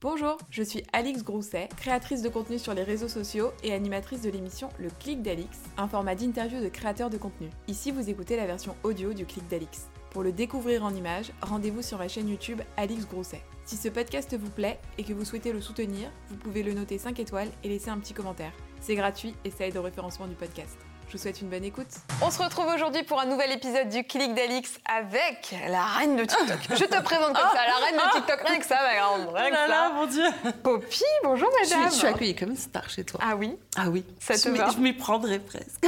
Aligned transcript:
Bonjour, 0.00 0.38
je 0.48 0.62
suis 0.62 0.84
Alix 0.92 1.24
Grousset, 1.24 1.68
créatrice 1.76 2.22
de 2.22 2.28
contenu 2.28 2.60
sur 2.60 2.72
les 2.72 2.84
réseaux 2.84 3.08
sociaux 3.08 3.50
et 3.64 3.72
animatrice 3.72 4.22
de 4.22 4.30
l'émission 4.30 4.68
Le 4.78 4.90
Clic 4.90 5.22
d'Alix, 5.22 5.58
un 5.76 5.88
format 5.88 6.14
d'interview 6.14 6.62
de 6.62 6.68
créateurs 6.68 7.10
de 7.10 7.16
contenu. 7.16 7.50
Ici, 7.66 7.90
vous 7.90 8.08
écoutez 8.08 8.36
la 8.36 8.46
version 8.46 8.76
audio 8.84 9.12
du 9.12 9.26
Clic 9.26 9.44
d'Alix. 9.48 9.88
Pour 10.10 10.22
le 10.22 10.30
découvrir 10.30 10.84
en 10.84 10.94
images, 10.94 11.32
rendez-vous 11.42 11.82
sur 11.82 11.98
ma 11.98 12.06
chaîne 12.06 12.28
YouTube 12.28 12.60
Alix 12.76 13.08
Grousset. 13.08 13.42
Si 13.64 13.76
ce 13.76 13.88
podcast 13.88 14.36
vous 14.38 14.50
plaît 14.50 14.78
et 14.98 15.02
que 15.02 15.12
vous 15.12 15.24
souhaitez 15.24 15.52
le 15.52 15.60
soutenir, 15.60 16.12
vous 16.28 16.36
pouvez 16.36 16.62
le 16.62 16.74
noter 16.74 16.96
5 16.96 17.18
étoiles 17.18 17.50
et 17.64 17.68
laisser 17.68 17.90
un 17.90 17.98
petit 17.98 18.14
commentaire. 18.14 18.52
C'est 18.80 18.94
gratuit 18.94 19.34
et 19.44 19.50
ça 19.50 19.66
aide 19.66 19.78
au 19.78 19.82
référencement 19.82 20.28
du 20.28 20.36
podcast. 20.36 20.78
Je 21.08 21.12
vous 21.16 21.22
souhaite 21.22 21.40
une 21.40 21.48
bonne 21.48 21.64
écoute. 21.64 21.86
On 22.20 22.30
se 22.30 22.38
retrouve 22.42 22.66
aujourd'hui 22.66 23.02
pour 23.02 23.18
un 23.18 23.24
nouvel 23.24 23.50
épisode 23.52 23.88
du 23.88 24.04
Clic 24.04 24.34
d'Alix 24.34 24.72
avec 24.84 25.54
la 25.66 25.82
reine 25.82 26.16
de 26.16 26.24
TikTok. 26.26 26.58
Je 26.70 26.84
te 26.84 27.00
présente 27.02 27.32
comme 27.34 27.50
ça, 27.50 27.66
la 27.66 27.86
reine 27.86 27.96
de 27.96 28.12
TikTok. 28.12 28.40
Rien 28.46 28.58
que 28.58 28.66
ça, 28.66 28.76
ma 28.82 28.94
grande. 28.94 29.34
Rien 29.34 29.46
Oh 29.46 29.50
que 29.50 29.56
ça. 29.56 29.68
là, 29.68 29.88
mon 29.94 30.04
Dieu 30.04 30.24
Poppy, 30.62 31.02
bonjour 31.24 31.48
je 31.64 31.70
madame. 31.74 31.90
je 31.90 31.94
suis 31.96 32.06
accueillie 32.06 32.34
comme 32.34 32.50
une 32.50 32.56
star 32.58 32.90
chez 32.90 33.04
toi. 33.04 33.20
Ah 33.24 33.36
oui 33.36 33.56
Ah 33.74 33.88
oui. 33.88 34.04
Ça 34.20 34.34
te 34.34 34.40
je 34.40 34.48
m'y- 34.50 34.58
va 34.58 34.68
Je 34.70 34.76
m'y 34.76 34.92
prendrais 34.92 35.38
presque. 35.38 35.82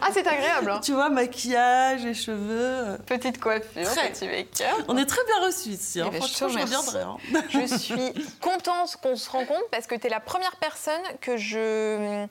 Ah, 0.00 0.08
c'est 0.14 0.26
agréable. 0.26 0.70
hein. 0.70 0.80
tu 0.82 0.92
vois, 0.94 1.10
maquillage 1.10 2.06
et 2.06 2.14
cheveux. 2.14 2.96
Petite 3.04 3.38
coiffure, 3.38 3.82
Très. 3.84 4.12
petit 4.12 4.26
make-up. 4.28 4.86
On 4.88 4.96
est 4.96 5.04
très 5.04 5.22
bien 5.26 5.46
reçus 5.46 5.68
ici. 5.70 6.00
hein. 6.00 6.06
Eh 6.08 6.18
ben, 6.18 6.26
je 6.26 6.32
te 6.32 6.36
Franchement, 6.38 6.58
je 6.58 6.62
reviendrai. 6.62 7.02
hein. 7.02 7.16
Je 7.50 7.66
suis 7.76 8.12
contente 8.40 8.96
qu'on 9.02 9.14
se 9.14 9.28
rencontre 9.28 9.68
parce 9.70 9.86
que 9.86 9.94
tu 9.94 10.06
es 10.06 10.10
la 10.10 10.20
première 10.20 10.56
personne 10.56 11.02
que 11.20 11.36
je 11.36 12.26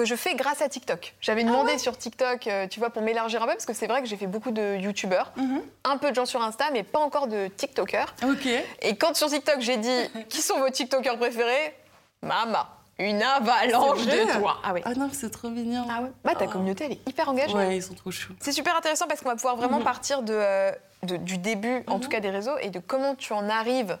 que 0.00 0.06
je 0.06 0.14
fais 0.14 0.34
grâce 0.34 0.62
à 0.62 0.68
TikTok. 0.70 1.14
J'avais 1.20 1.44
demandé 1.44 1.76
sur 1.76 1.96
TikTok, 1.96 2.46
euh, 2.46 2.66
tu 2.66 2.80
vois, 2.80 2.88
pour 2.88 3.02
m'élargir 3.02 3.42
un 3.42 3.46
peu, 3.46 3.52
parce 3.52 3.66
que 3.66 3.74
c'est 3.74 3.86
vrai 3.86 4.00
que 4.00 4.08
j'ai 4.08 4.16
fait 4.16 4.26
beaucoup 4.26 4.50
de 4.50 4.76
YouTubeurs, 4.76 5.30
Mhm. 5.36 5.60
un 5.84 5.98
peu 5.98 6.08
de 6.10 6.14
gens 6.14 6.24
sur 6.24 6.40
Insta, 6.42 6.64
mais 6.72 6.82
pas 6.84 7.00
encore 7.00 7.26
de 7.26 7.48
TikTokers. 7.48 8.14
Ok. 8.24 8.46
Et 8.80 8.96
quand 8.96 9.14
sur 9.14 9.28
TikTok 9.28 9.60
j'ai 9.60 9.76
dit 9.76 9.90
qui 10.30 10.40
sont 10.40 10.58
vos 10.58 10.70
TikTokers 10.70 11.18
préférés, 11.18 11.74
Mama, 12.22 12.68
une 12.98 13.22
avalanche 13.22 14.06
de 14.06 14.38
toi. 14.38 14.56
Ah 14.64 14.72
oui. 14.72 14.80
Ah 14.86 14.94
non, 14.94 15.10
c'est 15.12 15.30
trop 15.30 15.50
mignon. 15.50 15.86
Ah 15.90 16.00
ouais. 16.02 16.10
Bah 16.24 16.34
ta 16.34 16.46
Oh. 16.46 16.50
communauté 16.50 16.84
elle 16.86 16.92
est 16.92 17.08
hyper 17.08 17.28
engagée. 17.28 17.54
Ouais, 17.54 17.76
ils 17.76 17.82
sont 17.82 17.94
trop 17.94 18.10
choux. 18.10 18.32
C'est 18.40 18.52
super 18.52 18.74
intéressant 18.76 19.06
parce 19.06 19.20
qu'on 19.20 19.28
va 19.28 19.36
pouvoir 19.36 19.56
vraiment 19.56 19.78
Mhm. 19.78 19.84
partir 19.84 20.22
de, 20.22 20.32
euh, 20.34 20.72
de- 21.02 21.16
du 21.18 21.36
début, 21.36 21.82
en 21.88 21.96
Mhm. 21.96 22.00
tout 22.00 22.08
cas 22.08 22.20
des 22.20 22.30
réseaux, 22.30 22.56
et 22.62 22.70
de 22.70 22.78
comment 22.78 23.14
tu 23.14 23.32
en 23.34 23.48
arrives 23.50 23.98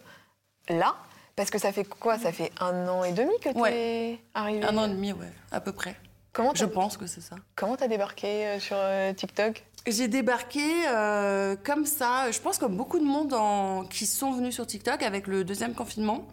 là. 0.70 0.94
Parce 1.40 1.48
que 1.48 1.56
ça 1.58 1.72
fait 1.72 1.84
quoi? 1.84 2.18
Ça 2.18 2.32
fait 2.32 2.52
un 2.60 2.86
an 2.86 3.02
et 3.02 3.12
demi 3.12 3.32
que 3.42 3.48
tu 3.48 3.56
es 3.56 3.58
Ouais. 3.58 4.18
arrivé. 4.34 4.62
Un 4.62 4.76
an 4.76 4.84
et 4.84 4.90
demi, 4.90 5.14
ouais, 5.14 5.32
à 5.50 5.62
peu 5.62 5.72
près. 5.72 5.96
Comment 6.34 6.52
Je 6.54 6.66
pense 6.66 6.98
que 6.98 7.06
c'est 7.06 7.22
ça. 7.22 7.36
comment 7.56 7.76
t'as 7.76 7.88
débarqué 7.88 8.46
euh, 8.46 8.60
sur 8.60 8.76
euh, 8.78 9.14
TikTok? 9.14 9.64
J'ai 9.86 10.06
débarqué 10.06 10.60
euh, 10.88 11.56
comme 11.64 11.86
ça, 11.86 12.30
je 12.30 12.38
pense 12.40 12.58
comme 12.58 12.76
beaucoup 12.76 12.98
de 12.98 13.06
monde 13.06 13.32
en- 13.32 13.84
qui 13.86 14.04
sont 14.04 14.32
venus 14.32 14.54
sur 14.54 14.66
TikTok 14.66 15.02
avec 15.02 15.26
le 15.26 15.42
deuxième 15.42 15.72
confinement. 15.72 16.28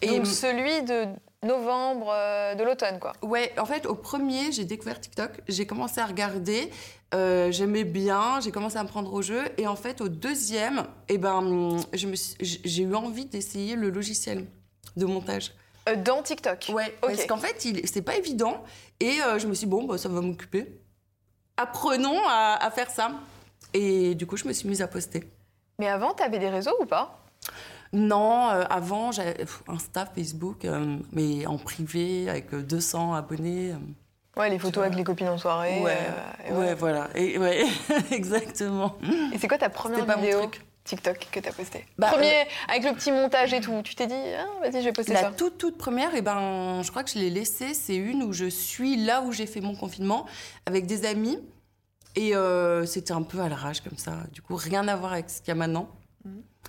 Et 0.00 0.12
Et 0.12 0.16
donc 0.18 0.28
celui 0.28 0.80
de 0.84 1.06
novembre 1.46 2.08
euh, 2.12 2.54
de 2.54 2.62
l'automne, 2.64 2.98
quoi. 2.98 3.12
Ouais, 3.22 3.52
en 3.58 3.64
fait, 3.64 3.86
au 3.86 3.94
premier, 3.94 4.52
j'ai 4.52 4.64
découvert 4.64 5.00
TikTok. 5.00 5.30
J'ai 5.48 5.66
commencé 5.66 6.00
à 6.00 6.06
regarder. 6.06 6.70
euh, 7.14 7.50
J'aimais 7.50 7.84
bien. 7.84 8.40
J'ai 8.40 8.50
commencé 8.52 8.76
à 8.76 8.82
me 8.82 8.88
prendre 8.88 9.12
au 9.12 9.22
jeu. 9.22 9.44
Et 9.56 9.66
en 9.66 9.76
fait, 9.76 10.00
au 10.00 10.08
deuxième, 10.08 10.84
eh 11.08 11.18
ben, 11.18 11.76
j'ai 11.92 12.82
eu 12.82 12.94
envie 12.94 13.26
d'essayer 13.26 13.76
le 13.76 13.90
logiciel 13.90 14.46
de 14.96 15.06
montage. 15.06 15.52
Euh, 15.88 15.96
dans 15.96 16.22
TikTok. 16.22 16.70
Ouais, 16.72 16.94
parce 17.00 17.26
qu'en 17.26 17.38
fait, 17.38 17.56
c'est 17.84 18.02
pas 18.02 18.16
évident. 18.16 18.64
Et 19.00 19.18
je 19.38 19.46
me 19.46 19.54
suis 19.54 19.66
dit, 19.66 19.70
bon, 19.70 19.84
bah, 19.84 19.98
ça 19.98 20.08
va 20.08 20.20
m'occuper. 20.20 20.80
Apprenons 21.56 22.20
à, 22.26 22.58
à 22.60 22.70
faire 22.70 22.90
ça. 22.90 23.12
Et 23.72 24.14
du 24.14 24.26
coup, 24.26 24.36
je 24.36 24.46
me 24.46 24.52
suis 24.52 24.68
mise 24.68 24.82
à 24.82 24.88
poster. 24.88 25.24
Mais 25.78 25.88
avant, 25.88 26.12
t'avais 26.12 26.38
des 26.38 26.48
réseaux 26.48 26.74
ou 26.80 26.86
pas? 26.86 27.22
Non, 27.96 28.50
euh, 28.50 28.64
avant, 28.68 29.10
j'avais 29.10 29.36
Insta, 29.68 30.04
Facebook, 30.06 30.64
euh, 30.64 30.96
mais 31.12 31.46
en 31.46 31.56
privé, 31.56 32.28
avec 32.28 32.52
euh, 32.52 32.62
200 32.62 33.14
abonnés. 33.14 33.72
euh. 33.72 33.76
Ouais, 34.38 34.50
les 34.50 34.58
photos 34.58 34.84
avec 34.84 34.96
les 34.98 35.04
copines 35.04 35.28
en 35.28 35.38
soirée. 35.38 35.80
Ouais, 35.80 35.96
et 36.46 36.52
ouais, 36.52 36.58
ouais. 36.58 36.74
voilà. 36.74 37.08
Et, 37.14 37.38
ouais, 37.38 37.64
exactement. 38.10 38.96
Et 39.32 39.38
c'est 39.38 39.48
quoi 39.48 39.56
ta 39.56 39.70
première 39.70 40.06
mon 40.06 40.14
vidéo 40.16 40.40
truc. 40.40 40.60
TikTok 40.84 41.28
que 41.32 41.40
t'as 41.40 41.52
postée 41.52 41.84
Bah, 41.98 42.10
Premier, 42.12 42.46
avec 42.68 42.84
le 42.84 42.92
petit 42.92 43.10
montage 43.10 43.52
et 43.54 43.60
tout. 43.62 43.80
Tu 43.82 43.94
t'es 43.94 44.06
dit, 44.06 44.14
ah, 44.14 44.46
vas-y, 44.60 44.82
je 44.82 44.86
vais 44.88 44.92
poster 44.92 45.14
La 45.14 45.22
ça. 45.22 45.30
toute, 45.32 45.56
toute 45.58 45.78
première, 45.78 46.14
et 46.14 46.20
ben, 46.22 46.82
je 46.82 46.90
crois 46.90 47.02
que 47.02 47.10
je 47.10 47.18
l'ai 47.18 47.30
laissée. 47.30 47.72
C'est 47.74 47.96
une 47.96 48.22
où 48.22 48.32
je 48.34 48.44
suis 48.44 48.96
là 48.96 49.22
où 49.22 49.32
j'ai 49.32 49.46
fait 49.46 49.60
mon 49.62 49.74
confinement 49.74 50.26
avec 50.66 50.86
des 50.86 51.06
amis. 51.06 51.38
Et 52.14 52.36
euh, 52.36 52.84
c'était 52.86 53.12
un 53.12 53.22
peu 53.22 53.40
à 53.40 53.48
l'arrache 53.48 53.80
comme 53.80 53.98
ça. 53.98 54.12
Du 54.32 54.42
coup, 54.42 54.54
rien 54.54 54.86
à 54.86 54.96
voir 54.96 55.14
avec 55.14 55.28
ce 55.30 55.38
qu'il 55.40 55.48
y 55.48 55.50
a 55.52 55.54
maintenant. 55.54 55.88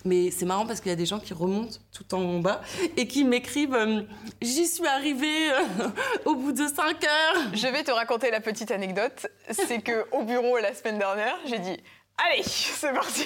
Mais 0.06 0.32
c'est 0.32 0.46
marrant 0.46 0.66
parce 0.66 0.80
qu'il 0.80 0.90
y 0.90 0.94
a 0.94 0.96
des 0.98 1.06
gens 1.06 1.20
qui 1.20 1.34
remontent 1.34 1.78
tout 1.92 2.16
en 2.16 2.40
bas 2.40 2.62
et 2.96 3.08
qui 3.08 3.24
m'écrivent 3.24 3.74
euh, 3.76 4.02
J'y 4.42 4.68
suis 4.68 4.86
arrivée 4.88 5.52
euh, 5.52 5.90
au 6.26 6.36
bout 6.36 6.52
de 6.52 6.68
5 6.68 7.04
heures. 7.04 7.44
Je 7.54 7.68
vais 7.68 7.84
te 7.84 7.92
raconter 7.92 8.32
la 8.32 8.40
petite 8.40 8.72
anecdote. 8.72 9.28
C'est 9.50 9.82
que 9.82 10.06
au 10.12 10.24
bureau 10.24 10.58
la 10.58 10.74
semaine 10.74 10.98
dernière, 10.98 11.36
j'ai 11.46 11.60
dit, 11.60 11.78
allez, 12.18 12.44
c'est 12.44 12.94
parti, 12.94 13.26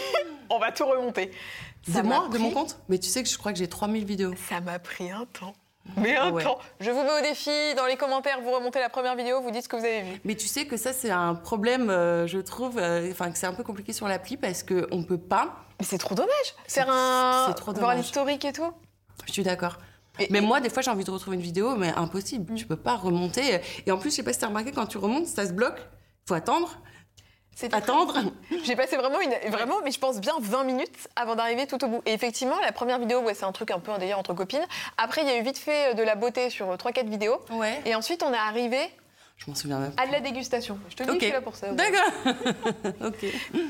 on 0.49 0.59
va 0.59 0.71
tout 0.71 0.85
remonter. 0.85 1.31
Ça 1.87 2.01
De 2.01 2.07
m'a 2.07 2.19
moi, 2.19 2.29
de 2.29 2.37
mon 2.37 2.51
compte? 2.51 2.77
Mais 2.89 2.99
tu 2.99 3.09
sais 3.09 3.23
que 3.23 3.29
je 3.29 3.37
crois 3.37 3.51
que 3.51 3.57
j'ai 3.57 3.67
3000 3.67 4.05
vidéos. 4.05 4.33
Ça 4.49 4.61
m'a 4.61 4.77
pris 4.79 5.09
un 5.09 5.25
temps. 5.25 5.53
Mais 5.97 6.15
un 6.15 6.31
Ouais. 6.31 6.43
temps. 6.43 6.59
Je 6.79 6.91
vous 6.91 7.01
mets 7.03 7.19
au 7.19 7.21
défi. 7.21 7.49
Dans 7.75 7.85
les 7.85 7.97
commentaires, 7.97 8.39
vous 8.41 8.51
remontez 8.51 8.79
la 8.79 8.89
première 8.89 9.15
vidéo, 9.15 9.41
vous 9.41 9.51
dites 9.51 9.63
ce 9.63 9.69
que 9.69 9.75
vous 9.75 9.83
avez 9.85 10.01
vu. 10.03 10.21
Mais 10.23 10.35
tu 10.35 10.47
sais 10.47 10.65
que 10.65 10.77
ça, 10.77 10.93
c'est 10.93 11.09
un 11.11 11.35
problème, 11.35 11.89
euh, 11.89 12.27
je 12.27 12.37
trouve, 12.39 12.77
euh, 12.77 13.09
enfin, 13.11 13.31
que 13.31 13.37
c'est 13.37 13.47
un 13.47 13.53
peu 13.53 13.63
compliqué 13.63 13.91
sur 13.93 14.07
l'appli 14.07 14.37
parce 14.37 14.63
qu'on 14.63 14.97
ne 14.97 15.03
peut 15.03 15.17
pas. 15.17 15.55
Mais 15.79 15.85
c'est 15.85 15.97
trop 15.97 16.15
dommage. 16.15 16.55
Faire 16.67 16.89
un. 16.89 17.45
c'est 17.47 17.55
trop 17.55 17.71
Voir 17.73 17.81
dommage. 17.89 17.97
l'historique 17.97 18.45
et 18.45 18.53
tout. 18.53 18.71
Je 19.25 19.33
suis 19.33 19.43
d'accord. 19.43 19.77
Et- 20.19 20.27
Mais 20.29 20.37
et- 20.39 20.41
moi, 20.41 20.59
des 20.61 20.69
fois, 20.69 20.81
j'ai 20.81 20.91
envie 20.91 21.03
de 21.03 21.11
retrouver 21.11 21.35
une 21.37 21.41
vidéo, 21.41 21.75
mais 21.75 21.91
impossible. 21.95 22.53
Tu 22.55 22.65
peux 22.67 22.75
pas 22.75 22.95
remonter. 22.95 23.59
Et 23.85 23.91
en 23.91 23.97
plus, 23.97 24.11
je 24.11 24.17
sais 24.17 24.23
pas 24.23 24.33
si 24.33 24.39
t'as 24.39 24.47
remarqué, 24.47 24.71
quand 24.71 24.85
tu 24.85 24.97
remontes, 24.97 25.25
ça 25.27 25.45
se 25.47 25.51
bloque. 25.53 25.79
Faut 26.27 26.35
attendre, 26.35 26.77
attendre. 27.71 28.19
J'ai 28.63 28.75
passé 28.75 28.97
vraiment, 28.97 29.19
une, 29.21 29.33
vraiment, 29.51 29.75
mais 29.83 29.91
je 29.91 29.99
pense 29.99 30.19
bien 30.19 30.33
20 30.39 30.63
minutes 30.63 31.07
avant 31.15 31.35
d'arriver 31.35 31.67
tout 31.67 31.83
au 31.83 31.87
bout. 31.87 32.01
Et 32.05 32.13
effectivement, 32.13 32.59
la 32.61 32.71
première 32.71 32.99
vidéo, 32.99 33.19
ouais, 33.21 33.33
c'est 33.33 33.45
un 33.45 33.51
truc 33.51 33.71
un 33.71 33.79
peu 33.79 33.91
un 33.91 33.97
délire 33.97 34.17
entre 34.19 34.33
copines. 34.33 34.65
Après, 34.97 35.21
il 35.21 35.27
y 35.27 35.31
a 35.31 35.37
eu 35.37 35.43
vite 35.43 35.57
fait 35.57 35.91
euh, 35.91 35.93
de 35.93 36.03
la 36.03 36.15
beauté 36.15 36.49
sur 36.49 36.67
3-4 36.75 37.07
vidéos. 37.09 37.37
Ouais. 37.51 37.81
Et 37.85 37.95
ensuite, 37.95 38.23
on 38.23 38.33
est 38.33 38.37
arrivé 38.37 38.79
Je 39.37 39.45
m'en 39.49 39.55
souviens 39.55 39.79
même. 39.79 39.93
à 39.97 40.07
de 40.07 40.11
la 40.11 40.19
dégustation. 40.21 40.79
Je 40.89 40.95
te 40.95 41.03
dis, 41.03 41.09
Ok. 41.09 41.17
je 41.19 41.25
suis 41.25 41.33
là 41.33 41.41
pour 41.41 41.55
ça. 41.55 41.67
D'accord. 41.71 42.11
ok. 43.05 43.25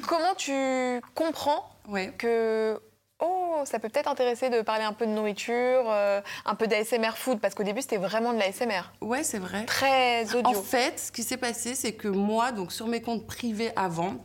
Comment 0.08 0.36
tu 0.38 1.02
comprends 1.16 1.68
Ouais. 1.88 2.14
que 2.18 2.80
oh, 3.22 3.62
ça 3.66 3.80
peut 3.80 3.90
peut-être 3.90 4.10
intéresser 4.10 4.50
de 4.50 4.62
parler 4.62 4.84
un 4.84 4.94
peu 4.94 5.06
de 5.06 5.12
nourriture, 5.12 5.84
euh, 5.88 6.22
un 6.46 6.56
peu 6.56 6.68
d'ASMR 6.68 7.12
food, 7.16 7.40
parce 7.40 7.56
qu'au 7.56 7.64
début, 7.64 7.82
c'était 7.82 7.98
vraiment 7.98 8.34
de 8.34 8.40
l'ASMR. 8.40 8.92
Ouais, 9.02 9.24
c'est 9.24 9.40
vrai. 9.40 9.66
Très 9.66 10.26
En 10.36 10.40
audio. 10.50 10.62
fait, 10.62 11.00
ce 11.00 11.12
qui 11.12 11.24
s'est 11.24 11.38
passé, 11.38 11.76
c'est 11.76 11.94
que 11.94 12.08
moi, 12.08 12.52
donc 12.52 12.72
sur 12.72 12.88
mes 12.88 13.02
comptes 13.02 13.26
privés 13.26 13.72
avant, 13.76 14.16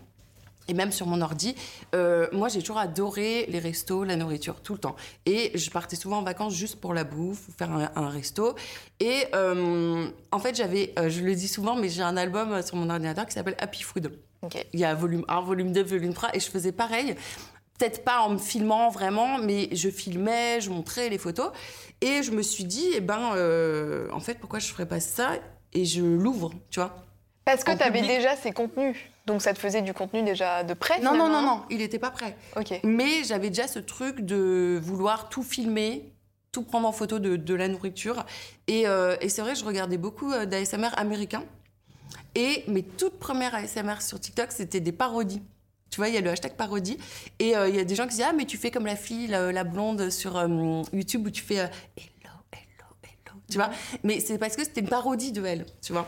et 0.69 0.75
même 0.75 0.91
sur 0.91 1.07
mon 1.07 1.21
ordi, 1.21 1.55
euh, 1.95 2.27
moi 2.33 2.49
j'ai 2.49 2.59
toujours 2.59 2.79
adoré 2.79 3.47
les 3.49 3.61
restos, 3.61 4.03
la 4.03 4.17
nourriture, 4.17 4.61
tout 4.63 4.73
le 4.73 4.81
temps. 4.81 4.97
Et 5.25 5.53
je 5.57 5.71
partais 5.71 5.95
souvent 5.95 6.19
en 6.19 6.23
vacances 6.23 6.55
juste 6.55 6.81
pour 6.81 6.93
la 6.93 7.05
bouffe, 7.05 7.49
ou 7.49 7.53
faire 7.57 7.71
un, 7.71 7.89
un 7.95 8.09
resto. 8.09 8.57
Et 8.99 9.27
euh, 9.33 10.09
en 10.33 10.39
fait, 10.41 10.57
j'avais, 10.57 10.93
euh, 10.99 11.09
je 11.09 11.21
le 11.23 11.37
dis 11.37 11.47
souvent, 11.47 11.77
mais 11.77 11.89
j'ai 11.89 12.03
un 12.03 12.17
album 12.17 12.63
sur 12.63 12.75
mon 12.75 12.91
ordinateur 12.91 13.27
qui 13.27 13.33
s'appelle 13.35 13.55
Happy 13.61 13.83
Food. 13.85 14.19
Ok. 14.43 14.67
Il 14.73 14.81
y 14.81 14.85
a 14.85 14.93
volume 14.95 15.25
1, 15.29 15.41
volume 15.43 15.73
2, 15.73 15.85
volume 15.85 16.15
3, 16.15 16.31
et 16.35 16.41
je 16.41 16.51
faisais 16.51 16.73
pareil. 16.73 17.15
Peut-être 17.79 18.05
pas 18.05 18.21
en 18.21 18.31
me 18.31 18.39
filmant 18.39 18.89
vraiment, 18.91 19.39
mais 19.39 19.69
je 19.73 19.91
filmais, 19.91 20.61
je 20.61 20.71
montrais 20.71 21.09
les 21.09 21.19
photos. 21.19 21.51
Et 22.01 22.23
je 22.23 22.31
me 22.31 22.43
suis 22.43 22.65
dit, 22.65 22.89
eh 22.95 23.01
ben, 23.01 23.33
euh, 23.35 24.09
en 24.13 24.21
fait, 24.21 24.35
pourquoi 24.39 24.59
je 24.59 24.69
ferais 24.69 24.87
pas 24.87 25.01
ça 25.01 25.33
Et 25.73 25.85
je 25.85 26.03
l'ouvre, 26.03 26.53
tu 26.71 26.81
vois. 26.81 26.95
Parce 27.45 27.65
que 27.65 27.71
tu 27.77 27.83
avais 27.83 28.01
public. 28.01 28.17
déjà 28.17 28.35
ces 28.37 28.53
contenus. 28.53 28.97
Donc 29.27 29.43
ça 29.43 29.53
te 29.55 29.59
faisait 29.59 29.83
du 29.83 29.93
contenu 29.93 30.23
déjà 30.23 30.63
de 30.65 30.75
près 30.75 31.01
Non, 31.01 31.13
non, 31.13 31.19
non, 31.19 31.27
finalement. 31.27 31.57
non, 31.59 31.63
il 31.71 31.79
n'était 31.79 31.99
pas 31.99 32.11
prêt. 32.11 32.37
Ok. 32.57 32.81
Mais 32.85 33.25
j'avais 33.25 33.49
déjà 33.51 33.67
ce 33.69 33.79
truc 33.79 34.21
de 34.21 34.79
vouloir 34.83 35.29
tout 35.29 35.43
filmer, 35.43 36.13
tout 36.53 36.63
prendre 36.63 36.87
en 36.89 36.93
photo 36.93 37.19
de, 37.19 37.37
de 37.37 37.55
la 37.55 37.69
nourriture. 37.69 38.25
Et, 38.69 38.87
euh, 38.87 39.17
et 39.21 39.29
c'est 39.29 39.43
vrai, 39.43 39.55
je 39.55 39.65
regardais 39.65 39.99
beaucoup 39.99 40.33
euh, 40.33 40.47
d'ASMR 40.47 40.91
américains. 40.97 41.45
Et 42.35 42.65
mes 42.69 42.83
toutes 42.83 43.19
premières 43.19 43.55
ASMR 43.55 44.01
sur 44.01 44.21
TikTok, 44.21 44.53
c'était 44.53 44.81
des 44.81 44.93
parodies. 44.93 45.43
Tu 45.91 45.97
vois, 45.99 46.09
il 46.09 46.15
y 46.15 46.19
a 46.19 46.21
le 46.21 46.31
hashtag 46.31 46.53
parodie. 46.55 46.99
Et 47.39 47.57
euh, 47.57 47.69
il 47.69 47.77
y 47.77 47.79
a 47.79 47.85
des 47.85 47.95
gens 47.95 48.05
qui 48.05 48.17
disent 48.17 48.27
Ah, 48.29 48.33
mais 48.33 48.45
tu 48.45 48.57
fais 48.59 48.71
comme 48.71 48.87
la 48.87 48.97
fille, 48.97 49.29
la, 49.29 49.53
la 49.53 49.65
blonde 49.65 50.11
sur 50.11 50.37
euh, 50.37 50.83
YouTube 50.93 51.27
où 51.27 51.31
tu 51.31 51.43
fais 51.43 51.61
euh, 51.61 51.67
Hello, 51.97 52.35
hello, 52.53 52.87
hello. 53.03 53.41
Tu 53.51 53.57
vois? 53.59 53.71
Mais 54.03 54.21
c'est 54.21 54.39
parce 54.39 54.57
que 54.57 54.65
c'était 54.65 54.81
une 54.81 54.89
parodie 54.89 55.33
de 55.33 55.45
elle, 55.45 55.65
tu 55.83 55.93
vois? 55.93 56.07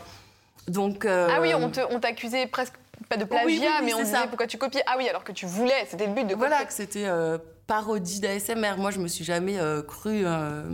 Donc. 0.67 1.07
Ah 1.07 1.39
oui, 1.41 1.55
on 1.55 1.71
te- 1.71 1.81
on 1.95 2.01
t'accusait 2.01 2.47
presque 2.47 2.75
pas 3.09 3.17
de 3.17 3.25
plagiat, 3.25 3.47
Oui, 3.47 3.59
oui, 3.61 3.67
oui, 3.67 3.85
mais 3.87 3.95
on 3.95 4.01
disait 4.01 4.13
ça. 4.17 4.27
pourquoi 4.27 4.47
tu 4.47 4.59
copies. 4.59 4.81
Ah 4.87 4.97
oui, 4.99 5.09
alors 5.09 5.25
que 5.25 5.33
tu 5.33 5.47
voulais, 5.47 5.87
c'était 5.89 6.07
le 6.07 6.13
but 6.13 6.27
de 6.27 6.35
Voilà, 6.35 6.57
copier. 6.57 6.67
que 6.67 6.73
c'était 6.75 7.07
euh, 7.07 7.39
parodie 7.67 8.21
d'ASMR. 8.21 8.75
Moi, 8.77 8.91
je 8.91 8.99
me 8.99 9.07
suis 9.09 9.25
jamais 9.25 9.59
euh, 9.59 9.83
cru 9.83 10.23
euh, 10.27 10.65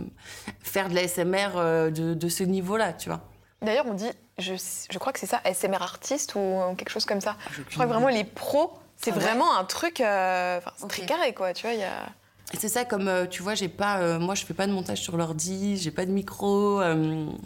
faire 0.61 0.89
de 0.89 0.95
l'ASMR 0.95 1.91
de, 1.91 2.13
de 2.15 2.29
ce 2.29 2.43
niveau-là, 2.43 2.91
tu 2.93 3.09
vois? 3.09 3.21
D'ailleurs, 3.61 3.85
on 3.87 3.93
dit, 3.93 4.09
je, 4.37 4.53
je 4.91 4.97
crois 4.99 5.13
que 5.13 5.19
c'est 5.19 5.27
ça, 5.27 5.39
ASMR 5.45 5.81
artiste 5.81 6.33
ou 6.35 6.59
quelque 6.77 6.89
chose 6.89 7.05
comme 7.05 7.21
ça. 7.21 7.37
j'ai 7.55 7.63
Je 7.69 7.73
crois 7.75 7.85
que 7.85 7.91
vraiment 7.91 8.09
les 8.09 8.23
pros, 8.25 8.73
c'est 8.97 9.11
Ah 9.11 9.15
ouais 9.17 9.21
vraiment 9.23 9.57
un 9.57 9.63
truc, 9.65 10.01
euh, 10.01 10.59
c'est 10.77 10.83
Ok. 10.83 10.89
très 10.89 11.05
carré 11.05 11.33
quoi, 11.33 11.53
tu 11.53 11.65
vois. 11.67 11.73
il 11.73 11.79
Y 11.79 11.83
a... 11.83 12.09
c'est 12.53 12.69
ça, 12.69 12.85
comme 12.85 13.07
euh, 13.07 13.25
tu 13.25 13.41
vois, 13.41 13.55
j'ai 13.55 13.69
pas, 13.69 13.99
euh, 13.99 14.19
moi 14.19 14.35
je 14.35 14.45
fais 14.45 14.53
pas 14.53 14.67
de 14.67 14.71
montage 14.71 15.01
sur 15.01 15.17
l'ordi, 15.17 15.77
j'ai 15.77 15.91
pas 15.91 16.05
de 16.05 16.11
micro, 16.11 16.81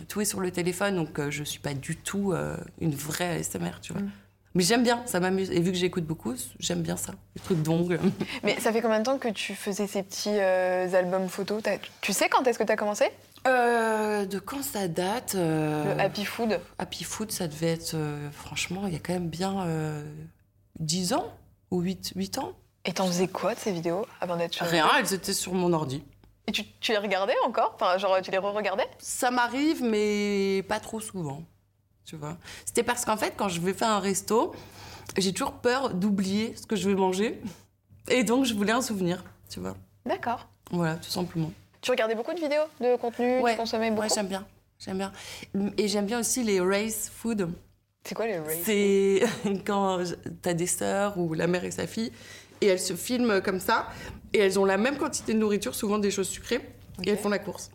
tout 0.07 0.21
est 0.21 0.25
sur 0.25 0.39
le 0.39 0.51
téléphone, 0.51 0.95
donc 0.95 1.29
je 1.29 1.43
suis 1.43 1.59
pas 1.59 1.73
du 1.73 1.95
tout 1.95 2.33
une 2.79 2.95
vraie 2.95 3.39
ASMR, 3.39 3.79
tu 3.81 3.93
vois. 3.93 4.01
Mm. 4.01 4.11
Mais 4.55 4.63
j'aime 4.63 4.81
bien, 4.81 5.03
ça 5.05 5.19
m'amuse. 5.19 5.51
Et 5.51 5.59
vu 5.59 5.71
que 5.71 5.77
j'écoute 5.77 6.05
beaucoup, 6.05 6.33
j'aime 6.59 6.81
bien 6.81 6.97
ça, 6.97 7.13
les 7.35 7.41
trucs 7.41 7.61
d'ongles. 7.61 7.99
Mais 8.43 8.59
ça 8.59 8.73
fait 8.73 8.81
combien 8.81 8.97
de 8.99 9.03
temps 9.05 9.19
que 9.19 9.27
tu 9.27 9.53
faisais 9.53 9.85
ces 9.85 10.01
petits 10.01 10.39
albums 10.39 11.29
photos 11.29 11.61
Tu 12.01 12.13
sais 12.13 12.29
quand 12.29 12.45
est-ce 12.47 12.57
que 12.57 12.63
tu 12.63 12.71
as 12.71 12.75
commencé? 12.75 13.11
Euh, 13.47 14.25
de 14.25 14.37
quand 14.37 14.61
ça 14.63 14.87
date 14.87 15.35
euh, 15.35 15.95
Le 15.95 16.01
Happy 16.01 16.25
Food 16.25 16.59
Happy 16.77 17.03
Food, 17.03 17.31
ça 17.31 17.47
devait 17.47 17.71
être, 17.73 17.93
euh, 17.93 18.29
franchement, 18.31 18.81
il 18.85 18.93
y 18.93 18.95
a 18.95 18.99
quand 18.99 19.13
même 19.13 19.29
bien 19.29 19.65
10 20.79 21.13
ans 21.13 21.31
ou 21.71 21.81
8, 21.81 22.13
8 22.15 22.37
ans. 22.39 22.53
Et 22.85 22.93
t'en 22.93 23.05
faisais 23.07 23.27
quoi 23.27 23.53
de 23.53 23.59
ces 23.59 23.71
vidéos 23.71 24.05
avant 24.21 24.37
d'être 24.37 24.53
sur 24.53 24.65
Rien, 24.65 24.89
elles 24.97 25.13
étaient 25.13 25.33
sur 25.33 25.53
mon 25.53 25.73
ordi. 25.73 26.03
Et 26.47 26.51
tu, 26.51 26.63
tu 26.79 26.91
les 26.91 26.97
regardais 26.97 27.35
encore? 27.45 27.73
Enfin, 27.75 27.97
genre, 27.97 28.19
tu 28.21 28.31
les 28.31 28.37
re-regardais? 28.37 28.87
Ça 28.97 29.29
m'arrive, 29.29 29.83
mais 29.83 30.63
pas 30.67 30.79
trop 30.79 30.99
souvent. 30.99 31.43
Tu 32.05 32.15
vois. 32.15 32.37
C'était 32.65 32.81
parce 32.83 33.05
qu'en 33.05 33.17
fait, 33.17 33.33
quand 33.37 33.49
je 33.49 33.61
vais 33.61 33.73
faire 33.73 33.89
un 33.89 33.99
resto, 33.99 34.55
j'ai 35.17 35.31
toujours 35.31 35.53
peur 35.53 35.93
d'oublier 35.93 36.55
ce 36.55 36.65
que 36.65 36.75
je 36.75 36.89
vais 36.89 36.95
manger. 36.95 37.39
Et 38.07 38.23
donc, 38.23 38.45
je 38.45 38.55
voulais 38.55 38.71
un 38.71 38.81
souvenir, 38.81 39.23
tu 39.49 39.59
vois. 39.59 39.75
D'accord. 40.05 40.47
Voilà, 40.71 40.95
tout 40.95 41.11
simplement. 41.11 41.51
Tu 41.81 41.91
regardais 41.91 42.15
beaucoup 42.15 42.33
de 42.33 42.39
vidéos 42.39 42.63
de 42.81 42.95
contenu 42.95 43.41
Ouais. 43.41 43.51
Tu 43.51 43.57
consommais 43.57 43.91
beaucoup? 43.91 44.01
Ouais, 44.01 44.09
j'aime 44.13 44.27
bien. 44.27 44.47
J'aime 44.79 44.97
bien. 44.97 45.11
Et 45.77 45.87
j'aime 45.87 46.05
bien 46.05 46.19
aussi 46.19 46.43
les 46.43 46.59
race 46.61 47.11
food. 47.13 47.51
C'est 48.03 48.15
quoi 48.15 48.27
les 48.27 48.39
races 48.39 48.57
C'est 48.63 49.21
quand 49.65 50.03
t'as 50.41 50.53
des 50.53 50.67
sœurs 50.67 51.17
ou 51.17 51.33
la 51.33 51.47
mère 51.47 51.65
et 51.65 51.71
sa 51.71 51.87
fille, 51.87 52.11
et 52.61 52.67
elles 52.67 52.79
se 52.79 52.93
filment 52.93 53.41
comme 53.41 53.59
ça, 53.59 53.87
et 54.33 54.39
elles 54.39 54.59
ont 54.59 54.65
la 54.65 54.77
même 54.77 54.97
quantité 54.97 55.33
de 55.33 55.39
nourriture, 55.39 55.75
souvent 55.75 55.99
des 55.99 56.11
choses 56.11 56.27
sucrées, 56.27 56.61
et 57.03 57.09
elles 57.09 57.17
font 57.17 57.29
la 57.29 57.39
course. 57.39 57.71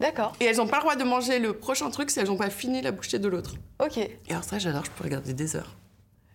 D'accord. 0.00 0.32
Et 0.40 0.44
elles 0.44 0.56
n'ont 0.56 0.66
pas 0.66 0.78
le 0.78 0.82
droit 0.82 0.96
de 0.96 1.04
manger 1.04 1.38
le 1.38 1.52
prochain 1.52 1.90
truc 1.90 2.10
si 2.10 2.18
elles 2.18 2.26
n'ont 2.26 2.36
pas 2.36 2.50
fini 2.50 2.82
la 2.82 2.90
bouchée 2.90 3.18
de 3.18 3.28
l'autre. 3.28 3.54
Ok. 3.82 3.98
Et 3.98 4.18
alors 4.30 4.44
ça, 4.44 4.58
j'adore, 4.58 4.84
je 4.84 4.90
peux 4.90 5.04
regarder 5.04 5.34
des 5.34 5.56
heures. 5.56 5.76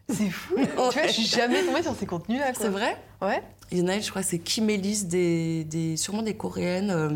C'est 0.09 0.29
fou. 0.29 0.55
tu 0.57 0.65
vois, 0.99 1.07
je 1.07 1.11
suis 1.11 1.25
jamais 1.25 1.63
tombée 1.63 1.83
sur 1.83 1.95
ces 1.95 2.05
contenus-là. 2.05 2.51
C'est 2.57 2.69
vrai 2.69 2.97
Ouais. 3.21 3.41
Il 3.71 3.77
y 3.77 3.81
en 3.83 3.87
a 3.89 3.93
une, 3.95 4.01
je 4.01 4.09
crois, 4.09 4.23
c'est 4.23 4.39
Kim 4.39 4.67
Ellis, 4.71 5.03
des, 5.03 5.63
des, 5.63 5.95
sûrement 5.95 6.23
des 6.23 6.33
coréennes. 6.35 6.89
euh, 6.89 7.09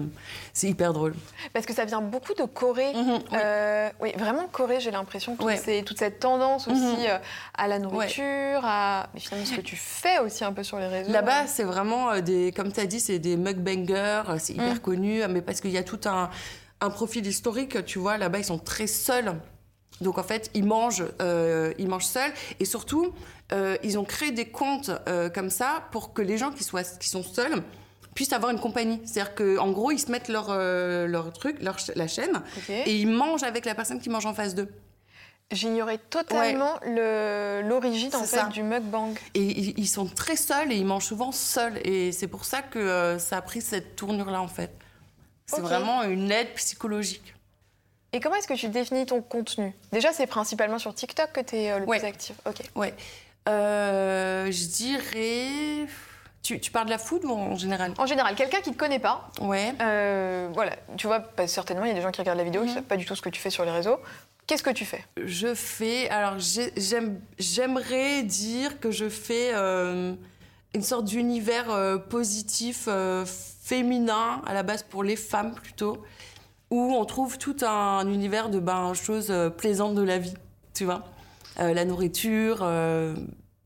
c'est 0.54 0.68
hyper 0.70 0.94
drôle. 0.94 1.16
Parce 1.52 1.66
que 1.66 1.74
ça 1.74 1.84
vient 1.86 2.02
beaucoup 2.02 2.36
de 2.36 2.44
Corée. 2.44 2.94
Mhm, 2.94 3.10
oui. 3.14 3.20
Euh, 3.34 3.90
oui, 4.02 4.12
vraiment 4.20 4.48
Corée, 4.52 4.80
j'ai 4.80 4.92
l'impression 4.92 5.36
que 5.36 5.44
Ouais. 5.44 5.58
c'est 5.58 5.82
toute 5.82 5.98
cette 5.98 6.20
tendance 6.20 6.68
aussi 6.68 6.80
Mhm. 6.80 6.96
euh, 7.08 7.18
à 7.58 7.68
la 7.68 7.80
nourriture, 7.80 8.62
à 8.64 9.08
mais 9.16 9.20
finalement 9.20 9.48
ce 9.48 9.56
que 9.56 9.62
tu 9.62 9.76
fais 9.76 10.20
aussi 10.20 10.44
un 10.44 10.54
peu 10.54 10.62
sur 10.62 10.78
les 10.78 10.86
réseaux. 10.88 11.12
Là-bas, 11.12 11.48
c'est 11.48 11.64
vraiment 11.64 12.20
des, 12.20 12.52
comme 12.56 12.72
tu 12.72 12.80
as 12.82 12.86
dit, 12.86 13.00
c'est 13.00 13.18
des 13.18 13.36
mukbangers, 13.36 14.22
c'est 14.38 14.54
hyper 14.54 14.76
Mm. 14.76 14.80
connu, 14.80 15.22
mais 15.30 15.42
parce 15.42 15.60
qu'il 15.60 15.72
y 15.72 15.78
a 15.80 15.84
tout 15.84 16.02
un, 16.06 16.30
un 16.82 16.90
profil 16.92 17.26
historique, 17.26 17.84
tu 17.86 17.98
vois, 17.98 18.20
là-bas, 18.20 18.38
ils 18.38 18.46
sont 18.46 18.60
très 18.60 18.86
seuls. 18.86 19.34
Donc 20.04 20.18
en 20.18 20.24
fait, 20.24 20.52
ils 20.54 20.66
mangent, 20.66 21.06
euh, 21.22 21.74
ils 21.78 21.88
mangent 21.88 22.06
seuls, 22.06 22.32
et 22.60 22.66
surtout, 22.66 23.14
euh, 23.52 23.78
ils 23.84 23.98
ont 23.98 24.04
créé 24.04 24.32
des 24.32 24.46
comptes 24.46 24.92
euh, 25.08 25.30
comme 25.30 25.50
ça 25.50 25.88
pour 25.92 26.14
que 26.14 26.22
les 26.22 26.38
gens 26.38 26.52
qui, 26.52 26.64
soient, 26.64 26.84
qui 26.84 27.10
sont 27.10 27.24
seuls 27.24 27.64
puissent 28.14 28.34
avoir 28.34 28.52
une 28.52 28.60
compagnie. 28.60 29.02
C'est-à-dire 29.06 29.34
qu'en 29.34 29.72
gros, 29.72 29.90
ils 29.92 30.00
se 30.00 30.12
mettent 30.12 30.28
leur, 30.28 30.56
leur 30.56 31.34
truc, 31.34 31.62
leur, 31.62 31.78
la 31.96 32.08
chaîne, 32.08 32.42
et 32.70 32.96
ils 32.96 33.08
mangent 33.08 33.44
avec 33.44 33.66
la 33.66 33.74
personne 33.74 34.00
qui 34.00 34.10
mange 34.10 34.28
en 34.28 34.34
face 34.36 34.54
d'eux. 34.54 34.70
J'ignorais 35.52 35.98
totalement 35.98 36.80
le- 36.86 37.62
l'origine 37.68 38.16
en 38.16 38.24
fait 38.24 38.38
ça. 38.38 38.46
du 38.46 38.64
mukbang. 38.64 39.14
Et 39.36 39.42
ils, 39.42 39.88
sont 39.88 40.06
très 40.06 40.36
seuls 40.36 40.72
et 40.72 40.76
ils 40.76 40.86
mangent 40.86 41.06
souvent 41.06 41.32
seuls. 41.32 41.80
Et 41.86 42.12
c'est 42.12 42.28
pour 42.28 42.46
ça 42.46 42.62
que 42.62 43.18
ça 43.20 43.38
a 43.38 43.42
pris 43.42 43.62
cette 43.62 43.96
tournure-là, 43.96 44.42
en 44.42 44.48
fait. 44.48 44.72
C'est 45.46 45.62
vraiment 45.62 46.04
une 46.04 46.32
aide 46.32 46.54
psychologique. 46.56 47.33
Et 48.14 48.20
comment 48.20 48.36
est-ce 48.36 48.48
que 48.48 48.54
tu 48.54 48.70
définis 48.70 49.06
ton 49.08 49.22
contenu? 49.22 49.74
Déjà, 49.92 50.14
c'est 50.14 50.28
principalement 50.28 50.78
sur 50.78 50.94
TikTok 50.94 51.32
que 51.34 51.42
tu 51.42 51.56
es 51.58 51.80
le 51.80 51.86
Ouais. 51.86 51.98
plus 52.00 52.08
actif. 52.08 52.36
Ok. 52.46 52.62
Ouais. 52.76 52.94
Euh, 53.50 54.52
je 54.52 54.66
dirais. 54.68 55.88
Tu, 56.44 56.60
tu 56.60 56.72
parles 56.72 56.86
de 56.86 56.92
la 56.92 56.98
food 56.98 57.24
ou 57.26 57.32
en 57.32 57.56
général? 57.56 57.94
En 57.98 58.06
général, 58.06 58.36
quelqu'un 58.36 58.60
qui 58.62 58.70
ne 58.70 58.76
te 58.76 58.80
connaît 58.80 59.00
pas, 59.00 59.30
Ouais. 59.42 59.74
euh, 59.82 60.50
voilà, 60.54 60.76
tu 60.98 61.08
vois, 61.08 61.20
bah, 61.38 61.48
certainement, 61.48 61.86
il 61.86 61.88
y 61.88 61.92
a 61.92 61.94
des 61.96 62.02
gens 62.02 62.12
qui 62.12 62.20
regardent 62.20 62.38
la 62.38 62.44
vidéo 62.44 62.62
qui 62.62 62.68
ne 62.68 62.72
Mhm. 62.72 62.78
savent 62.80 62.88
pas 62.88 62.98
du 62.98 63.06
tout 63.06 63.16
ce 63.16 63.22
que 63.22 63.30
tu 63.30 63.40
fais 63.40 63.50
sur 63.50 63.64
les 63.66 63.72
réseaux. 63.72 63.98
Qu'est-ce 64.46 64.62
que 64.64 64.70
tu 64.70 64.84
fais? 64.84 65.04
Je 65.24 65.56
fais. 65.56 66.10
Alors, 66.10 66.38
j'ai- 66.40 66.74
j'aime- 66.76 67.20
j'aimerais 67.40 68.24
dire 68.24 68.80
que 68.82 68.92
je 68.92 69.08
fais 69.08 69.52
euh, 69.54 70.14
une 70.76 70.82
sorte 70.84 71.06
d'univers 71.06 71.72
euh, 71.72 71.98
positif, 71.98 72.86
euh, 72.90 73.26
féminin, 73.26 74.42
à 74.46 74.54
la 74.54 74.64
base 74.64 74.84
pour 74.84 75.02
les 75.04 75.16
femmes 75.16 75.54
plutôt, 75.56 76.04
où 76.74 76.92
on 76.96 77.06
trouve 77.06 77.38
tout 77.38 77.58
un 77.62 78.12
univers 78.12 78.50
de 78.50 78.60
ben, 78.60 78.96
choses 78.96 79.30
euh, 79.30 79.52
plaisantes 79.52 79.94
de 79.94 80.02
la 80.02 80.18
vie, 80.18 80.34
tu 80.74 80.86
vois. 80.86 81.04
Euh, 81.60 81.72
la 81.72 81.86
nourriture, 81.86 82.62
euh, 82.64 83.16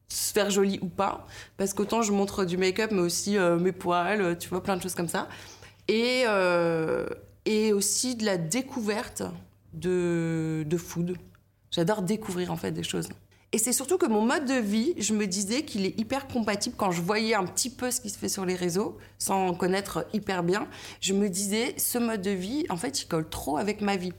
se 0.10 0.34
faire 0.34 0.50
jolie 0.50 0.78
ou 0.82 0.88
pas, 0.88 1.26
parce 1.56 1.74
qu'autant 1.74 2.02
je 2.02 2.12
montre 2.12 2.44
du 2.44 2.58
make-up, 2.58 2.92
mais 2.92 3.00
aussi 3.00 3.38
mes 3.38 3.72
poils, 3.72 4.38
tu 4.38 4.50
vois, 4.50 4.62
plein 4.64 4.76
de 4.76 4.82
choses 4.82 4.96
comme 4.96 5.08
ça. 5.08 5.28
Et, 5.90 6.24
et 7.46 7.74
aussi 7.74 8.16
de 8.16 8.26
la 8.26 8.38
découverte 8.38 9.24
de, 9.74 10.64
de 10.66 10.78
food. 10.78 11.18
J'adore 11.72 12.04
découvrir 12.04 12.52
en 12.52 12.56
fait 12.56 12.72
des 12.72 12.84
choses. 12.84 13.10
Et 13.54 13.60
c'est 13.60 13.72
surtout 13.72 13.98
que 13.98 14.06
mon 14.06 14.22
mode 14.22 14.46
de 14.46 14.56
vie, 14.56 14.94
je 14.98 15.14
me 15.14 15.26
disais 15.26 15.64
qu'il 15.64 15.86
est 15.86 15.98
hyper 15.98 16.28
compatible 16.28 16.76
quand 16.78 16.92
je 16.92 17.02
voyais 17.02 17.34
un 17.34 17.46
petit 17.46 17.70
peu 17.70 17.92
ce 17.92 18.02
qui 18.02 18.10
se 18.10 18.18
fait 18.18 18.28
sur 18.28 18.46
les 18.46 18.56
réseaux, 18.56 18.98
sans 19.20 19.54
connaître 19.54 20.06
hyper 20.12 20.44
bien. 20.44 20.68
Je 21.00 21.14
me 21.14 21.30
disais, 21.30 21.74
ce 21.78 21.98
mode 21.98 22.22
de 22.22 22.32
vie, 22.32 22.66
en 22.70 22.76
fait, 22.76 23.02
il 23.02 23.08
colle 23.08 23.30
trop 23.30 23.58
avec 23.58 23.80
ma 23.80 23.96
vie. 23.96 24.12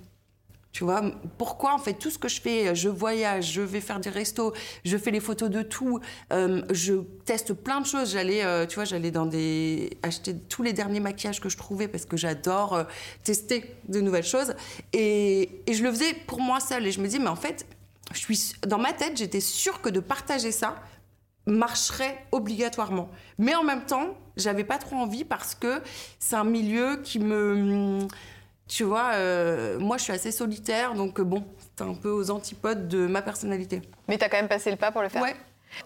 Tu 0.72 0.84
vois, 0.84 1.02
pourquoi 1.38 1.75
en 1.75 1.78
fait 1.78 1.94
tout 1.94 2.10
ce 2.10 2.19
que 2.19 2.28
je 2.28 2.40
fais, 2.40 2.75
je 2.75 2.88
voyage, 2.88 3.52
je 3.52 3.62
vais 3.62 3.80
faire 3.80 4.00
des 4.00 4.10
restos, 4.10 4.52
je 4.84 4.96
fais 4.96 5.10
les 5.10 5.19
photos 5.19 5.50
de 5.50 5.62
tout, 5.62 5.98
euh, 6.32 6.62
je 6.70 6.94
teste 7.25 7.54
plein 7.54 7.80
de 7.80 7.86
choses. 7.86 8.12
J'allais, 8.12 8.44
euh, 8.44 8.66
tu 8.66 8.76
vois, 8.76 8.84
j'allais 8.84 9.10
dans 9.10 9.26
des 9.26 9.96
acheter 10.02 10.36
tous 10.38 10.62
les 10.62 10.72
derniers 10.72 11.00
maquillages 11.00 11.40
que 11.40 11.48
je 11.48 11.56
trouvais 11.56 11.88
parce 11.88 12.04
que 12.04 12.16
j'adore 12.16 12.75
euh, 12.75 12.84
tester 13.25 13.75
de 13.88 14.00
nouvelles 14.00 14.25
choses. 14.25 14.54
Et, 14.92 15.62
et 15.66 15.72
je 15.72 15.82
le 15.82 15.90
faisais 15.90 16.14
pour 16.26 16.40
moi 16.40 16.60
seule. 16.60 16.86
Et 16.86 16.92
je 16.92 17.00
me 17.00 17.08
dis, 17.08 17.19
mais 17.19 17.28
en 17.28 17.36
fait, 17.36 17.66
je 18.12 18.19
suis 18.19 18.52
dans 18.66 18.78
ma 18.78 18.93
tête, 18.93 19.16
j'étais 19.16 19.40
sûre 19.40 19.81
que 19.81 19.88
de 19.88 20.00
partager 20.00 20.52
ça 20.52 20.76
marcherait 21.46 22.26
obligatoirement. 22.32 23.08
Mais 23.38 23.55
en 23.55 23.62
même 23.64 23.84
temps, 23.87 24.08
j'avais 24.37 24.64
pas 24.64 24.78
trop 24.78 24.96
envie 24.96 25.25
parce 25.25 25.55
que 25.55 25.81
c'est 26.19 26.37
un 26.37 26.44
milieu 26.44 27.00
qui 27.02 27.19
me 27.19 28.00
tu 28.66 28.84
vois, 28.84 29.12
euh, 29.14 29.78
moi 29.78 29.97
je 29.97 30.02
suis 30.04 30.12
assez 30.12 30.30
solitaire, 30.30 30.92
donc 30.92 31.18
euh, 31.21 31.25
bon, 31.25 31.42
c'est 31.76 31.85
un 31.85 31.94
peu 31.94 32.11
aux 32.11 32.30
antipodes 32.30 32.87
de 32.87 33.06
ma 33.06 33.23
personnalité. 33.23 33.80
Mais 34.09 34.18
tu 34.18 34.25
as 34.25 34.28
quand 34.28 34.37
même 34.37 34.49
passé 34.49 34.71
le 34.71 34.76
pas 34.76 34.92
pour 34.92 35.00
le 35.00 35.09
faire. 35.09 35.23
Ouais. 35.23 35.35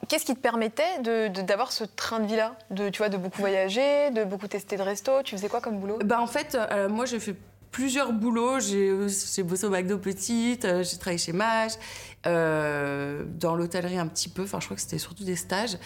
Qu'est-ce 0.08 0.24
qui 0.24 0.34
te 0.34 0.40
permettait 0.40 0.98
de- 1.00 1.28
de- 1.28 1.42
d'avoir 1.42 1.70
ce 1.70 1.84
train 1.84 2.18
de 2.18 2.26
vie-là? 2.26 2.56
De, 2.70 2.88
tu 2.88 2.98
vois, 2.98 3.08
de 3.08 3.16
beaucoup 3.16 3.38
voyager, 3.40 4.10
de 4.10 4.24
beaucoup 4.24 4.48
tester 4.48 4.76
de 4.76 4.82
resto? 4.82 5.22
Tu 5.22 5.36
faisais 5.36 5.48
quoi 5.48 5.60
comme 5.60 5.78
boulot? 5.78 5.98
Bah 6.04 6.20
en 6.20 6.26
fait, 6.26 6.56
euh, 6.56 6.88
moi 6.88 7.04
j'ai 7.06 7.20
fait 7.20 7.36
plusieurs 7.72 8.12
boulots. 8.12 8.60
J'ai 8.60 8.90
euh, 8.90 9.08
j'ai 9.08 9.42
bossé 9.42 9.66
au 9.66 9.70
McDo 9.70 9.98
petite, 9.98 10.64
euh, 10.64 10.84
j'ai 10.84 10.96
travaillé 10.98 11.18
chez 11.18 11.32
Mage, 11.32 11.72
euh, 12.26 13.24
dans 13.26 13.56
l'hôtellerie 13.56 13.98
un 13.98 14.06
petit 14.06 14.28
peu. 14.28 14.42
Enfin, 14.42 14.60
je 14.60 14.66
crois 14.66 14.76
que 14.76 14.82
c'était 14.82 14.98
surtout 14.98 15.24
des 15.24 15.34
stages. 15.34 15.76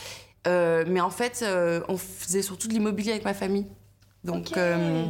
Euh, 0.47 0.85
mais 0.87 1.01
en 1.01 1.11
fait, 1.11 1.41
euh, 1.43 1.81
on 1.89 1.97
faisait 1.97 2.43
surtout 2.43 2.69
de 2.69 2.75
l'immobilier 2.75 3.13
avec 3.13 3.25
ma 3.25 3.35
famille. 3.35 3.67
Donc, 4.23 4.53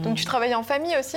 Donc 0.03 0.17
tu 0.17 0.25
travaillais 0.25 0.55
en 0.55 0.63
famille 0.63 0.95
aussi? 0.97 1.17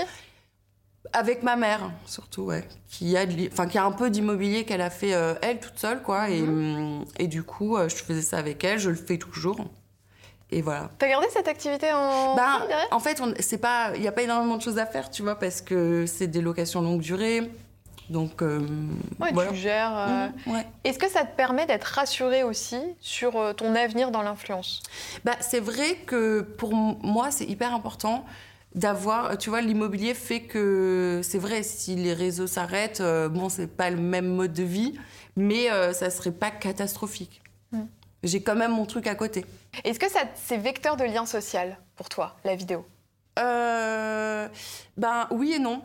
Avec 1.14 1.44
ma 1.44 1.56
mère, 1.56 1.92
surtout, 2.06 2.44
ouais. 2.44 2.68
Qui 2.90 3.18
a, 3.18 3.26
enfin, 3.52 3.68
qui 3.68 3.78
a 3.78 3.84
un 3.84 3.92
peu 3.92 4.10
d'immobilier 4.10 4.64
qu'elle 4.64 4.82
a 4.82 4.90
fait 4.90 5.10
elle 5.42 5.60
toute 5.60 5.78
seule, 5.78 6.02
quoi. 6.02 6.30
Et, 6.30 6.42
hum, 6.42 7.04
et 7.18 7.28
du 7.28 7.44
coup, 7.44 7.78
je 7.88 7.96
faisais 7.96 8.22
ça 8.22 8.38
avec 8.38 8.64
elle, 8.64 8.80
je 8.80 8.90
le 8.90 8.96
fais 8.96 9.18
toujours. 9.18 9.58
Et 10.52 10.62
voilà. 10.62 10.90
T'as 10.98 11.08
gardé 11.08 11.28
cette 11.32 11.48
activité 11.48 11.92
en 11.94 12.36
Bah, 12.36 12.68
en 12.92 13.00
fait, 13.00 13.22
c'est 13.40 13.60
pas, 13.60 13.92
il 13.96 14.02
n'y 14.02 14.08
a 14.08 14.12
pas 14.12 14.24
énormément 14.24 14.58
de 14.58 14.62
choses 14.62 14.80
à 14.80 14.86
faire, 14.86 15.10
tu 15.12 15.22
vois, 15.22 15.38
parce 15.38 15.62
que 15.62 16.06
c'est 16.08 16.28
des 16.28 16.42
locations 16.42 16.82
longue 16.82 17.02
durée. 17.02 17.50
Donc, 18.10 18.42
euh, 18.42 18.66
Ouais, 19.20 19.30
voilà. 19.32 19.52
tu 19.52 19.58
gères. 19.58 19.96
euh. 19.96 20.28
Ouais. 20.52 20.66
Est-ce 20.84 20.98
que 20.98 21.08
ça 21.08 21.24
te 21.26 21.36
permet 21.36 21.68
d'être 21.68 21.84
rassurée 21.84 22.42
aussi 22.42 22.80
sur 23.00 23.38
euh, 23.38 23.54
ton 23.54 23.76
avenir 23.76 24.10
dans 24.10 24.24
l'influence? 24.24 24.82
Bah, 25.24 25.36
c'est 25.42 25.60
vrai 25.60 25.96
que 26.08 26.42
pour 26.42 26.74
moi, 26.74 27.30
c'est 27.30 27.46
hyper 27.46 27.72
important 27.76 28.26
d'avoir, 28.74 29.38
tu 29.38 29.52
vois, 29.52 29.62
l'immobilier 29.62 30.16
fait 30.16 30.42
que 30.42 31.22
c'est 31.24 31.38
vrai, 31.38 31.62
si 31.62 31.96
les 31.96 32.14
réseaux 32.14 32.48
s'arrêtent, 32.48 33.02
bon, 33.32 33.50
c'est 33.50 33.68
pas 33.68 33.90
le 33.92 33.98
même 33.98 34.28
mode 34.28 34.54
de 34.54 34.64
vie, 34.64 34.94
mais 35.36 35.68
ça 35.94 36.10
serait 36.12 36.32
pas 36.32 36.52
catastrophique. 36.52 37.42
Mm. 37.72 37.82
J'ai 38.24 38.42
quand 38.42 38.56
même 38.56 38.72
mon 38.72 38.86
truc 38.86 39.08
à 39.08 39.16
côté. 39.16 39.46
Est-ce 39.84 40.00
que 40.00 40.08
c'est 40.36 40.58
vecteur 40.58 40.98
de 40.98 41.04
lien 41.04 41.26
social 41.26 41.78
pour 41.96 42.10
toi, 42.10 42.36
la 42.44 42.56
vidéo? 42.56 42.86
Euh, 43.38 44.48
ben 44.98 45.28
oui 45.32 45.54
et 45.54 45.60
non. 45.60 45.82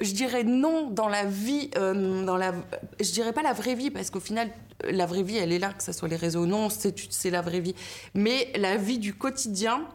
Je 0.00 0.12
dirais 0.12 0.44
non 0.44 0.90
dans 0.90 1.08
la 1.08 1.24
vie, 1.24 1.70
euh, 1.78 2.24
dans 2.24 2.36
la, 2.36 2.52
je 3.00 3.10
dirais 3.12 3.32
pas 3.32 3.42
la 3.42 3.54
vraie 3.54 3.74
vie 3.74 3.90
parce 3.90 4.10
qu'au 4.10 4.20
final, 4.20 4.50
la 4.84 5.06
vraie 5.06 5.22
vie, 5.22 5.38
elle 5.38 5.52
est 5.52 5.58
là, 5.58 5.72
que 5.72 5.82
ce 5.82 5.92
soit 5.92 6.08
les 6.08 6.16
réseaux 6.16 6.44
non, 6.44 6.68
c'est 6.68 6.94
c'est 7.10 7.30
la 7.30 7.40
vraie 7.40 7.60
vie. 7.60 7.74
Mais 8.12 8.52
la 8.56 8.76
vie 8.76 8.98
du 8.98 9.14
quotidien, 9.14 9.86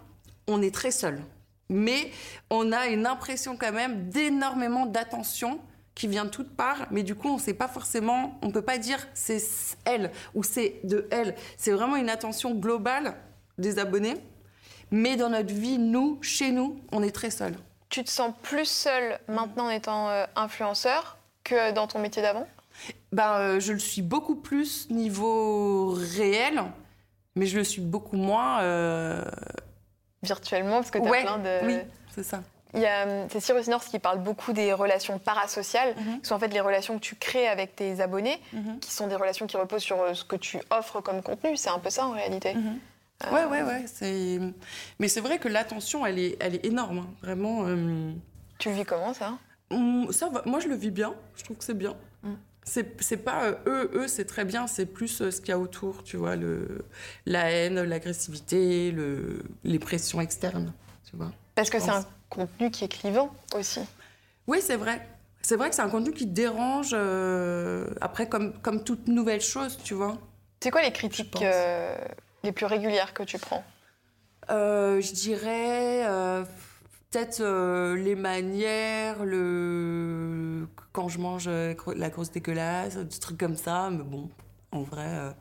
on 0.47 0.61
est 0.63 0.73
très 0.73 0.89
seul. 0.89 1.21
Mais 1.69 2.09
on 2.49 2.71
a 2.71 2.87
une 2.87 3.05
impression 3.05 3.55
quand 3.55 3.71
même 3.71 4.09
d'énormément 4.09 4.87
d'attention 4.87 5.59
qui 5.95 6.07
vient 6.07 6.25
de 6.25 6.29
toutes 6.29 6.55
parts, 6.55 6.87
mais 6.91 7.03
du 7.03 7.15
coup, 7.15 7.29
on 7.29 7.37
sait 7.37 7.53
pas 7.53 7.67
forcément, 7.67 8.39
on 8.41 8.51
peut 8.51 8.61
pas 8.61 8.77
dire 8.77 9.05
c'est 9.13 9.41
elle 9.85 10.11
ou 10.33 10.43
c'est 10.43 10.79
de 10.83 11.07
elle. 11.11 11.35
C'est 11.57 11.71
vraiment 11.71 11.97
une 11.97 12.09
attention 12.09 12.55
globale 12.55 13.15
des 13.57 13.77
abonnés. 13.77 14.15
Mais 14.89 15.15
dans 15.15 15.29
notre 15.29 15.53
vie, 15.53 15.77
nous, 15.77 16.17
chez 16.21 16.51
nous, 16.51 16.81
on 16.91 17.01
est 17.03 17.11
très 17.15 17.29
seul. 17.29 17.55
Tu 17.89 18.03
te 18.03 18.09
sens 18.09 18.33
plus 18.41 18.65
seul 18.65 19.19
maintenant 19.27 19.65
en 19.65 19.69
étant 19.69 20.09
euh, 20.09 20.25
influenceur 20.35 21.17
que 21.43 21.71
dans 21.71 21.87
ton 21.87 21.99
métier 21.99 22.21
d'avant? 22.21 22.47
Ben, 23.11 23.33
euh, 23.39 23.59
Je 23.59 23.73
le 23.73 23.79
suis 23.79 24.01
beaucoup 24.01 24.35
plus 24.35 24.89
niveau 24.89 25.91
réel, 26.15 26.63
mais 27.35 27.45
je 27.45 27.57
le 27.57 27.63
suis 27.65 27.81
beaucoup 27.81 28.15
moins. 28.17 28.61
euh, 28.61 29.23
virtuellement 30.23 30.75
parce 30.77 30.91
que 30.91 30.99
tu 30.99 31.05
as 31.07 31.09
Ouais, 31.09 31.21
plein 31.23 31.37
de. 31.39 31.65
Oui, 31.65 31.77
c'est 32.13 32.23
ça. 32.23 32.43
Hum, 32.73 33.27
c'est 33.29 33.39
Cyrus 33.41 33.67
North 33.67 33.87
qui 33.89 33.99
parle 33.99 34.19
beaucoup 34.19 34.53
des 34.53 34.71
relations 34.73 35.19
parasociales, 35.19 35.93
Mhm. 35.97 36.21
qui 36.21 36.27
sont 36.27 36.35
en 36.35 36.39
fait 36.39 36.47
les 36.47 36.61
relations 36.61 36.95
que 36.97 37.03
tu 37.03 37.15
crées 37.15 37.47
avec 37.47 37.75
tes 37.75 37.99
abonnés, 38.01 38.39
Mhm. 38.53 38.79
qui 38.79 38.91
sont 38.91 39.07
des 39.07 39.15
relations 39.15 39.45
qui 39.47 39.57
reposent 39.57 39.81
sur 39.83 39.99
euh, 40.01 40.13
ce 40.13 40.23
que 40.23 40.35
tu 40.37 40.57
offres 40.69 41.01
comme 41.01 41.21
contenu. 41.21 41.57
C'est 41.57 41.69
un 41.69 41.79
peu 41.79 41.89
ça 41.89 42.05
en 42.05 42.11
réalité. 42.11 42.53
Mhm. 42.55 42.79
Euh, 43.25 43.31
Ouais, 43.33 43.45
ouais, 43.45 43.61
ouais. 43.63 43.85
C'est... 43.87 44.39
Mais 44.99 45.07
c'est 45.07 45.21
vrai 45.21 45.37
que 45.37 45.47
l'attention, 45.47 46.05
elle 46.05 46.17
est, 46.17 46.37
elle 46.39 46.55
est 46.55 46.65
énorme. 46.65 46.99
hein. 46.99 47.07
Vraiment. 47.21 47.65
euh, 47.67 48.11
Tu 48.57 48.69
le 48.69 48.75
vis 48.75 48.85
comment 48.85 49.13
ça? 49.13 49.33
Hum, 49.69 50.07
Ça 50.11 50.29
va. 50.29 50.41
Moi, 50.45 50.59
je 50.59 50.67
le 50.69 50.75
vis 50.75 50.91
bien. 50.91 51.13
Je 51.35 51.43
trouve 51.43 51.57
que 51.57 51.63
c'est 51.63 51.77
bien. 51.77 51.95
Mm. 52.23 52.33
C'est, 52.63 53.17
pas 53.17 53.43
euh, 53.45 53.55
eux, 53.67 53.91
eux, 53.95 54.07
c'est 54.07 54.25
très 54.25 54.45
bien. 54.45 54.65
C'est 54.67 54.85
plus 54.85 55.21
euh, 55.21 55.29
ce 55.31 55.41
qu'il 55.41 55.49
y 55.49 55.51
a 55.51 55.59
autour, 55.59 56.03
tu 56.03 56.15
vois, 56.17 56.35
le, 56.35 56.85
la 57.25 57.51
haine, 57.51 57.81
l'agressivité, 57.81 58.91
le, 58.91 59.43
les 59.63 59.79
pressions 59.79 60.21
externes, 60.21 60.71
tu 61.09 61.15
vois. 61.17 61.31
Parce 61.55 61.69
que 61.69 61.79
c'est 61.79 61.89
un 61.89 62.05
contenu 62.31 62.71
qui 62.71 62.83
est 62.85 62.87
clivant 62.87 63.29
aussi. 63.53 63.81
Oui, 64.47 64.59
c'est 64.61 64.77
vrai. 64.77 65.07
C'est 65.43 65.55
vrai 65.55 65.69
que 65.69 65.75
c'est 65.75 65.81
un 65.81 65.89
contenu 65.89 66.11
qui 66.11 66.25
dérange. 66.25 66.91
euh, 66.93 67.87
après, 67.99 68.27
comme, 68.27 68.53
comme 68.61 68.83
toute 68.83 69.07
nouvelle 69.07 69.41
chose, 69.41 69.77
tu 69.83 69.93
vois. 69.93 70.17
C'est 70.61 70.71
quoi 70.71 70.81
les 70.81 70.91
critiques 70.91 71.41
euh, 71.41 71.95
les 72.43 72.51
plus 72.51 72.65
régulières 72.65 73.13
que 73.13 73.23
tu 73.23 73.37
prends? 73.37 73.63
Euh, 74.49 75.01
je 75.01 75.13
dirais 75.13 76.03
peut-être 77.09 77.41
les 77.95 78.15
manières, 78.15 79.23
le 79.23 80.67
quand 80.93 81.07
je 81.07 81.19
mange 81.19 81.47
la 81.47 82.09
grosse 82.09 82.31
dégueulasse, 82.31 82.97
des 82.97 83.19
trucs 83.19 83.39
comme 83.39 83.57
ça. 83.57 83.89
Mais 83.89 84.03
bon, 84.03 84.29
en 84.71 84.83
vrai, 84.83 85.05
euh, 85.05 85.31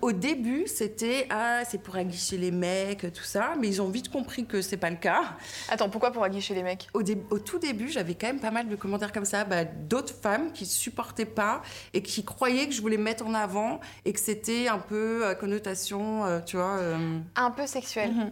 au 0.00 0.12
début 0.12 0.66
c'était 0.66 1.26
ah 1.30 1.62
c'est 1.68 1.76
pour 1.82 1.96
aguicher 1.96 2.38
les 2.38 2.50
mecs, 2.50 3.12
tout 3.12 3.22
ça. 3.22 3.54
Mais 3.60 3.68
ils 3.68 3.82
ont 3.82 3.88
vite 3.88 4.10
compris 4.10 4.46
que 4.46 4.62
c'est 4.62 4.76
pas 4.78 4.90
le 4.90 4.96
cas. 4.96 5.36
Attends, 5.68 5.90
pourquoi 5.90 6.10
pour 6.10 6.24
aguicher 6.24 6.54
les 6.54 6.62
mecs? 6.62 6.88
Au, 6.94 7.02
dé- 7.02 7.22
au 7.30 7.38
tout 7.38 7.58
début, 7.58 7.88
j'avais 7.88 8.14
quand 8.14 8.28
même 8.28 8.40
pas 8.40 8.50
mal 8.50 8.68
de 8.68 8.76
commentaires 8.76 9.12
comme 9.12 9.24
ça, 9.26 9.44
bah, 9.44 9.64
d'autres 9.64 10.14
femmes 10.14 10.52
qui 10.52 10.64
supportaient 10.66 11.24
pas 11.26 11.62
et 11.92 12.02
qui 12.02 12.24
croyaient 12.24 12.66
que 12.66 12.72
je 12.74 12.80
voulais 12.80 12.96
me 12.96 13.02
mettre 13.04 13.26
en 13.26 13.34
avant 13.34 13.80
et 14.04 14.12
que 14.12 14.20
c'était 14.20 14.68
un 14.68 14.78
peu 14.78 15.26
à 15.26 15.34
connotation, 15.34 16.24
euh, 16.24 16.40
tu 16.40 16.56
vois. 16.56 16.76
euh, 16.78 17.18
Un 17.36 17.50
peu 17.50 17.66
sexuel. 17.66 18.12
Mhm. 18.12 18.30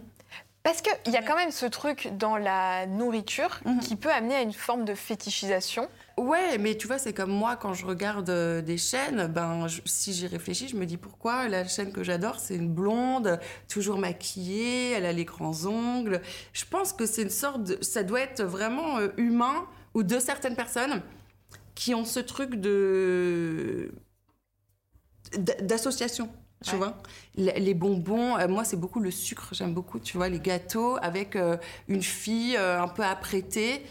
Parce 0.66 0.82
qu'il 0.82 1.12
y 1.12 1.16
a 1.16 1.22
quand 1.22 1.36
même 1.36 1.52
ce 1.52 1.64
truc 1.64 2.08
dans 2.18 2.36
la 2.36 2.86
nourriture 2.86 3.60
Mhm. 3.64 3.78
qui 3.78 3.94
peut 3.94 4.10
amener 4.10 4.34
à 4.34 4.42
une 4.42 4.52
forme 4.52 4.84
de 4.84 4.96
fétichisation. 4.96 5.88
Ouais, 6.16 6.58
mais 6.58 6.76
tu 6.76 6.88
vois, 6.88 6.98
c'est 6.98 7.12
comme 7.12 7.30
moi 7.30 7.54
quand 7.54 7.72
je 7.72 7.86
regarde 7.86 8.28
euh, 8.30 8.62
des 8.62 8.76
chaînes, 8.76 9.28
ben 9.28 9.68
je- 9.68 9.80
si 9.84 10.12
j'y 10.12 10.26
réfléchis, 10.26 10.66
je 10.66 10.74
me 10.74 10.84
dis 10.84 10.96
pourquoi 10.96 11.46
la 11.46 11.68
chaîne 11.68 11.92
que 11.92 12.02
j'adore, 12.02 12.40
c'est 12.40 12.56
une 12.56 12.68
blonde, 12.74 13.38
toujours 13.68 13.96
maquillée, 13.98 14.90
elle 14.90 15.06
a 15.06 15.12
les 15.12 15.24
grands 15.24 15.66
ongles. 15.66 16.20
Je 16.52 16.64
pense 16.64 16.92
que 16.92 17.06
c'est 17.06 17.22
une 17.22 17.30
sorte 17.30 17.62
de, 17.62 17.78
ça 17.80 18.02
doit 18.02 18.20
être 18.22 18.42
vraiment 18.42 18.98
euh, 18.98 19.10
humain 19.18 19.66
ou 19.94 20.02
de 20.02 20.18
certaines 20.18 20.56
personnes 20.56 21.00
qui 21.76 21.94
ont 21.94 22.04
ce 22.04 22.18
truc 22.18 22.56
de 22.56 23.92
d'association. 25.38 26.28
Tu 26.64 26.70
Ouais. 26.72 26.78
vois, 26.78 26.94
les 27.36 27.74
bonbons, 27.74 28.36
euh, 28.38 28.48
moi 28.48 28.64
c'est 28.64 28.78
beaucoup 28.78 28.98
le 28.98 29.10
sucre, 29.10 29.48
j'aime 29.52 29.74
beaucoup, 29.74 29.98
tu 29.98 30.16
vois, 30.16 30.28
les 30.30 30.40
gâteaux 30.40 30.96
avec 31.02 31.36
euh, 31.36 31.56
une 31.86 32.02
fille 32.02 32.56
euh, 32.56 32.80
un 32.80 32.88
peu 32.88 33.04
apprêtée. 33.04 33.84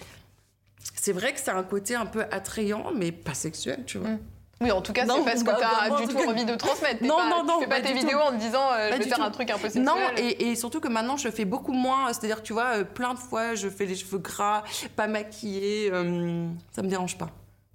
C'est 0.95 1.11
vrai 1.13 1.33
que 1.33 1.39
c'est 1.39 1.51
un 1.51 1.63
côté 1.63 1.95
un 1.95 2.05
peu 2.07 2.23
attrayant, 2.31 2.91
mais 2.95 3.11
pas 3.11 3.33
sexuel, 3.35 3.83
tu 3.85 3.99
vois. 3.99 4.09
Mm. 4.09 4.19
Oui, 4.61 4.71
en 4.71 4.81
tout 4.81 4.93
cas, 4.93 5.01
c'est 5.05 5.23
pas 5.25 5.35
ce 5.35 5.43
que 5.43 5.49
bah, 5.51 5.57
tu 5.59 5.63
as 5.63 5.89
bah, 5.89 5.99
du 6.01 6.07
tout 6.07 6.17
cas- 6.17 6.27
envie 6.29 6.45
de 6.45 6.55
transmettre. 6.55 7.03
Non, 7.03 7.17
pas- 7.17 7.29
non, 7.29 7.43
non, 7.43 7.57
Tu 7.57 7.63
fais 7.65 7.69
pas 7.69 7.81
pas 7.81 7.87
tes 7.87 7.93
vidéos 7.93 8.19
tout. 8.19 8.25
en 8.25 8.31
te 8.31 8.37
disant 8.37 8.71
euh, 8.71 8.89
je 8.93 8.97
vais 8.97 9.03
faire 9.03 9.17
tout. 9.17 9.23
un 9.23 9.29
truc 9.31 9.49
un 9.51 9.55
peu 9.57 9.63
sexuel. 9.63 9.83
Non, 9.83 9.95
et, 10.17 10.49
et 10.49 10.55
surtout 10.55 10.79
que 10.79 10.87
maintenant 10.87 11.17
je 11.17 11.29
fais 11.29 11.43
beaucoup 11.45 11.73
moins, 11.73 12.07
c'est-à-dire 12.13 12.41
tu 12.41 12.53
vois, 12.53 12.77
euh, 12.77 12.83
plein 12.85 13.13
de 13.13 13.19
fois 13.19 13.53
je 13.55 13.67
fais 13.69 13.85
les 13.85 13.95
cheveux 13.95 14.17
gras, 14.19 14.63
pas 14.95 15.07
maquillée, 15.07 15.89
euh, 15.91 16.47
ça 16.71 16.81
me 16.81 16.87
dérange 16.87 17.17
pas, 17.17 17.29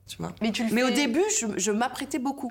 tu 0.08 0.16
vois. 0.16 0.32
Mais 0.40 0.50
tu 0.52 0.64
le 0.64 0.72
Mais 0.74 0.82
au 0.82 0.90
début, 0.90 1.22
je, 1.38 1.46
je 1.58 1.70
m'apprêtais 1.70 2.18
beaucoup. 2.18 2.50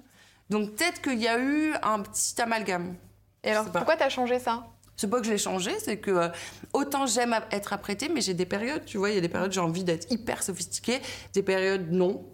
Donc 0.50 0.76
peut-être 0.76 1.02
qu'il 1.02 1.20
y 1.22 1.28
a 1.28 1.40
eu 1.40 1.74
un 1.84 2.00
petit 2.02 2.42
amalgame. 2.42 2.96
Et 3.44 3.52
alors, 3.52 3.66
pourquoi 3.72 3.96
t'as 3.96 4.10
changé 4.10 4.40
ça? 4.40 4.66
C'est 4.98 5.10
pas 5.10 5.20
que 5.22 5.26
je 5.26 5.32
l'ai 5.32 5.38
changé, 5.38 5.72
c'est 5.80 5.98
que 5.98 6.12
euh, 6.12 6.28
autant 6.74 7.06
j'aime 7.06 7.34
être 7.52 7.72
apprêtée, 7.72 8.10
mais 8.10 8.20
j'ai 8.20 8.34
des 8.34 8.46
périodes, 8.46 8.84
tu 8.84 8.98
vois, 8.98 9.10
il 9.12 9.16
y 9.16 9.18
a 9.18 9.22
des 9.22 9.30
périodes 9.30 9.52
j'ai 9.54 9.62
envie 9.62 9.86
d'être 9.86 10.12
hyper 10.12 10.44
sophistiquée, 10.44 11.00
des 11.34 11.44
périodes 11.44 11.92
non. 11.92 12.26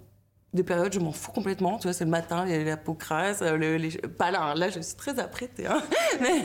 Des 0.53 0.63
périodes, 0.63 0.93
je 0.93 0.99
m'en 0.99 1.11
fous 1.11 1.33
complètement. 1.33 1.77
Tu 1.79 1.83
vois, 1.83 1.93
c'est 1.93 2.05
le 2.05 2.09
matin, 2.09 2.45
il 2.47 2.51
y 2.51 2.55
a 2.55 2.63
la 2.63 2.77
peau 2.77 2.93
crasse. 2.93 3.41
euh, 3.41 3.57
le- 3.57 3.75
les- 3.75 3.89
Pas 3.97 4.31
là, 4.31 4.41
hein, 4.41 4.55
là, 4.55 4.69
je 4.69 4.79
suis 4.79 4.95
très 4.95 5.19
apprêtée. 5.19 5.67
hein. 5.67 5.83
Mais... 6.21 6.43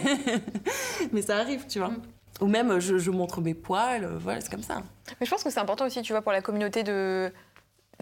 mais 1.13 1.23
ça 1.23 1.37
arrive, 1.37 1.67
tu 1.69 1.79
vois. 1.79 1.93
Ou 2.41 2.47
même, 2.49 2.81
je, 2.81 2.99
je 2.99 3.11
montre 3.13 3.41
mes 3.41 3.55
poils. 3.55 4.03
euh, 4.05 4.19
Voilà, 4.19 4.41
c'est 4.41 4.51
comme 4.51 4.65
ça. 4.65 4.83
Mais 5.21 5.27
je 5.27 5.31
pense 5.31 5.45
que 5.45 5.51
c'est 5.51 5.61
important 5.61 5.87
aussi, 5.87 6.03
tu 6.03 6.13
vois, 6.13 6.23
pour 6.23 6.33
la 6.33 6.43
communauté 6.43 6.83
de 6.83 7.33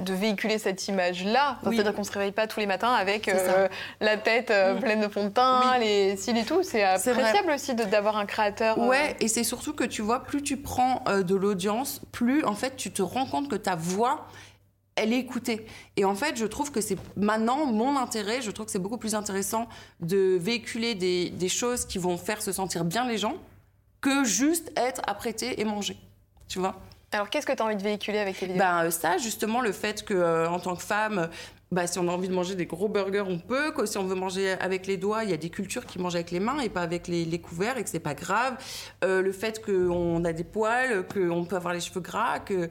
de 0.00 0.12
véhiculer 0.14 0.59
cette 0.59 0.87
image-là. 0.88 1.57
Enfin, 1.61 1.71
Oui. 1.71 1.76
C'est-à-dire 1.76 1.95
qu'on 1.95 2.05
se 2.05 2.12
réveille 2.12 2.33
pas 2.33 2.47
tous 2.47 2.61
les 2.61 2.67
matins 2.67 2.93
avec 2.93 3.28
euh, 3.28 3.69
la 4.00 4.17
tête 4.17 4.50
euh, 4.50 4.75
pleine 4.81 5.00
de 5.00 5.09
fond 5.09 5.25
de 5.25 5.31
teint, 5.31 5.73
Oui. 5.75 5.81
les 5.81 6.17
cils 6.17 6.37
et 6.37 6.45
tout. 6.45 6.62
C'est 6.62 6.83
appréciable 6.83 7.50
aussi 7.55 7.75
de- 7.75 7.85
d'avoir 7.85 8.17
un 8.17 8.26
créateur. 8.26 8.78
euh, 8.78 8.87
Ouais, 8.87 9.17
et 9.21 9.28
c'est 9.28 9.45
surtout 9.45 9.73
que 9.75 9.85
tu 9.85 10.02
vois, 10.02 10.23
plus 10.25 10.43
tu 10.43 10.57
prends 10.57 11.02
de 11.07 11.35
l'audience, 11.35 12.00
plus 12.12 12.45
en 12.45 12.55
fait 12.55 12.76
tu 12.76 12.90
te 12.93 13.02
rends 13.02 13.26
compte 13.26 13.49
que 13.49 13.57
ta 13.57 13.75
voix, 13.75 14.26
elle 14.97 15.12
est 15.12 15.19
écoutée. 15.19 15.64
Et 15.97 16.05
en 16.05 16.14
fait, 16.17 16.37
je 16.37 16.45
trouve 16.45 16.73
que 16.73 16.81
c'est 16.81 16.97
maintenant 17.17 17.67
mon 17.67 17.97
intérêt, 17.97 18.43
je 18.43 18.50
trouve 18.50 18.67
que 18.67 18.73
c'est 18.73 18.78
beaucoup 18.81 18.99
plus 18.99 19.14
intéressant 19.14 19.69
de 20.00 20.37
véhiculer 20.40 20.95
des, 20.97 21.31
des 21.31 21.49
choses 21.49 21.85
qui 21.85 21.99
vont 21.99 22.17
faire 22.17 22.43
se 22.43 22.50
sentir 22.52 22.85
bien 22.85 23.07
les 23.07 23.17
gens 23.19 23.35
que 24.00 24.25
juste 24.25 24.73
être 24.76 25.00
apprêté 25.07 25.61
et 25.61 25.64
manger. 25.64 25.97
Tu 26.49 26.59
vois? 26.59 26.76
Alors, 27.12 27.31
qu'est-ce 27.31 27.47
que 27.47 27.53
tu 27.53 27.62
as 27.62 27.65
envie 27.65 27.77
de 27.77 27.83
véhiculer 27.83 28.19
avec 28.19 28.38
tes 28.38 28.47
vidéos 28.47 28.59
ben, 28.59 28.91
ça, 28.91 29.17
justement, 29.17 29.61
le 29.61 29.73
fait 29.73 30.05
que 30.05 30.15
euh, 30.15 30.49
en 30.49 30.61
tant 30.61 30.77
que 30.77 30.83
femme, 30.83 31.31
bah, 31.71 31.87
si 31.87 31.99
on 31.99 32.09
a 32.09 32.12
envie 32.12 32.29
de 32.29 32.35
manger 32.35 32.55
des 32.55 32.67
gros 32.67 32.88
burgers, 32.88 33.25
on 33.27 33.38
peut. 33.38 33.73
Que 33.73 33.85
si 33.87 33.99
on 33.99 34.05
veut 34.05 34.15
manger 34.15 34.53
avec 34.53 34.87
les 34.87 34.97
doigts, 34.97 35.25
il 35.25 35.31
y 35.31 35.35
a 35.35 35.37
des 35.37 35.50
cultures 35.50 35.87
qui 35.87 35.99
mangent 35.99 36.15
avec 36.15 36.31
les 36.31 36.41
mains 36.41 36.61
et 36.61 36.69
pas 36.69 36.83
avec 36.83 37.09
les, 37.09 37.25
les 37.25 37.41
couverts 37.41 37.77
et 37.79 37.85
que 37.85 37.91
c'est 37.91 37.99
pas 37.99 38.15
grave. 38.15 38.57
Euh, 39.05 39.23
le 39.23 39.33
fait 39.33 39.65
qu'on 39.65 40.25
a 40.25 40.33
des 40.33 40.45
poils, 40.45 41.07
qu'on 41.07 41.45
peut 41.45 41.57
avoir 41.57 41.75
les 41.75 41.81
cheveux 41.81 42.00
gras, 42.00 42.41
que, 42.41 42.71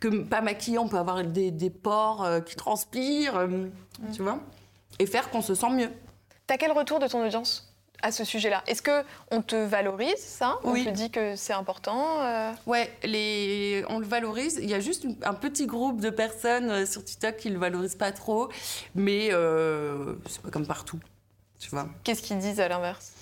que 0.00 0.08
pas 0.08 0.40
maquillé, 0.40 0.78
on 0.78 0.88
peut 0.88 0.98
avoir 0.98 1.22
des, 1.22 1.50
des 1.50 1.70
pores 1.70 2.24
euh, 2.24 2.40
qui 2.40 2.56
transpirent, 2.56 3.36
euh, 3.36 3.66
tu 4.14 4.22
vois 4.22 4.40
Et 4.98 5.06
faire 5.06 5.30
qu'on 5.30 5.42
se 5.42 5.54
sent 5.54 5.70
mieux. 5.70 5.90
T'as 6.46 6.56
quel 6.56 6.72
retour 6.72 6.98
de 6.98 7.06
ton 7.06 7.24
audience? 7.24 7.69
À 8.02 8.12
ce 8.12 8.24
sujet-là 8.24 8.62
Est-ce 8.66 8.82
que 8.82 9.02
on 9.30 9.42
te 9.42 9.56
valorise 9.56 10.16
ça? 10.18 10.58
On 10.64 10.72
Oui. 10.72 10.84
te 10.84 10.90
dit 10.90 11.10
que 11.10 11.36
c'est 11.36 11.52
important 11.52 12.20
euh? 12.22 12.52
Ouais, 12.66 12.90
les... 13.02 13.84
on 13.88 13.98
le 13.98 14.06
valorise. 14.06 14.58
Il 14.62 14.68
y 14.70 14.74
a 14.74 14.80
juste 14.80 15.06
un 15.22 15.34
petit 15.34 15.66
groupe 15.66 16.00
de 16.00 16.10
personnes 16.10 16.70
euh, 16.70 16.86
sur 16.86 17.04
TikTok 17.04 17.36
qui 17.36 17.50
le 17.50 17.58
valorisent 17.58 17.94
pas 17.96 18.12
trop, 18.12 18.48
mais 18.94 19.28
euh, 19.32 20.14
c'est 20.28 20.42
pas 20.42 20.50
comme 20.50 20.66
partout, 20.66 20.98
tu 21.58 21.70
vois. 21.70 21.88
Qu'est-ce 22.04 22.22
qu'ils 22.22 22.38
disent 22.38 22.60
à 22.60 22.68
l'inverse? 22.68 23.12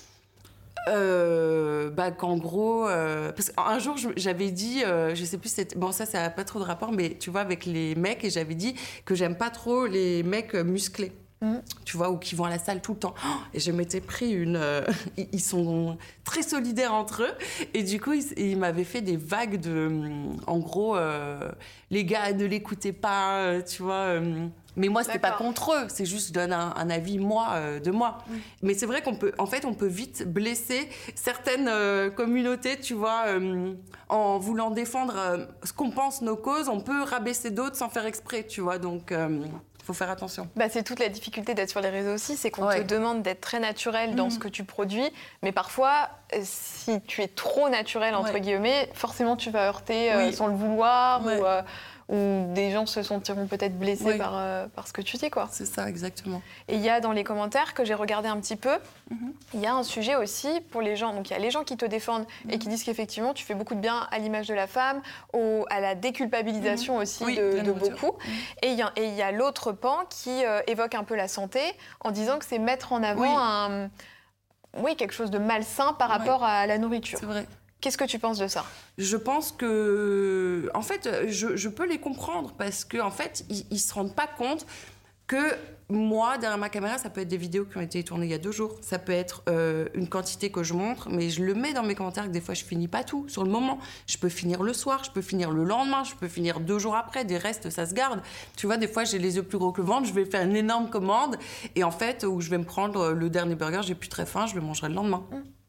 Euh, 0.89 1.91
bah 1.91 2.11
qu'en 2.13 2.39
gros, 2.39 2.89
euh, 2.89 3.31
parce 3.33 3.51
qu'un 3.51 3.79
jour 3.79 3.97
j'avais 4.17 4.51
dit, 4.51 4.83
euh, 4.85 5.15
je 5.15 5.23
sais 5.25 5.37
plus, 5.37 5.53
bon 5.77 5.93
ça 5.93 6.07
ça 6.07 6.25
a 6.25 6.31
pas 6.31 6.45
trop 6.45 6.61
de 6.61 6.65
rapport, 6.65 6.93
mais 6.93 7.17
tu 7.19 7.29
vois 7.29 7.43
avec 7.43 7.67
les 7.67 7.95
mecs 7.95 8.25
et 8.25 8.31
j'avais 8.31 8.55
dit 8.55 8.75
que 9.05 9.15
j'aime 9.15 9.37
pas 9.37 9.51
trop 9.51 9.87
les 9.87 10.23
mecs 10.23 10.55
musclés. 10.55 11.13
Mhm. 11.41 11.63
Tu 11.85 11.97
vois, 11.97 12.11
ou 12.11 12.17
qui 12.19 12.35
vont 12.35 12.45
à 12.45 12.51
la 12.51 12.59
salle 12.59 12.81
tout 12.83 12.95
le 12.95 12.99
temps. 12.99 13.15
Oh, 13.25 13.29
et 13.55 13.61
je 13.61 13.71
m'étais 13.71 14.01
pris 14.01 14.33
une. 14.33 14.57
euh, 14.57 14.83
ils 15.33 15.41
sont 15.41 15.97
très 16.25 16.43
solidaires 16.43 16.93
entre 16.95 17.23
eux. 17.23 17.67
Et 17.75 17.85
du 17.85 18.01
coup, 18.01 18.13
ils, 18.13 18.37
ils 18.37 18.57
m'avaient 18.57 18.83
fait 18.85 19.03
des 19.03 19.17
vagues 19.17 19.61
de. 19.61 19.87
hum, 19.87 20.37
En 20.49 20.59
gros, 20.59 20.97
euh, 20.97 21.49
les 21.91 22.05
gars, 22.05 22.33
ne 22.33 22.45
l'écoutez 22.45 22.93
pas, 22.93 23.37
euh, 23.39 23.63
tu 23.63 23.83
vois. 23.83 23.95
euh, 24.19 24.47
mais 24.77 24.89
moi, 24.89 25.03
c'était 25.03 25.19
pas 25.19 25.33
contre 25.33 25.73
eux. 25.73 25.87
C'est 25.89 26.07
juste, 26.07 26.29
je 26.29 26.33
donne 26.33 26.53
un, 26.53 26.73
un 26.77 26.91
avis, 26.91 27.19
moi, 27.19 27.49
euh, 27.55 27.81
de 27.81 27.91
moi. 27.91 28.19
Mais 28.63 28.75
c'est 28.75 28.87
vrai 28.87 29.03
qu'on 29.03 29.17
peut, 29.17 29.33
en 29.39 29.47
fait, 29.47 29.65
on 29.65 29.75
peut 29.75 29.87
vite 29.89 30.25
blesser 30.33 30.89
certaines 31.17 31.67
euh, 31.69 32.11
communautés, 32.11 32.79
tu 32.79 32.95
vois, 32.95 33.25
euh, 33.27 33.75
en 34.09 34.39
voulant 34.39 34.71
défendre 34.71 35.49
ce 35.65 35.73
qu'on 35.73 35.91
pense, 35.91 36.23
nos 36.23 36.37
causes. 36.37 36.69
On 36.69 36.81
peut 36.81 37.03
rabaisser 37.03 37.51
d'autres 37.51 37.75
sans 37.77 37.89
faire 37.89 38.07
exprès, 38.07 38.45
tu 38.47 38.61
vois. 38.61 38.79
Donc, 38.79 39.13
faut 39.89 39.95
faire 39.95 40.11
attention. 40.11 40.51
Bah, 40.55 40.67
c'est 40.69 40.83
toute 40.83 41.01
la 41.01 41.09
difficulté 41.09 41.55
d'être 41.55 41.71
sur 41.71 41.81
les 41.81 41.89
réseaux 41.89 42.13
aussi, 42.13 42.37
c'est 42.37 42.51
qu'on 42.51 42.67
Ouais. 42.67 42.81
te 42.85 42.87
demande 42.95 43.23
d'être 43.23 43.41
très 43.41 43.59
naturel 43.59 44.15
dans 44.17 44.27
Mhm. 44.27 44.31
ce 44.33 44.39
que 44.39 44.49
tu 44.49 44.63
produis, 44.63 45.09
mais 45.43 45.51
parfois, 45.51 46.11
euh, 46.35 46.41
si 46.45 47.01
tu 47.07 47.23
es 47.23 47.27
trop 47.29 47.71
naturel, 47.71 48.15
entre 48.15 48.35
Ouais. 48.35 48.41
guillemets, 48.43 48.91
forcément 48.93 49.35
tu 49.35 49.49
vas 49.49 49.67
heurter 49.69 50.13
euh, 50.13 50.27
Oui. 50.27 50.33
sans 50.35 50.47
le 50.49 50.55
vouloir, 50.55 51.25
Ouais. 51.25 51.39
ou, 51.41 51.47
euh, 51.47 51.63
ou 52.09 52.53
des 52.55 52.71
gens 52.71 52.87
se 52.87 53.03
sentiront 53.03 53.47
peut-être 53.47 53.79
blessés 53.79 54.17
par, 54.17 54.33
euh, 54.35 54.67
par 54.69 54.89
ce 54.89 54.93
que 54.95 55.03
tu 55.03 55.17
dis. 55.19 55.29
quoi. 55.29 55.49
C'est 55.53 55.67
ça, 55.67 55.89
exactement. 55.89 56.41
Et 56.69 56.77
il 56.77 56.81
y 56.81 56.89
a 56.89 57.01
dans 57.01 57.13
les 57.13 57.23
commentaires 57.25 57.75
que 57.75 57.85
j'ai 57.85 57.93
regardé 57.95 58.29
un 58.29 58.41
petit 58.41 58.57
peu, 58.57 58.77
Mhm. 59.11 59.33
il 59.55 59.61
y 59.61 59.67
a 59.67 59.75
un 59.75 59.83
sujet 59.83 60.17
aussi 60.17 60.49
pour 60.71 60.81
les 60.81 60.97
gens. 60.97 61.13
Donc 61.13 61.29
il 61.29 61.35
y 61.35 61.37
a 61.37 61.39
les 61.39 61.51
gens 61.51 61.65
qui 61.65 61.77
te 61.77 61.85
défendent 61.85 62.27
et 62.49 62.53
Mhm. 62.55 62.59
qui 62.59 62.69
disent 62.69 62.83
qu'effectivement 62.85 63.35
tu 63.35 63.45
fais 63.45 63.55
beaucoup 63.55 63.75
de 63.75 63.81
bien 63.81 64.07
à 64.11 64.19
l'image 64.19 64.49
de 64.49 64.55
la 64.55 64.67
femme, 64.67 65.03
au- 65.35 65.67
à 65.69 65.81
la 65.81 65.95
déculpabilisation 65.95 66.97
aussi 66.97 67.25
Oui, 67.25 67.37
de, 67.37 67.73
beaucoup. 67.73 68.17
Mhm. 68.27 68.33
Et 68.63 68.69
il 68.73 69.15
y 69.15 69.23
a, 69.23 69.33
l'autre 69.33 69.73
pan 69.73 69.99
qui 70.09 70.45
euh, 70.45 70.61
évoque 70.67 70.95
un 70.95 71.05
peu 71.05 71.15
la 71.15 71.29
santé 71.29 71.61
en 72.01 72.11
disant 72.11 72.39
que 72.39 72.45
c'est 72.47 72.59
mettre 72.59 72.93
en 72.95 73.03
avant 73.03 73.21
Oui. 73.21 73.29
un, 73.31 73.91
oui, 74.79 74.97
quelque 74.97 75.13
chose 75.15 75.31
de 75.31 75.39
malsain 75.39 75.93
par 75.93 76.09
Ouais. 76.11 76.17
rapport 76.17 76.43
à 76.45 76.67
la 76.67 76.79
nourriture. 76.79 77.19
C'est 77.19 77.27
vrai. 77.27 77.47
Qu'est-ce 77.81 77.99
que 77.99 78.05
tu 78.05 78.19
penses 78.19 78.39
de 78.39 78.49
ça? 78.49 78.65
Je 78.99 79.17
pense 79.17 79.53
que, 79.53 80.69
en 80.75 80.83
fait, 80.83 81.09
je, 81.29 81.57
je 81.57 81.69
peux 81.69 81.87
les 81.87 81.99
comprendre 81.99 82.53
parce 82.59 82.85
qu'en 82.85 83.07
en 83.07 83.11
fait, 83.11 83.45
ils, 83.51 83.65
ils 83.71 83.79
se 83.79 83.95
rendent 83.95 84.15
pas 84.17 84.27
compte 84.27 84.67
que 85.29 85.37
moi, 85.91 86.39
derrière 86.39 86.59
ma 86.59 86.71
caméra, 86.71 86.99
ça 86.99 87.09
peut 87.09 87.21
être 87.21 87.29
des 87.29 87.37
vidéos 87.37 87.65
qui 87.65 87.77
ont 87.77 87.83
été 87.83 88.03
tournées 88.03 88.27
il 88.27 88.31
y 88.31 88.35
a 88.35 88.39
deux 88.39 88.51
jours. 88.51 88.77
Ça 88.83 88.99
peut 88.99 89.13
être 89.13 89.43
euh, 89.49 89.87
une 89.95 90.09
quantité 90.09 90.51
que 90.51 90.63
je 90.63 90.75
montre, 90.75 91.09
mais 91.09 91.31
je 91.31 91.43
le 91.45 91.55
mets 91.55 91.73
dans 91.73 91.83
mes 91.83 91.95
commentaires 91.95 92.25
que 92.25 92.31
des 92.31 92.41
fois 92.41 92.55
je 92.55 92.65
finis 92.65 92.89
pas 92.89 93.05
tout 93.05 93.27
sur 93.29 93.45
le 93.45 93.51
moment. 93.51 93.79
Je 94.07 94.19
peux 94.19 94.29
finir 94.31 94.63
le 94.63 94.73
soir, 94.73 95.05
je 95.05 95.11
peux 95.11 95.23
finir 95.23 95.51
le 95.51 95.65
lendemain, 95.65 96.03
je 96.05 96.15
peux 96.15 96.29
finir 96.29 96.61
deux 96.61 96.79
jours 96.79 96.97
après. 96.97 97.25
Des 97.25 97.39
restes, 97.39 97.71
ça 97.71 97.87
se 97.87 97.95
garde. 97.95 98.23
Tu 98.57 98.67
vois, 98.67 98.77
des 98.77 98.89
fois 98.89 99.05
j'ai 99.05 99.19
les 99.19 99.37
yeux 99.37 99.43
plus 99.43 99.59
gros 99.59 99.71
que 99.73 99.81
le 99.81 99.87
ventre, 99.87 100.07
je 100.09 100.13
vais 100.15 100.25
faire 100.25 100.43
une 100.43 100.57
énorme 100.57 100.91
commande 100.91 101.37
et 101.75 101.85
en 101.85 101.91
fait, 101.91 102.25
où 102.25 102.41
je 102.41 102.51
vais 102.51 102.59
me 102.59 102.65
prendre 102.65 103.11
le 103.13 103.31
dernier 103.31 103.55
burger, 103.55 103.81
j'ai 103.83 103.95
plus 103.95 104.09
très 104.09 104.27
faim, 104.27 104.47
je 104.47 104.55
le 104.57 104.63
mangerai 104.63 104.89
le 104.89 104.95
lendemain. 104.95 105.25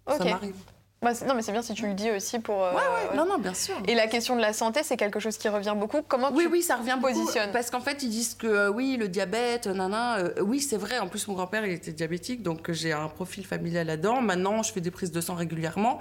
Ça 0.08 0.16
Ok. 0.16 0.26
m'arrive. 0.26 0.56
Bah, 1.02 1.12
Non, 1.26 1.34
mais 1.34 1.42
c'est 1.42 1.54
bien 1.54 1.62
si 1.62 1.74
tu 1.74 1.88
le 1.88 1.94
dis 1.94 2.12
aussi 2.12 2.40
pour. 2.40 2.62
euh, 2.62 2.74
ouais. 2.74 3.16
Non, 3.16 3.26
non, 3.26 3.38
bien 3.38 3.54
sûr. 3.54 3.76
Et 3.88 3.96
la 3.96 4.08
question 4.08 4.36
de 4.36 4.42
la 4.42 4.52
santé, 4.52 4.82
c'est 4.84 4.98
quelque 4.98 5.20
chose 5.22 5.38
qui 5.38 5.48
revient 5.48 5.74
beaucoup. 5.78 6.02
Comment 6.02 6.30
Oui, 6.34 6.44
tu 6.46 6.52
oui, 6.52 6.62
ça 6.62 6.76
revient 6.76 6.98
beaucoup. 7.02 7.14
positionnes 7.14 7.52
Parce 7.54 7.70
qu'en 7.70 7.80
fait, 7.80 8.04
ils 8.04 8.10
disent 8.10 8.36
que 8.36 8.48
euh, 8.48 8.70
oui, 8.70 8.98
le 9.00 9.08
diabète, 9.08 9.68
nana. 9.68 10.18
euh, 10.20 10.34
oui, 10.42 10.60
c'est 10.60 10.76
vrai. 10.76 11.00
En 11.00 11.08
plus, 11.08 11.26
mon 11.30 11.36
grand-père, 11.36 11.66
il 11.66 11.72
était 11.72 11.94
diabétique, 11.94 12.44
donc 12.44 12.70
euh, 12.70 12.74
j'ai 12.74 12.92
un 12.92 13.08
profil 13.08 13.46
familial 13.46 13.88
là-dedans. 13.88 14.22
Maintenant, 14.22 14.62
je 14.62 14.74
fais 14.74 14.82
des 14.82 14.92
prises 14.92 15.12
de 15.14 15.22
sang 15.22 15.36
régulièrement. 15.36 16.00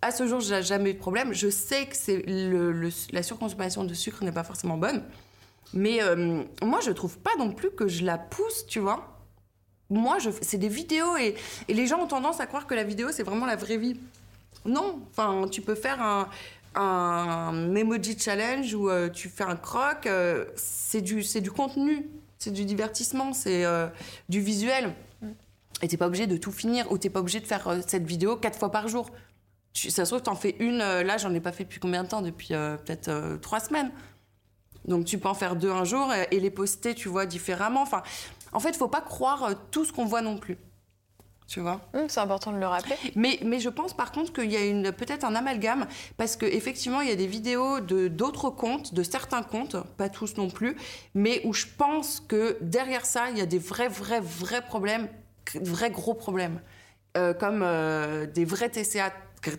À 0.00 0.12
ce 0.12 0.26
jour, 0.26 0.40
j'ai 0.40 0.62
jamais 0.62 0.90
eu 0.90 0.94
de 0.94 0.98
problème. 0.98 1.34
Je 1.34 1.50
sais 1.50 1.84
que 1.84 1.94
c'est 1.94 2.22
le, 2.26 2.72
le- 2.72 2.88
la 3.12 3.22
surconsommation 3.22 3.84
de 3.84 3.92
sucre 3.92 4.24
n'est 4.24 4.32
pas 4.32 4.44
forcément 4.44 4.78
bonne, 4.78 5.04
mais 5.74 6.00
moi, 6.62 6.80
je 6.82 6.90
trouve 6.90 7.18
pas 7.18 7.32
non 7.38 7.52
plus 7.52 7.70
que 7.70 7.86
je 7.86 8.02
la 8.06 8.16
pousse, 8.16 8.64
tu 8.66 8.78
vois. 8.78 9.19
Moi, 9.90 10.20
je, 10.20 10.30
c'est 10.40 10.56
des 10.56 10.68
vidéos 10.68 11.16
et, 11.16 11.34
et 11.66 11.74
les 11.74 11.86
gens 11.88 11.98
ont 11.98 12.06
tendance 12.06 12.38
à 12.38 12.46
croire 12.46 12.66
que 12.66 12.74
la 12.74 12.84
vidéo, 12.84 13.08
c'est 13.10 13.24
vraiment 13.24 13.44
la 13.44 13.56
vraie 13.56 13.76
vie. 13.76 13.98
Non, 14.64 15.00
enfin, 15.10 15.48
tu 15.50 15.62
peux 15.62 15.74
faire 15.74 16.00
un, 16.00 16.28
un 16.74 17.74
emoji 17.74 18.16
challenge 18.18 18.72
où 18.74 18.88
euh, 18.88 19.08
tu 19.08 19.28
fais 19.28 19.42
un 19.42 19.56
croc, 19.56 20.06
euh, 20.06 20.44
c'est 20.54 21.00
du, 21.00 21.50
contenu, 21.50 22.06
c'est 22.38 22.52
du 22.52 22.64
divertissement, 22.64 23.32
c'est 23.32 23.64
euh, 23.64 23.88
du 24.28 24.40
visuel. 24.40 24.94
Et 25.82 25.88
t'es 25.88 25.96
pas 25.96 26.06
obligé 26.06 26.26
de 26.26 26.36
tout 26.36 26.52
finir, 26.52 26.92
ou 26.92 26.98
t'es 26.98 27.10
pas 27.10 27.20
obligé 27.20 27.40
de 27.40 27.46
faire 27.46 27.66
euh, 27.66 27.80
cette 27.86 28.06
vidéo 28.06 28.36
quatre 28.36 28.58
fois 28.58 28.70
par 28.70 28.86
jour. 28.86 29.10
Tu, 29.72 29.90
ça 29.90 30.04
se 30.04 30.10
trouve, 30.10 30.22
t'en 30.22 30.36
fais 30.36 30.54
une, 30.60 30.78
là, 30.78 31.16
j'en 31.16 31.34
ai 31.34 31.40
pas 31.40 31.52
fait 31.52 31.64
depuis 31.64 31.80
combien 31.80 32.04
de 32.04 32.08
temps? 32.08 32.22
Depuis 32.22 32.48
peut-être 32.48 33.38
trois 33.40 33.60
semaines. 33.60 33.90
Donc 34.84 35.04
tu 35.04 35.18
peux 35.18 35.28
en 35.28 35.34
faire 35.34 35.56
deux 35.56 35.70
un 35.70 35.84
jour 35.84 36.12
et, 36.12 36.28
et 36.34 36.40
les 36.40 36.50
poster, 36.50 36.94
tu 36.94 37.08
vois, 37.08 37.24
différemment. 37.24 37.82
Enfin, 37.82 38.02
en 38.52 38.60
fait, 38.60 38.76
faut 38.76 38.88
pas 38.88 39.00
croire 39.00 39.44
euh, 39.44 39.54
tout 39.70 39.84
ce 39.84 39.92
qu'on 39.92 40.04
voit 40.04 40.22
non 40.22 40.36
plus. 40.38 40.58
Tu 41.46 41.58
vois? 41.58 41.80
Hum, 41.94 42.08
C'est 42.08 42.20
important 42.20 42.52
de 42.52 42.58
le 42.58 42.66
rappeler. 42.66 42.94
mais, 43.16 43.40
mais 43.44 43.58
je 43.58 43.68
pense 43.68 43.92
par 43.92 44.12
contre 44.12 44.32
qu'il 44.32 44.52
y 44.52 44.56
a 44.56 44.64
une, 44.64 44.92
peut-être 44.92 45.24
un 45.24 45.34
amalgame, 45.34 45.86
parce 46.16 46.36
qu'effectivement, 46.36 47.00
il 47.00 47.08
y 47.08 47.12
a 47.12 47.16
des 47.16 47.26
vidéos 47.26 47.80
de 47.80 48.06
d'autres 48.06 48.50
comptes, 48.50 48.94
de 48.94 49.02
certains 49.02 49.42
comptes, 49.42 49.76
pas 49.96 50.08
tous 50.08 50.36
non 50.36 50.48
plus, 50.48 50.76
mais 51.14 51.40
où 51.44 51.52
je 51.52 51.66
pense 51.76 52.20
que 52.20 52.56
derrière 52.60 53.04
ça, 53.04 53.30
il 53.30 53.38
y 53.38 53.40
a 53.40 53.46
des 53.46 53.58
vrais, 53.58 53.88
vrais, 53.88 54.20
vrais 54.20 54.62
problèmes, 54.62 55.08
vrais 55.60 55.90
gros 55.90 56.14
problèmes, 56.14 56.60
Euh, 57.16 57.34
comme 57.34 57.62
euh, 57.64 58.24
des 58.26 58.44
vrais 58.44 58.68
TCA 58.70 59.10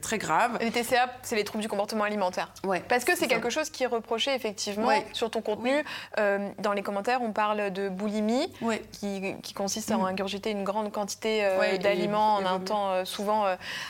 très 0.02 0.18
graves. 0.18 0.58
Les 0.62 0.72
TCA, 0.72 1.10
c'est 1.24 1.36
les 1.36 1.44
troubles 1.44 1.62
du 1.64 1.68
comportement 1.68 2.04
alimentaire. 2.04 2.52
Ouais, 2.64 2.82
Parce 2.88 3.04
que 3.04 3.16
c'est 3.18 3.28
quelque 3.28 3.50
chose 3.50 3.70
qui 3.70 3.84
est 3.84 3.88
reproché 3.88 4.34
effectivement 4.34 4.88
Ouais. 4.88 5.06
sur 5.14 5.30
ton 5.32 5.42
contenu. 5.42 5.72
Euh, 6.20 6.50
dans 6.60 6.74
les 6.74 6.84
commentaires, 6.84 7.22
on 7.22 7.32
parle 7.32 7.72
de 7.72 7.90
boulimie, 7.90 8.52
qui, 8.92 9.36
qui 9.42 9.54
consiste 9.54 9.92
à 9.92 9.98
Mm. 9.98 10.06
ingurgiter 10.06 10.52
une 10.52 10.64
grande 10.64 10.92
quantité 10.92 11.44
euh, 11.46 11.60
Ouais, 11.60 11.78
d'aliments 11.80 12.36
en 12.36 12.46
un 12.46 12.60
temps 12.60 12.92
euh, 12.92 13.06
souvent 13.06 13.46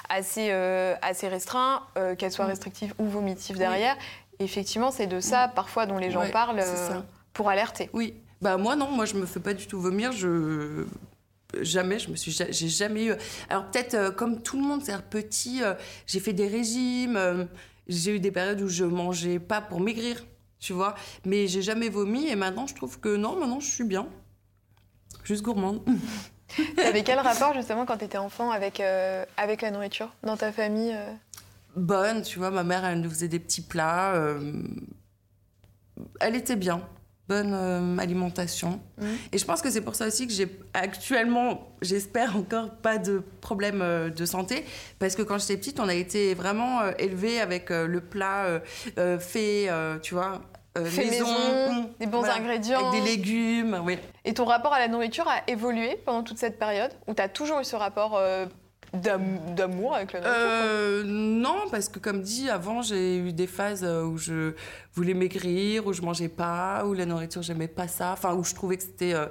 assez, 0.10 0.51
assez 1.01 1.27
restreint, 1.27 1.84
qu'elle 2.17 2.32
soit 2.32 2.45
Mm. 2.45 2.49
restrictive 2.49 2.93
ou 2.97 3.06
vomitive 3.06 3.58
derrière. 3.58 3.95
Effectivement, 4.39 4.91
c'est 4.91 5.08
de 5.08 5.19
ça 5.19 5.47
parfois 5.54 5.86
dont 5.86 5.97
les 5.97 6.10
gens 6.12 6.27
parlent 6.32 6.63
pour 7.34 7.49
alerter. 7.49 7.89
Oui. 7.93 8.13
Bah 8.41 8.58
moi 8.58 8.75
non, 8.75 8.88
moi 8.89 9.06
je 9.06 9.13
me 9.13 9.27
fais 9.27 9.39
pas 9.39 9.54
du 9.54 9.67
tout 9.67 9.80
vomir, 9.80 10.12
je 10.13 10.86
jamais, 11.61 11.99
je 11.99 12.09
me 12.09 12.15
suis 12.15 12.31
ja- 12.31 12.49
j'ai 12.51 12.69
jamais 12.69 13.05
eu 13.05 13.13
Alors 13.49 13.65
peut-être 13.69 13.93
euh, 13.93 14.11
comme 14.11 14.41
tout 14.41 14.57
le 14.57 14.63
monde, 14.67 14.81
c'est-à-dire 14.83 15.03
petit, 15.05 15.63
euh, 15.63 15.73
j'ai 16.07 16.19
fait 16.19 16.33
des 16.33 16.47
régimes, 16.47 17.17
euh, 17.17 17.45
j'ai 17.87 18.15
eu 18.15 18.19
des 18.19 18.31
périodes 18.31 18.61
où 18.61 18.67
je 18.67 18.85
mangeais 18.85 19.39
pas 19.39 19.61
pour 19.61 19.79
maigrir, 19.79 20.23
tu 20.59 20.73
vois, 20.73 20.95
mais 21.25 21.47
j'ai 21.47 21.61
jamais 21.61 21.89
vomi 21.89 22.27
et 22.27 22.35
maintenant 22.35 22.67
je 22.67 22.75
trouve 22.75 22.99
que 22.99 23.15
non, 23.15 23.37
maintenant 23.39 23.59
je 23.59 23.67
suis 23.67 23.83
bien. 23.83 24.07
Juste 25.23 25.43
gourmande. 25.43 25.81
T'avais 26.75 27.03
quel 27.03 27.19
rapport 27.19 27.53
justement 27.53 27.85
quand 27.85 27.97
t'étais 27.97 28.17
enfant 28.17 28.51
avec, 28.51 28.81
avec 29.37 29.61
la 29.61 29.71
nourriture 29.71 30.09
dans 30.23 30.35
ta 30.37 30.51
famille 30.51 30.95
Bonne, 31.75 32.23
tu 32.23 32.39
vois, 32.39 32.51
ma 32.51 32.63
mère 32.63 32.83
elle 32.83 32.99
nous 32.99 33.09
faisait 33.09 33.29
des 33.29 33.39
petits 33.39 33.61
plats, 33.61 34.15
elle 36.19 36.35
était 36.35 36.55
bien. 36.55 36.81
Bonne 37.32 37.54
euh, 37.54 37.98
alimentation. 37.98 38.82
Mhm. 38.98 39.08
Et 39.32 39.38
je 39.38 39.46
pense 39.46 39.62
que 39.62 39.70
c'est 39.70 39.80
pour 39.80 39.96
ça 39.96 40.08
aussi 40.08 40.28
que 40.28 40.34
j'ai 40.34 40.50
actuellement, 40.74 41.70
j'espère 41.82 42.36
encore 42.36 42.72
pas 42.72 42.98
de 42.98 43.24
problème 43.39 43.82
euh, 43.82 44.10
de 44.10 44.26
santé, 44.26 44.65
parce 45.00 45.15
que 45.15 45.22
quand 45.22 45.39
j'étais 45.39 45.56
petite, 45.56 45.80
on 45.80 45.88
a 45.88 45.94
été 45.94 46.34
vraiment 46.34 46.82
euh, 46.82 46.91
élevés 47.00 47.39
avec 47.39 47.70
le 47.70 48.02
plat 48.02 48.60
fait, 49.20 49.70
tu 50.02 50.13
vois, 50.13 50.41
Fait 50.76 51.06
maison, 51.06 51.26
mmh, 51.26 51.88
des 52.02 52.06
bons 52.06 52.20
voilà, 52.20 52.36
ingrédients. 52.36 52.89
avec 52.89 53.02
des 53.02 53.12
légumes, 53.12 53.82
oui. 53.86 53.98
Et 54.26 54.34
ton 54.34 54.44
rapport 54.44 54.74
à 54.74 54.80
la 54.80 54.89
nourriture 54.89 55.26
a 55.30 55.50
évolué 55.50 55.98
pendant 56.06 56.24
toute 56.24 56.38
cette 56.38 56.60
période 56.60 56.91
Ou 57.08 57.13
t'as 57.13 57.30
toujours 57.30 57.62
eu 57.62 57.63
ce 57.63 57.78
rapport 57.78 58.22
d'amour 58.93 59.95
avec 59.95 60.12
la 60.13 60.19
nourriture 60.19 60.41
quoi 60.41 60.49
Euh, 60.51 61.04
non, 61.06 61.69
parce 61.71 61.88
que 61.89 61.99
comme 61.99 62.21
dit, 62.21 62.49
avant, 62.49 62.82
j'ai 62.82 63.17
eu 63.17 63.32
des 63.34 63.47
phases 63.47 63.84
euh, 63.84 64.04
où 64.04 64.17
je 64.17 64.54
voulais 64.93 65.13
maigrir, 65.13 65.88
où 65.88 65.93
je 65.93 66.01
mangeais 66.01 66.27
pas, 66.30 66.84
où 66.86 66.93
la 66.93 67.06
nourriture, 67.06 67.41
j'aimais 67.41 67.67
pas 67.69 67.88
ça, 67.88 68.12
enfin, 68.12 68.34
où 68.34 68.43
je 68.43 68.54
trouvais 68.54 68.77
que 68.77 68.84
c'était. 68.84 69.13
euh, 69.13 69.27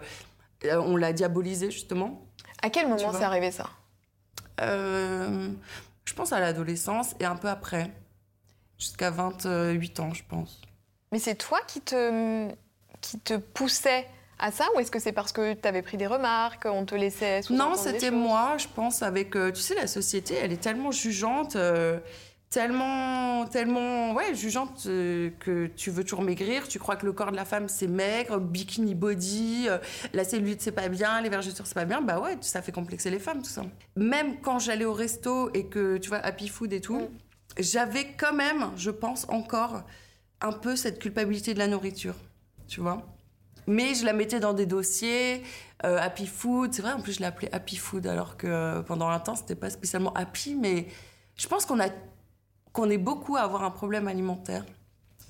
on 0.64 0.96
l'a 0.96 1.12
diabolisé, 1.12 1.70
justement. 1.70 2.26
À 2.62 2.70
quel 2.70 2.88
moment 2.88 3.12
c'est 3.12 3.24
arrivé 3.24 3.50
ça? 3.50 3.68
Euh, 4.60 5.48
je 6.04 6.14
pense 6.14 6.32
à 6.32 6.40
l'adolescence 6.40 7.14
et 7.20 7.24
un 7.24 7.36
peu 7.36 7.48
après, 7.48 7.90
jusqu'à 8.78 9.10
28 9.10 10.00
ans, 10.00 10.12
je 10.12 10.22
pense. 10.28 10.60
Mais 11.12 11.18
c'est 11.18 11.34
toi 11.34 11.58
qui 11.66 11.80
te, 11.80 12.48
qui 13.00 13.18
te 13.18 13.34
poussais 13.34 14.06
à 14.40 14.50
ça 14.50 14.66
Ou 14.74 14.80
est-ce 14.80 14.90
que 14.90 14.98
c'est 14.98 15.12
parce 15.12 15.32
que 15.32 15.54
t'avais 15.54 15.82
pris 15.82 15.96
des 15.96 16.06
remarques, 16.06 16.66
on 16.66 16.84
te 16.84 16.94
laissait 16.94 17.42
sous 17.42 17.54
Non, 17.54 17.74
c'était 17.76 18.10
moi, 18.10 18.56
je 18.58 18.66
pense, 18.74 19.02
avec. 19.02 19.36
euh, 19.36 19.52
tu 19.52 19.60
sais, 19.60 19.74
la 19.74 19.86
société, 19.86 20.34
elle 20.34 20.52
est 20.52 20.60
tellement 20.62 20.90
jugeante. 20.90 21.56
euh, 21.56 21.98
Tellement, 22.52 23.46
tellement, 23.46 24.12
ouais, 24.12 24.34
jugeante 24.34 24.82
euh, 24.86 25.30
que 25.38 25.68
tu 25.68 25.92
veux 25.92 26.02
toujours 26.02 26.22
maigrir, 26.22 26.66
tu 26.66 26.80
crois 26.80 26.96
que 26.96 27.06
le 27.06 27.12
corps 27.12 27.30
de 27.30 27.36
la 27.36 27.44
femme 27.44 27.68
c'est 27.68 27.86
maigre, 27.86 28.40
bikini 28.40 28.96
body, 28.96 29.66
euh, 29.68 29.78
la 30.14 30.24
cellulite 30.24 30.60
c'est 30.60 30.72
pas 30.72 30.88
bien, 30.88 31.20
les 31.20 31.28
vergetures 31.28 31.64
c'est 31.68 31.74
pas 31.76 31.84
bien, 31.84 32.00
bah 32.02 32.18
ouais, 32.18 32.36
ça 32.40 32.60
fait 32.60 32.72
complexer 32.72 33.08
les 33.08 33.20
femmes 33.20 33.40
tout 33.40 33.48
ça. 33.50 33.62
Même 33.94 34.40
quand 34.40 34.58
j'allais 34.58 34.84
au 34.84 34.92
resto 34.92 35.48
et 35.54 35.66
que 35.66 35.96
tu 35.98 36.08
vois 36.08 36.18
Happy 36.18 36.48
Food 36.48 36.72
et 36.72 36.80
tout, 36.80 36.98
Mm. 36.98 37.08
j'avais 37.60 38.06
quand 38.18 38.32
même, 38.34 38.72
je 38.76 38.90
pense 38.90 39.28
encore, 39.28 39.82
un 40.40 40.50
peu 40.52 40.74
cette 40.74 40.98
culpabilité 40.98 41.54
de 41.54 41.60
la 41.60 41.68
nourriture, 41.68 42.16
tu 42.66 42.80
vois. 42.80 43.00
Mais 43.66 43.94
je 43.94 44.04
la 44.04 44.12
mettais 44.12 44.40
dans 44.40 44.52
des 44.52 44.66
dossiers, 44.66 45.42
euh, 45.84 45.98
Happy 45.98 46.26
Food, 46.26 46.74
c'est 46.74 46.82
vrai, 46.82 46.92
en 46.92 47.00
plus 47.00 47.14
je 47.14 47.20
l'appelais 47.20 47.48
Happy 47.52 47.76
Food 47.76 48.06
alors 48.06 48.36
que 48.36 48.46
euh, 48.46 48.82
pendant 48.82 49.08
un 49.08 49.20
temps 49.20 49.36
c'était 49.36 49.54
pas 49.54 49.70
spécialement 49.70 50.12
Happy, 50.14 50.54
mais 50.54 50.88
je 51.36 51.48
pense 51.48 51.66
qu'on 51.66 51.80
a 51.80 51.88
qu'on 52.72 52.88
est 52.90 52.98
beaucoup 52.98 53.36
à 53.36 53.40
avoir 53.40 53.64
un 53.64 53.70
problème 53.70 54.08
alimentaire 54.08 54.64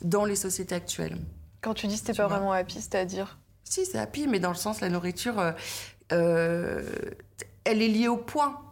dans 0.03 0.25
les 0.25 0.37
sociétés 0.37 0.75
actuelles. 0.75 1.19
Quand 1.61 1.75
tu 1.75 1.87
dis 1.87 1.95
que 1.95 2.01
c'était 2.01 2.15
pas 2.15 2.27
vois. 2.27 2.37
vraiment 2.37 2.53
happy, 2.53 2.75
c'est-à-dire 2.75 3.39
Si, 3.65 3.85
c'est 3.85 3.99
happy, 3.99 4.27
mais 4.27 4.41
dans 4.41 4.51
le 4.51 4.57
sens, 4.57 4.81
la 4.81 4.89
nourriture, 4.89 5.39
euh, 5.39 5.53
euh, 6.13 6.83
elle 7.65 7.83
est 7.83 7.89
liée 7.89 8.09
au 8.09 8.17
poids. 8.17 8.70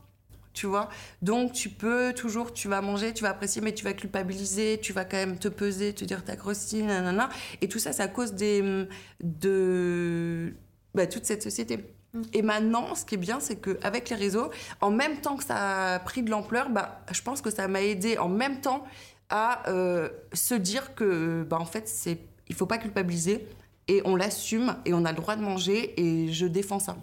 Tu 0.52 0.66
vois. 0.66 0.88
Donc 1.22 1.52
tu 1.52 1.68
peux 1.68 2.12
toujours, 2.14 2.52
tu 2.52 2.68
vas 2.68 2.80
manger, 2.80 3.12
tu 3.12 3.22
vas 3.22 3.30
apprécier, 3.30 3.62
mais 3.62 3.72
tu 3.74 3.84
vas 3.84 3.92
culpabiliser, 3.92 4.78
tu 4.80 4.92
vas 4.92 5.04
quand 5.04 5.16
même 5.16 5.38
te 5.38 5.48
peser, 5.48 5.94
te 5.94 6.04
dire 6.04 6.24
t'as 6.24 6.36
grossi, 6.36 6.82
nanana. 6.82 7.28
Et 7.60 7.68
tout 7.68 7.78
ça, 7.78 7.92
c'est 7.92 8.02
à 8.02 8.08
cause 8.08 8.34
des, 8.34 8.86
de 9.20 10.54
bah, 10.94 11.06
toute 11.06 11.24
cette 11.24 11.42
société. 11.42 11.84
Mm. 12.14 12.22
Et 12.32 12.42
maintenant, 12.42 12.94
ce 12.94 13.04
qui 13.04 13.14
est 13.14 13.18
bien, 13.18 13.40
c'est 13.40 13.56
qu'avec 13.56 14.10
les 14.10 14.16
réseaux, 14.16 14.50
en 14.80 14.90
même 14.90 15.20
temps 15.20 15.36
que 15.36 15.44
ça 15.44 15.94
a 15.94 15.98
pris 15.98 16.22
de 16.22 16.30
l'ampleur, 16.30 16.70
bah, 16.70 17.00
je 17.12 17.22
pense 17.22 17.40
que 17.40 17.50
ça 17.50 17.68
m'a 17.68 17.82
aidé 17.82 18.18
en 18.18 18.28
même 18.28 18.60
temps 18.60 18.84
à 19.30 19.68
euh, 19.68 20.08
se 20.32 20.54
dire 20.54 20.94
que, 20.94 21.46
bah, 21.48 21.58
en 21.60 21.66
fait, 21.66 21.88
c'est, 21.88 22.18
il 22.48 22.54
faut 22.54 22.66
pas 22.66 22.78
culpabiliser 22.78 23.46
et 23.88 24.02
on 24.04 24.16
l'assume 24.16 24.76
et 24.84 24.94
on 24.94 25.04
a 25.04 25.12
le 25.12 25.16
droit 25.16 25.36
de 25.36 25.42
manger 25.42 26.00
et 26.00 26.32
je 26.32 26.46
défends 26.46 26.78
ça. 26.78 26.96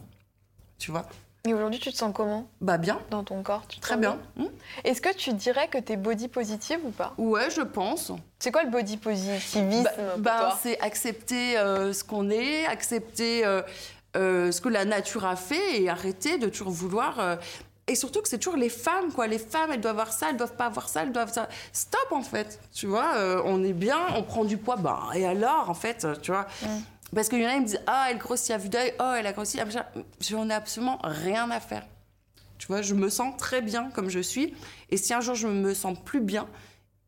Tu 0.78 0.92
vois? 0.92 1.08
Et 1.46 1.54
aujourd'hui, 1.54 1.80
tu 1.80 1.92
te 1.92 1.98
sens 1.98 2.12
comment 2.14 2.48
Bah 2.60 2.78
bien, 2.78 3.00
dans 3.12 3.24
ton 3.24 3.44
corps 3.44 3.68
tu 3.68 3.78
te 3.78 3.82
très 3.82 3.94
sens 3.94 4.02
bien. 4.02 4.20
Hmm 4.36 4.48
Est-ce 4.84 5.00
que 5.00 5.14
tu 5.16 5.32
dirais 5.34 5.68
que 5.68 5.78
t'es 5.78 5.96
body 5.96 6.28
positive 6.28 6.80
ou 6.84 6.90
pas 6.90 7.14
Ouais, 7.18 7.50
je 7.52 7.62
pense. 7.62 8.12
C'est 8.40 8.52
quoi 8.52 8.64
le 8.64 8.72
body 8.72 8.98
positivisme 8.98 9.84
Bah, 10.18 10.18
bah, 10.18 10.60
c'est 10.62 10.80
accepter 10.80 11.58
euh, 11.58 11.94
ce 11.94 12.04
qu'on 12.04 12.30
est, 12.32 12.66
accepter 12.66 13.46
euh, 13.46 13.62
euh, 14.18 14.52
ce 14.52 14.60
que 14.60 14.70
la 14.70 14.86
nature 14.86 15.26
a 15.26 15.36
fait 15.36 15.82
et 15.82 15.90
arrêter 15.90 16.38
de 16.40 16.50
toujours 16.50 16.72
vouloir. 16.72 17.38
et 17.88 17.94
surtout 17.94 18.22
que 18.24 18.28
c'est 18.28 18.40
toujours 18.40 18.58
les 18.58 18.70
femmes, 18.70 19.12
quoi. 19.14 19.28
Les 19.28 19.38
femmes, 19.38 19.70
elles 19.72 19.82
doivent 19.82 20.00
avoir 20.00 20.14
ça, 20.14 20.28
elles 20.32 20.38
doivent 20.38 20.56
pas 20.56 20.66
avoir 20.66 20.90
ça, 20.90 21.04
elles 21.04 21.12
doivent 21.12 21.32
ça. 21.32 21.48
Stop, 21.72 22.08
en 22.12 22.24
fait. 22.24 22.60
Tu 22.74 22.88
vois, 22.88 23.14
euh, 23.18 23.42
on 23.46 23.64
est 23.64 23.74
bien, 23.74 24.00
on 24.18 24.24
prend 24.24 24.46
du 24.46 24.58
poids, 24.58 24.78
bah, 24.78 25.04
et 25.14 25.28
alors, 25.28 25.70
en 25.70 25.76
fait, 25.76 26.08
tu 26.24 26.32
vois. 26.32 26.48
Mm. 26.64 26.68
Parce 27.14 27.30
qu'il 27.30 27.42
y 27.42 27.46
en 27.46 27.50
a, 27.50 27.54
ils 27.54 27.62
me 27.62 27.66
disent, 27.66 27.82
ah, 27.88 28.08
elle 28.10 28.18
grossit 28.18 28.52
à 28.52 28.58
vue 28.58 28.70
d'œil, 28.70 28.94
oh, 29.00 29.14
elle 29.18 29.28
a 29.28 29.34
grossi. 29.34 29.60
ah, 29.60 29.66
machin. 29.66 29.86
J'en 30.20 30.50
ai 30.50 30.54
absolument 30.54 31.00
rien 31.04 31.50
à 31.52 31.60
faire. 31.60 31.86
Tu 32.58 32.68
vois, 32.68 32.82
je 32.82 32.94
me 32.94 33.10
sens 33.10 33.36
très 33.38 33.62
bien 33.62 33.90
comme 33.92 34.10
je 34.10 34.20
suis. 34.20 34.54
Et 34.90 34.98
si 34.98 35.14
un 35.14 35.22
jour 35.22 35.36
je 35.36 35.48
me 35.48 35.74
sens 35.74 35.98
plus 36.04 36.22
bien, 36.22 36.48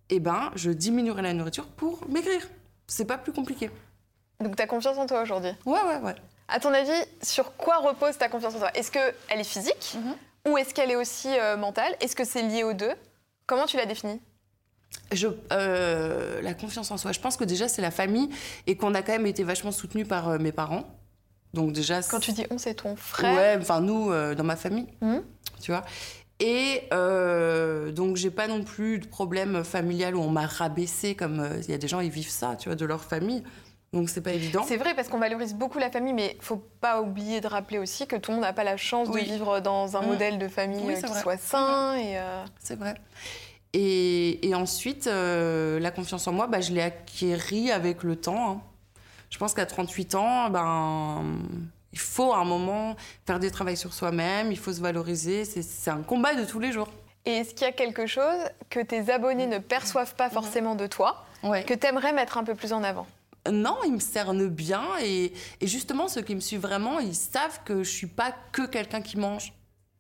eh 0.10 0.20
ben, 0.20 0.52
je 0.56 0.72
diminuerai 0.72 1.22
la 1.22 1.34
nourriture 1.34 1.68
pour 1.68 2.08
maigrir. 2.10 2.48
C'est 2.88 3.06
pas 3.06 3.18
plus 3.18 3.34
compliqué. 3.34 3.70
Donc 4.40 4.56
t'as 4.56 4.68
confiance 4.68 4.98
en 4.98 5.06
toi 5.08 5.22
aujourd'hui? 5.22 5.52
Ouais, 5.66 5.82
ouais, 5.82 5.98
ouais. 5.98 6.16
À 6.48 6.60
ton 6.60 6.74
avis, 6.74 6.92
sur 7.22 7.56
quoi 7.58 7.78
repose 7.80 8.18
ta 8.18 8.30
confiance 8.30 8.56
en 8.56 8.60
toi? 8.60 8.72
Est-ce 8.76 8.92
qu'elle 8.92 9.14
est 9.30 9.44
physique? 9.44 9.96
Mhm. 9.96 10.16
ou 10.52 10.58
est-ce 10.58 10.74
qu'elle 10.74 10.92
est 10.92 10.96
aussi 10.96 11.28
euh, 11.28 11.58
mentale? 11.58 11.94
Est-ce 12.00 12.16
que 12.16 12.24
c'est 12.24 12.42
lié 12.44 12.64
aux 12.64 12.74
deux? 12.74 12.94
Comment 13.48 13.66
tu 13.66 13.76
la 13.78 13.86
définis? 13.86 14.22
Je, 15.12 15.28
euh, 15.54 16.42
la 16.42 16.54
confiance 16.54 16.92
en 16.92 16.98
soi, 16.98 17.12
je 17.14 17.20
pense 17.20 17.38
que 17.38 17.44
déjà 17.46 17.68
c'est 17.68 17.82
la 17.82 17.92
famille 17.92 18.30
et 18.68 18.76
qu'on 18.76 18.94
a 18.94 19.02
quand 19.02 19.14
même 19.14 19.26
été 19.26 19.44
vachement 19.44 19.72
soutenus 19.72 20.08
par 20.08 20.28
euh, 20.30 20.38
mes 20.38 20.52
parents. 20.52 20.84
Donc 21.54 21.72
déjà, 21.72 22.02
Quand 22.04 22.20
tu 22.20 22.34
dis 22.34 22.46
on, 22.52 22.58
c'est 22.58 22.74
ton 22.76 22.96
frère 22.98 23.34
Ouais, 23.36 23.58
enfin 23.62 23.80
nous, 23.80 24.12
euh, 24.12 24.36
dans 24.36 24.44
ma 24.44 24.56
famille, 24.58 24.88
Mhm. 25.02 25.24
tu 25.62 25.72
vois. 25.72 25.84
Et 26.40 26.84
donc 27.94 28.16
j'ai 28.18 28.30
pas 28.30 28.48
non 28.48 28.64
plus 28.64 29.00
de 29.00 29.08
problème 29.08 29.64
familial 29.64 30.16
où 30.16 30.22
on 30.22 30.30
m'a 30.30 30.46
rabaissé 30.46 31.16
comme 31.16 31.48
il 31.64 31.72
y 31.72 31.74
a 31.74 31.78
des 31.80 31.88
gens 31.88 32.00
ils 32.00 32.12
vivent 32.12 32.30
ça, 32.30 32.56
tu 32.58 32.70
vois, 32.70 32.76
de 32.76 32.86
leur 32.86 33.04
famille. 33.04 33.44
Donc 33.94 34.10
c'est 34.10 34.22
pas 34.22 34.34
évident. 34.34 34.64
C'est 34.68 34.76
vrai 34.78 34.94
parce 34.94 35.08
qu'on 35.08 35.18
valorise 35.18 35.56
beaucoup 35.56 35.80
la 35.80 35.90
famille, 35.90 36.14
mais 36.14 36.38
faut 36.42 36.62
pas 36.82 37.02
oublier 37.02 37.40
de 37.42 37.48
rappeler 37.48 37.80
aussi 37.80 38.06
que 38.06 38.18
tout 38.18 38.32
le 38.32 38.36
monde 38.36 38.44
n'a 38.46 38.52
pas 38.54 38.66
la 38.66 38.76
chance 38.78 39.08
Oui. 39.10 39.24
de 39.24 39.32
vivre 39.32 39.62
dans 39.62 39.96
un 39.96 40.02
Mm. 40.02 40.06
modèle 40.08 40.38
de 40.40 40.48
famille 40.50 40.84
Oui, 40.86 40.94
qui 40.96 41.02
vrai. 41.10 41.22
soit 41.22 41.38
sain 41.38 41.96
et 41.98 42.18
C'est 42.60 42.78
vrai. 42.78 42.96
Et, 43.74 44.48
et 44.48 44.56
ensuite, 44.56 45.08
euh, 45.08 45.80
la 45.80 45.92
confiance 45.92 46.28
en 46.28 46.32
moi, 46.32 46.48
bah, 46.48 46.62
je 46.62 46.72
l'ai 46.72 46.82
acquérie 46.82 47.72
avec 47.72 48.04
le 48.04 48.16
temps. 48.16 48.52
hein. 48.52 48.62
Je 49.30 49.38
pense 49.38 49.54
qu'à 49.54 49.66
38 49.66 50.16
ans, 50.16 50.50
ben, 50.50 51.24
il 51.92 52.00
faut 52.00 52.32
à 52.34 52.38
un 52.40 52.46
moment 52.46 52.96
faire 53.26 53.40
des 53.40 53.52
travaux 53.52 53.76
sur 53.76 53.94
soi-même, 53.94 54.52
il 54.52 54.58
faut 54.58 54.72
se 54.72 54.80
valoriser. 54.82 55.44
C'est- 55.46 55.62
C'est 55.62 55.92
un 55.92 56.02
combat 56.02 56.34
de 56.34 56.46
tous 56.46 56.60
les 56.60 56.72
jours. 56.72 56.88
Et 57.26 57.32
est-ce 57.32 57.54
qu'il 57.54 57.66
y 57.68 57.70
a 57.70 57.74
quelque 57.74 58.08
chose 58.08 58.40
que 58.70 58.80
tes 58.80 59.12
abonnés 59.12 59.48
ne 59.48 59.58
perçoivent 59.60 60.16
pas 60.16 60.30
forcément 60.30 60.76
de 60.76 60.88
toi, 60.88 61.26
Ouais. 61.44 61.64
que 61.66 61.74
tu 61.74 61.86
aimerais 61.86 62.14
mettre 62.14 62.38
un 62.38 62.46
peu 62.46 62.56
plus 62.56 62.72
en 62.72 62.84
avant? 62.84 63.06
Non, 63.52 63.78
ils 63.86 63.92
me 63.94 64.00
cernent 64.00 64.48
bien. 64.48 64.84
Et, 65.04 65.34
et 65.60 65.68
justement, 65.68 66.08
ceux 66.08 66.22
qui 66.22 66.36
me 66.36 66.40
suivent 66.40 66.62
vraiment, 66.62 67.00
ils 67.00 67.16
savent 67.16 67.60
que 67.66 67.84
je 67.84 67.90
suis 67.90 68.08
pas 68.08 68.34
que 68.54 68.66
quelqu'un 68.66 69.02
qui 69.02 69.18
mange. 69.18 69.52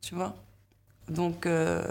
Tu 0.02 0.16
vois? 0.16 0.36
Donc. 1.10 1.46
euh, 1.46 1.84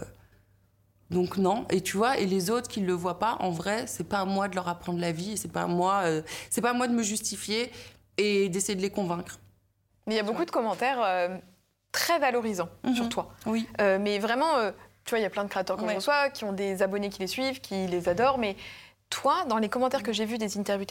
Donc 1.11 1.37
non, 1.37 1.67
et 1.71 1.81
tu 1.81 1.97
vois, 1.97 2.19
et 2.19 2.27
les 2.27 2.51
autres 2.51 2.69
qui 2.69 2.81
ne 2.81 2.87
le 2.87 2.93
voient 2.93 3.19
pas, 3.19 3.37
en 3.41 3.51
vrai, 3.51 3.87
c'est 3.87 4.09
pas 4.09 4.19
à 4.21 4.25
moi 4.25 4.49
de 4.49 4.55
leur 4.57 4.67
apprendre 4.69 4.99
la 5.01 5.13
vie, 5.13 5.33
et 5.33 5.37
c'est 5.37 5.53
pas 5.53 5.63
à 5.63 5.67
moi, 5.67 6.03
euh, 6.05 6.23
c'est 6.51 6.61
pas 6.61 6.71
à 6.71 6.73
moi 6.73 6.89
de 6.89 6.93
me 6.95 7.03
justifier 7.05 7.71
et 8.19 8.49
d'essayer 8.49 8.75
de 8.75 8.83
les 8.83 8.91
convaincre. 8.91 9.39
Mais 10.07 10.15
il 10.15 10.17
y 10.17 10.21
a 10.21 10.25
beaucoup 10.25 10.45
de 10.45 10.51
commentaires 10.51 11.01
euh, 11.05 11.37
très 11.93 12.19
valorisants 12.19 12.69
Mhm. 12.85 12.95
sur 12.97 13.09
toi. 13.09 13.29
Oui. 13.47 13.69
Euh, 13.81 13.99
mais 14.01 14.19
vraiment, 14.19 14.51
tu 15.05 15.11
vois, 15.11 15.19
il 15.21 15.23
y 15.23 15.27
a 15.27 15.31
plein 15.31 15.45
de 15.45 15.49
créateurs 15.49 15.79
je 15.79 15.85
Ouais. 15.85 15.95
reçois 15.95 16.31
qui 16.31 16.45
ont 16.45 16.53
des 16.53 16.83
abonnés 16.83 17.09
qui 17.09 17.21
les 17.21 17.27
suivent, 17.29 17.61
qui 17.61 17.87
les 17.87 18.09
adorent. 18.09 18.39
Mais 18.39 18.57
toi, 19.09 19.45
dans 19.49 19.59
les 19.59 19.69
commentaires 19.69 20.03
que 20.03 20.13
j'ai 20.13 20.25
vus 20.25 20.39
des 20.39 20.59
interviews 20.59 20.87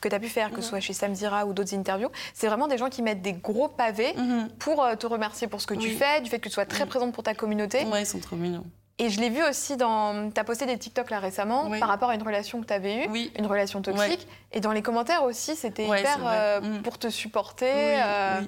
que 0.00 0.08
tu 0.08 0.14
as 0.14 0.20
pu 0.20 0.28
faire, 0.28 0.50
que 0.50 0.60
ce 0.60 0.66
Mhm. 0.66 0.70
soit 0.70 0.80
chez 0.80 0.92
Samzira 0.92 1.44
ou 1.46 1.52
d'autres 1.52 1.74
interviews, 1.74 2.10
c'est 2.34 2.46
vraiment 2.46 2.68
des 2.68 2.78
gens 2.78 2.88
qui 2.88 3.02
mettent 3.02 3.22
des 3.22 3.32
gros 3.32 3.66
pavés 3.68 4.14
pour 4.60 4.84
euh, 4.84 4.94
te 4.94 5.06
remercier 5.08 5.48
pour 5.48 5.60
ce 5.60 5.66
que 5.66 5.74
tu 5.74 5.90
fais, 5.90 6.20
du 6.20 6.30
fait 6.30 6.38
que 6.38 6.48
tu 6.48 6.54
sois 6.54 6.66
très 6.66 6.84
Mhm. 6.84 6.90
présente 6.90 7.14
pour 7.14 7.24
ta 7.24 7.34
communauté. 7.34 7.84
Ouais, 7.86 8.02
ils 8.02 8.06
sont 8.06 8.20
trop 8.20 8.36
mignons. 8.36 8.64
Et 8.98 9.10
je 9.10 9.20
l'ai 9.20 9.28
vu 9.28 9.42
aussi 9.44 9.76
dans. 9.76 10.30
Tu 10.30 10.40
as 10.40 10.44
posté 10.44 10.64
des 10.64 10.78
TikTok 10.78 11.10
là 11.10 11.18
récemment 11.20 11.68
Oui. 11.68 11.78
par 11.78 11.88
rapport 11.88 12.08
à 12.10 12.14
une 12.14 12.22
relation 12.22 12.60
que 12.62 12.66
tu 12.66 12.72
avais 12.72 13.04
eue, 13.04 13.08
Oui. 13.10 13.30
une 13.38 13.46
relation 13.46 13.82
toxique. 13.82 14.26
Et 14.52 14.60
dans 14.60 14.72
les 14.72 14.80
commentaires 14.82 15.22
aussi, 15.24 15.54
c'était 15.54 15.86
Ouais, 15.86 16.00
hyper 16.00 16.16
c'est 16.16 16.22
euh, 16.26 16.60
Mhm. 16.62 16.82
pour 16.82 16.98
te 16.98 17.10
supporter. 17.10 17.66
Oui, 17.66 18.00
euh. 18.02 18.40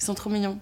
Ils 0.00 0.04
sont 0.04 0.14
trop 0.14 0.30
mignons. 0.30 0.58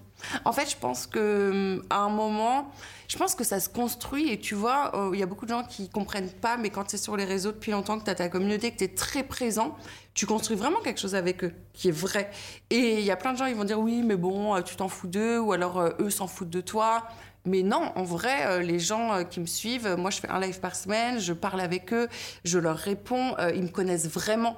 En 0.46 0.52
fait, 0.52 0.70
je 0.70 0.76
pense 0.76 1.06
que 1.06 1.50
hum, 1.78 1.84
à 1.90 1.98
un 1.98 2.08
moment, 2.08 2.70
je 3.08 3.16
pense 3.18 3.34
que 3.34 3.44
ça 3.44 3.60
se 3.60 3.68
construit 3.68 4.30
et 4.32 4.38
tu 4.40 4.54
vois, 4.54 4.92
euh, 4.94 5.10
il 5.12 5.20
y 5.20 5.22
a 5.22 5.26
beaucoup 5.26 5.44
de 5.44 5.50
gens 5.50 5.64
qui 5.64 5.90
comprennent 5.90 6.30
pas, 6.30 6.56
mais 6.56 6.70
quand 6.70 6.84
tu 6.84 6.96
es 6.96 6.98
sur 6.98 7.16
les 7.16 7.24
réseaux 7.24 7.52
depuis 7.52 7.72
longtemps, 7.72 7.98
que 7.98 8.04
tu 8.04 8.10
as 8.10 8.14
ta 8.14 8.28
communauté, 8.30 8.70
que 8.72 8.78
tu 8.78 8.84
es 8.84 8.88
très 8.94 9.22
présent, 9.22 9.74
tu 10.14 10.24
construis 10.26 10.56
vraiment 10.56 10.80
quelque 10.80 11.00
chose 11.00 11.14
avec 11.14 11.44
eux 11.44 11.52
qui 11.74 11.88
est 11.88 11.92
vrai. 11.98 12.30
Et 12.70 12.98
il 13.00 13.04
y 13.04 13.10
a 13.10 13.16
plein 13.16 13.32
de 13.34 13.38
gens, 13.38 13.46
ils 13.46 13.54
vont 13.54 13.64
dire 13.64 13.78
oui, 13.80 14.02
mais 14.02 14.16
bon, 14.16 14.60
tu 14.62 14.76
t'en 14.76 14.88
fous 14.88 15.06
d'eux, 15.08 15.38
ou 15.38 15.52
alors 15.52 15.78
euh, 15.78 15.90
eux 16.00 16.10
s'en 16.10 16.26
foutent 16.26 16.50
de 16.50 16.62
toi. 16.62 17.04
Mais 17.46 17.62
non, 17.62 17.92
en 17.94 18.02
vrai, 18.02 18.44
euh, 18.46 18.60
les 18.60 18.78
gens 18.78 19.12
euh, 19.14 19.22
qui 19.22 19.40
me 19.40 19.46
suivent, 19.46 19.94
moi 19.96 20.10
je 20.10 20.20
fais 20.20 20.28
un 20.28 20.40
live 20.40 20.60
par 20.60 20.74
semaine, 20.76 21.18
je 21.20 21.32
parle 21.32 21.60
avec 21.60 21.92
eux, 21.92 22.08
je 22.44 22.58
leur 22.58 22.76
réponds, 22.76 23.34
euh, 23.38 23.52
ils 23.54 23.62
me 23.62 23.68
connaissent 23.68 24.08
vraiment. 24.08 24.56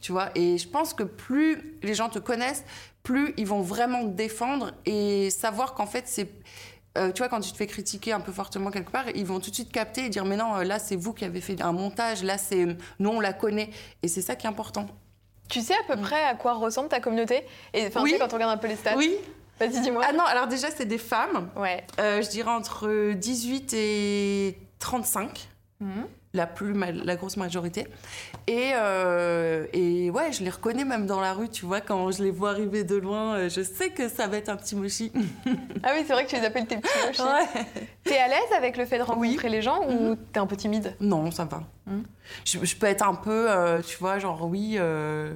Tu 0.00 0.10
vois, 0.12 0.30
et 0.34 0.58
je 0.58 0.66
pense 0.68 0.94
que 0.94 1.04
plus 1.04 1.78
les 1.82 1.94
gens 1.94 2.08
te 2.08 2.18
connaissent, 2.18 2.64
plus 3.04 3.34
ils 3.36 3.46
vont 3.46 3.60
vraiment 3.60 4.02
te 4.02 4.08
défendre 4.14 4.72
et 4.86 5.30
savoir 5.30 5.74
qu'en 5.74 5.86
fait, 5.86 6.04
c'est. 6.08 6.28
euh, 6.98 7.12
tu 7.12 7.18
vois, 7.18 7.28
quand 7.28 7.40
tu 7.40 7.52
te 7.52 7.56
fais 7.56 7.66
critiquer 7.68 8.12
un 8.12 8.20
peu 8.20 8.32
fortement 8.32 8.70
quelque 8.70 8.90
part, 8.90 9.04
ils 9.14 9.24
vont 9.26 9.38
tout 9.38 9.50
de 9.50 9.54
suite 9.54 9.70
capter 9.70 10.06
et 10.06 10.08
dire 10.08 10.24
Mais 10.24 10.36
non, 10.36 10.56
là, 10.56 10.78
c'est 10.80 10.96
vous 10.96 11.12
qui 11.12 11.24
avez 11.24 11.40
fait 11.40 11.60
un 11.62 11.72
montage, 11.72 12.24
là, 12.24 12.36
c'est. 12.38 12.66
Nous, 12.98 13.10
on 13.10 13.20
la 13.20 13.32
connaît. 13.32 13.70
Et 14.02 14.08
c'est 14.08 14.22
ça 14.22 14.34
qui 14.34 14.46
est 14.46 14.50
important. 14.50 14.86
Tu 15.48 15.60
sais 15.60 15.74
à 15.74 15.94
peu 15.94 16.00
près 16.00 16.22
à 16.24 16.34
quoi 16.34 16.54
ressemble 16.54 16.88
ta 16.88 16.98
communauté? 17.00 17.42
Et 17.74 17.86
enfin, 17.86 18.00
Mm. 18.00 18.04
Oui. 18.04 18.10
tu 18.10 18.16
sais, 18.16 18.22
quand 18.22 18.32
on 18.32 18.36
regarde 18.36 18.52
un 18.52 18.56
peu 18.56 18.68
les 18.68 18.76
stats? 18.76 18.96
Oui. 18.96 19.14
Vas-y, 19.66 19.80
dis-moi. 19.80 20.02
Ah 20.08 20.12
non, 20.12 20.24
alors 20.24 20.46
déjà, 20.46 20.68
c'est 20.70 20.86
des 20.86 20.98
femmes, 20.98 21.48
Ouais. 21.56 21.84
euh, 22.00 22.20
je 22.22 22.28
dirais 22.30 22.50
entre 22.50 23.12
18 23.14 23.74
et 23.74 24.58
35. 24.78 25.48
Mhm. 25.80 26.06
la 26.34 26.46
plus 26.46 26.72
la 27.04 27.16
grosse 27.16 27.36
majorité 27.36 27.88
et 28.46 28.70
euh, 28.76 29.66
et 29.74 30.10
ouais 30.10 30.30
je 30.32 30.44
les 30.44 30.48
reconnais 30.50 30.84
même 30.84 31.06
dans 31.06 31.20
la 31.20 31.32
rue 31.34 31.48
tu 31.48 31.66
vois 31.66 31.80
quand 31.80 32.10
je 32.12 32.22
les 32.22 32.30
vois 32.30 32.50
arriver 32.50 32.84
de 32.84 32.94
loin 32.96 33.34
euh, 33.34 33.48
je 33.50 33.62
sais 33.62 33.90
que 33.90 34.08
ça 34.08 34.28
va 34.28 34.36
être 34.36 34.48
un 34.48 34.54
petit 34.56 34.76
mochi 34.76 35.10
Ah 35.82 35.90
oui, 35.94 36.04
c'est 36.06 36.12
vrai 36.12 36.24
que 36.24 36.30
tu 36.30 36.36
les 36.36 36.44
appelles 36.46 36.66
tes 36.68 36.76
petits 36.76 37.06
mochis. 37.06 37.20
ouais. 37.22 37.64
T'es 38.04 38.16
à 38.16 38.28
l'aise 38.28 38.38
avec 38.56 38.76
le 38.76 38.86
fait 38.86 38.98
de 38.98 39.02
rencontrer 39.02 39.48
les 39.48 39.60
gens 39.60 39.80
ou 39.90 40.14
t'es 40.14 40.38
un 40.38 40.46
peu 40.46 40.56
timide? 40.56 40.94
Non 41.00 41.30
ça 41.32 41.44
va 41.46 41.62
Mhm. 41.86 42.04
je, 42.44 42.58
je 42.64 42.76
peux 42.76 42.86
être 42.86 43.02
un 43.02 43.14
peu 43.16 43.50
euh, 43.50 43.82
tu 43.82 43.98
vois 43.98 44.20
genre 44.20 44.46
oui 44.48 44.76
euh, 44.78 45.34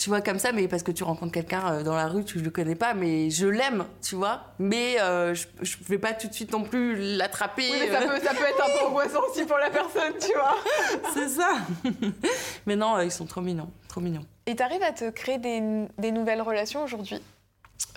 tu 0.00 0.08
vois 0.08 0.22
comme 0.22 0.38
ça 0.38 0.52
mais 0.52 0.66
parce 0.66 0.82
que 0.82 0.92
tu 0.92 1.04
rencontres 1.04 1.32
quelqu'un 1.32 1.72
euh, 1.72 1.82
dans 1.82 1.94
la 1.94 2.06
rue 2.08 2.24
tu 2.24 2.38
le 2.40 2.50
connais 2.50 2.74
pas 2.74 2.94
mais 2.94 3.28
je 3.30 3.46
l'aime 3.46 3.84
tu 4.02 4.14
vois 4.14 4.44
mais 4.58 4.98
euh, 5.00 5.34
je, 5.34 5.46
je 5.60 5.76
vais 5.88 5.98
pas 5.98 6.14
tout 6.14 6.26
de 6.26 6.32
suite 6.32 6.52
non 6.52 6.62
plus 6.62 6.96
l'attraper 7.16 7.68
Oui, 7.70 7.76
mais 7.80 7.90
ça 7.90 8.02
euh, 8.02 8.06
peut, 8.06 8.24
ça 8.24 8.34
peut 8.34 8.44
être 8.44 8.64
un 8.64 8.78
peu 8.78 8.86
angoissant 8.86 9.20
aussi 9.30 9.44
pour 9.44 9.58
la 9.58 9.68
personne, 9.68 10.14
tu 10.18 10.32
vois. 10.32 10.56
c'est 11.14 11.28
ça 11.28 11.58
mais 12.66 12.76
non 12.76 12.98
ils 13.00 13.12
sont 13.12 13.26
trop 13.26 13.42
mignons 13.42 13.70
trop 13.88 14.00
mignons 14.00 14.24
Et 14.46 14.56
t'arrives 14.56 14.82
à 14.82 14.92
te 14.92 15.10
créer 15.10 15.38
des, 15.38 15.86
des 15.98 16.12
nouvelles 16.12 16.42
relations 16.42 16.82
aujourd'hui? 16.82 17.20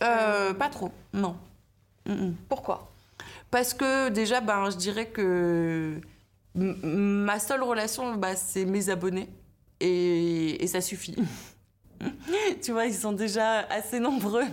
Euh, 0.01 0.53
pas 0.53 0.69
trop 0.69 0.91
non. 1.13 1.37
Pourquoi? 2.49 2.89
Parce 3.49 3.73
que 3.73 4.09
déjà, 4.09 4.41
ben, 4.41 4.69
je 4.71 4.77
dirais 4.77 5.05
que 5.05 6.01
ma 6.55 7.39
seule 7.39 7.63
relation, 7.63 8.15
bah, 8.15 8.35
c'est 8.35 8.65
mes 8.65 8.89
abonnés. 8.89 9.29
Et, 9.79 10.63
et 10.63 10.67
ça 10.67 10.81
suffit. 10.81 11.15
tu 12.61 12.71
vois, 12.71 12.85
ils 12.85 12.93
sont 12.93 13.11
déjà 13.13 13.59
assez 13.69 13.99
nombreux 13.99 14.45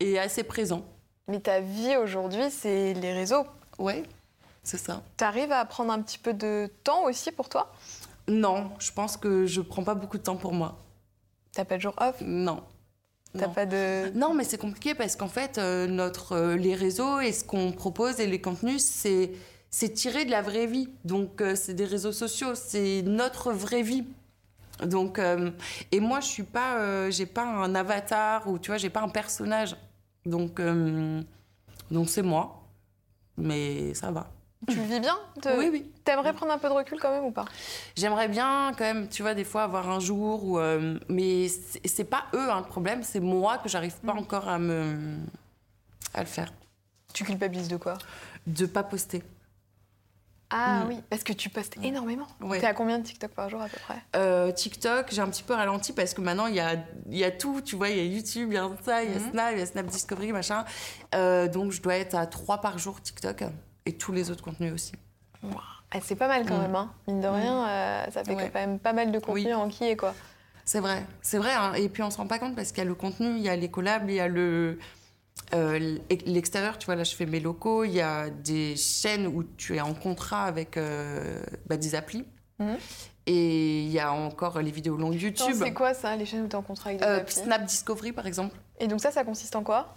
et 0.00 0.18
assez 0.18 0.42
présents. 0.42 0.84
Mais 1.28 1.40
ta 1.40 1.60
vie 1.60 1.96
aujourd'hui, 1.96 2.50
c'est 2.50 2.94
les 2.94 3.12
réseaux. 3.12 3.44
Ouais, 3.78 4.02
c'est 4.62 4.78
ça. 4.78 5.02
T'arrives 5.16 5.52
à 5.52 5.64
prendre 5.64 5.92
un 5.92 6.00
petit 6.02 6.18
peu 6.18 6.34
de 6.34 6.70
temps 6.84 7.04
aussi 7.04 7.32
pour 7.32 7.48
toi? 7.48 7.72
Non, 8.28 8.70
je 8.78 8.90
pense 8.92 9.16
que 9.16 9.46
je 9.46 9.60
prends 9.60 9.84
pas 9.84 9.94
beaucoup 9.94 10.18
de 10.18 10.22
temps 10.22 10.36
pour 10.36 10.52
moi. 10.52 10.78
T'as 11.52 11.64
pas 11.64 11.76
de 11.76 11.82
jour 11.82 11.94
off? 11.98 12.16
Non. 12.20 12.62
T'as 13.36 13.46
Non. 13.48 13.52
pas 13.52 13.66
de. 13.66 14.10
Non, 14.14 14.32
mais 14.34 14.44
c'est 14.44 14.58
compliqué 14.58 14.94
parce 14.94 15.16
qu'en 15.16 15.28
fait, 15.28 15.58
euh, 15.58 15.86
notre, 15.86 16.32
euh, 16.32 16.56
les 16.56 16.74
réseaux 16.74 17.20
et 17.20 17.32
ce 17.32 17.44
qu'on 17.44 17.72
propose 17.72 18.20
et 18.20 18.26
les 18.26 18.40
contenus, 18.40 18.82
c'est, 18.82 19.32
c'est 19.70 19.90
tiré 19.92 20.24
de 20.24 20.30
la 20.30 20.40
vraie 20.42 20.66
vie. 20.66 20.88
Donc, 21.04 21.40
euh, 21.40 21.54
c'est 21.56 21.74
des 21.74 21.84
réseaux 21.84 22.12
sociaux, 22.12 22.54
c'est 22.54 23.02
notre 23.02 23.50
vraie 23.52 23.82
vie. 23.82 24.04
Donc, 24.82 25.18
euh, 25.18 25.50
et 25.92 26.00
moi, 26.00 26.20
je 26.20 26.26
suis 26.26 26.42
pas, 26.42 26.78
euh, 26.78 27.10
j'ai 27.10 27.26
pas 27.26 27.44
un 27.44 27.74
avatar 27.74 28.48
ou 28.48 28.58
tu 28.58 28.70
vois, 28.70 28.78
j'ai 28.78 28.90
pas 28.90 29.02
un 29.02 29.08
personnage. 29.08 29.76
Donc, 30.26 30.58
euh, 30.60 31.22
donc 31.90 32.08
c'est 32.08 32.22
moi. 32.22 32.62
Mais 33.36 33.94
ça 33.94 34.10
va. 34.10 34.30
Tu 34.68 34.76
le 34.76 34.84
vis 34.84 35.00
bien 35.00 35.18
Oui, 35.58 35.68
oui. 35.70 35.92
T'aimerais 36.04 36.32
prendre 36.32 36.52
un 36.52 36.58
peu 36.58 36.68
de 36.68 36.72
recul 36.72 36.98
quand 36.98 37.10
même 37.10 37.24
ou 37.24 37.30
pas? 37.30 37.44
J'aimerais 37.96 38.28
bien 38.28 38.72
quand 38.78 38.84
même, 38.84 39.08
tu 39.08 39.22
vois, 39.22 39.34
des 39.34 39.44
fois 39.44 39.64
avoir 39.64 39.90
un 39.90 40.00
jour 40.00 40.44
où, 40.44 40.58
mais 41.08 41.48
c'est 41.48 42.04
pas 42.04 42.24
eux 42.32 42.50
hein, 42.50 42.60
le 42.60 42.66
problème, 42.66 43.02
c'est 43.02 43.20
moi 43.20 43.58
que 43.58 43.68
j'arrive 43.68 43.96
pas 43.96 44.14
encore 44.14 44.48
à 44.48 44.58
me, 44.58 45.18
à 46.14 46.20
le 46.20 46.26
faire, 46.26 46.52
Tu 47.12 47.24
culpabilises 47.24 47.68
de 47.68 47.76
quoi? 47.76 47.98
De 48.46 48.64
pas 48.64 48.84
poster. 48.84 49.22
Ah 50.56 50.84
Mm. 50.84 50.88
oui, 50.88 51.00
parce 51.10 51.24
que 51.24 51.32
tu 51.32 51.48
postes 51.48 51.74
énormément. 51.82 52.28
Ouais. 52.40 52.60
T'es 52.60 52.66
à 52.66 52.74
combien 52.74 52.98
de 53.00 53.04
TikTok 53.04 53.32
par 53.32 53.48
jour 53.50 53.60
à 53.60 53.66
peu 53.66 53.76
près? 53.80 53.96
Euh, 54.14 54.52
TikTok, 54.52 55.08
j'ai 55.10 55.20
un 55.20 55.28
petit 55.28 55.42
peu 55.42 55.52
ralenti 55.54 55.92
parce 55.92 56.14
que 56.14 56.20
maintenant 56.20 56.46
il 56.46 56.54
y 56.54 56.60
a, 56.60 56.76
y 57.10 57.24
a 57.24 57.32
tout, 57.32 57.60
tu 57.60 57.74
vois, 57.74 57.88
il 57.88 57.96
y 57.96 58.00
a 58.00 58.04
YouTube, 58.04 58.50
il 58.52 58.54
y 58.54 58.58
a 58.58 58.64
Insta, 58.64 59.02
il 59.02 59.10
y 59.12 59.16
a 59.16 59.18
Mhm. 59.18 59.30
Snap, 59.32 59.52
il 59.54 59.58
y 59.58 59.62
a 59.62 59.66
Snap 59.66 59.86
Discovery, 59.86 60.30
machin. 60.32 60.64
Euh, 61.16 61.48
donc 61.48 61.72
je 61.72 61.82
dois 61.82 61.96
être 61.96 62.14
à 62.14 62.26
3 62.26 62.58
par 62.60 62.78
jour 62.78 63.00
TikTok 63.02 63.44
et 63.86 63.96
tous 63.96 64.12
les 64.12 64.30
autres 64.30 64.44
contenus 64.44 64.72
aussi. 64.72 64.92
Ah, 65.90 65.98
C'est 66.02 66.14
pas 66.16 66.28
mal 66.28 66.46
quand 66.46 66.56
Mm. 66.58 66.62
même, 66.62 66.74
hein. 66.76 66.92
mine 67.08 67.20
de 67.20 67.26
rien, 67.28 67.68
euh, 67.68 68.04
ça 68.12 68.22
fait 68.24 68.34
Ouais. 68.34 68.50
quand 68.52 68.60
même 68.60 68.78
pas 68.78 68.92
mal 68.92 69.10
de 69.12 69.18
contenu 69.18 69.46
Oui. 69.46 69.54
enquillé 69.54 69.96
quoi. 69.96 70.14
C'est 70.64 70.80
vrai, 70.80 71.04
c'est 71.20 71.38
vrai. 71.38 71.52
hein. 71.52 71.72
Et 71.74 71.88
puis 71.88 72.02
on 72.02 72.10
se 72.10 72.16
rend 72.16 72.26
pas 72.26 72.38
compte 72.38 72.54
parce 72.56 72.68
qu'il 72.70 72.78
y 72.78 72.80
a 72.80 72.84
le 72.84 72.94
contenu, 72.94 73.28
il 73.36 73.42
y 73.42 73.48
a 73.48 73.56
les 73.56 73.70
collabs, 73.70 74.08
il 74.08 74.14
y 74.14 74.20
a 74.20 74.28
le 74.28 74.78
euh, 75.52 75.98
l'extérieur. 76.26 76.78
Tu 76.78 76.86
vois, 76.86 76.96
là, 76.96 77.04
je 77.04 77.14
fais 77.14 77.26
mes 77.26 77.40
locaux. 77.40 77.84
Il 77.84 77.92
y 77.92 78.00
a 78.00 78.30
des 78.30 78.76
chaînes 78.76 79.26
où 79.26 79.44
tu 79.56 79.76
es 79.76 79.80
en 79.80 79.94
contrat 79.94 80.44
avec 80.44 80.76
euh, 80.76 81.42
bah, 81.66 81.76
des 81.76 81.94
applis. 81.94 82.24
Mhm. 82.58 82.76
Et 83.26 83.80
il 83.82 83.88
y 83.90 83.98
a 84.00 84.12
encore 84.12 84.60
les 84.60 84.70
vidéos 84.70 84.96
longues 84.96 85.20
YouTube. 85.20 85.54
C'est 85.58 85.72
quoi 85.72 85.94
ça, 85.94 86.14
les 86.14 86.26
chaînes 86.26 86.44
où 86.44 86.48
t'es 86.48 86.56
en 86.56 86.62
contrat 86.62 86.90
avec 86.90 87.00
des 87.00 87.06
Euh, 87.06 87.20
applis 87.20 87.34
Snap 87.34 87.64
Discovery, 87.64 88.12
par 88.12 88.26
exemple. 88.26 88.54
Et 88.78 88.86
donc 88.86 89.00
ça, 89.00 89.10
ça 89.10 89.24
consiste 89.24 89.56
en 89.56 89.62
quoi? 89.62 89.96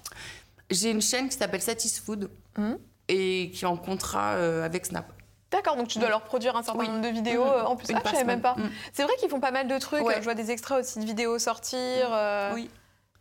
J'ai 0.69 0.91
une 0.91 1.01
chaîne 1.01 1.27
qui 1.29 1.37
s'appelle 1.37 1.61
Satisfood 1.61 2.29
Mhm. 2.57 2.77
et 3.09 3.51
qui 3.53 3.63
est 3.63 3.67
en 3.67 3.77
contrat 3.77 4.33
euh, 4.35 4.63
avec 4.65 4.85
Snap. 4.85 5.11
D'accord, 5.51 5.75
donc 5.77 5.87
tu 5.87 5.99
dois 5.99 6.09
leur 6.09 6.23
produire 6.23 6.55
un 6.57 6.63
certain 6.63 6.79
Oui. 6.79 6.87
nombre 6.89 7.01
de 7.01 7.07
vidéos 7.07 7.43
euh, 7.43 7.63
en 7.63 7.75
plus. 7.77 7.89
Une 7.89 7.97
Ah, 7.97 8.01
je 8.05 8.09
savais 8.11 8.23
même 8.25 8.41
pas. 8.41 8.55
semaine. 8.55 8.69
C'est 8.91 9.03
vrai 9.03 9.13
qu'ils 9.19 9.29
font 9.29 9.39
pas 9.39 9.51
mal 9.51 9.67
de 9.67 9.77
trucs. 9.77 10.03
Ouais. 10.03 10.15
Je 10.17 10.23
vois 10.23 10.33
des 10.35 10.51
extraits 10.51 10.79
aussi 10.83 10.99
de 10.99 11.05
vidéos 11.05 11.37
sortir. 11.39 12.09
euh, 12.13 12.51
Oui. 12.53 12.69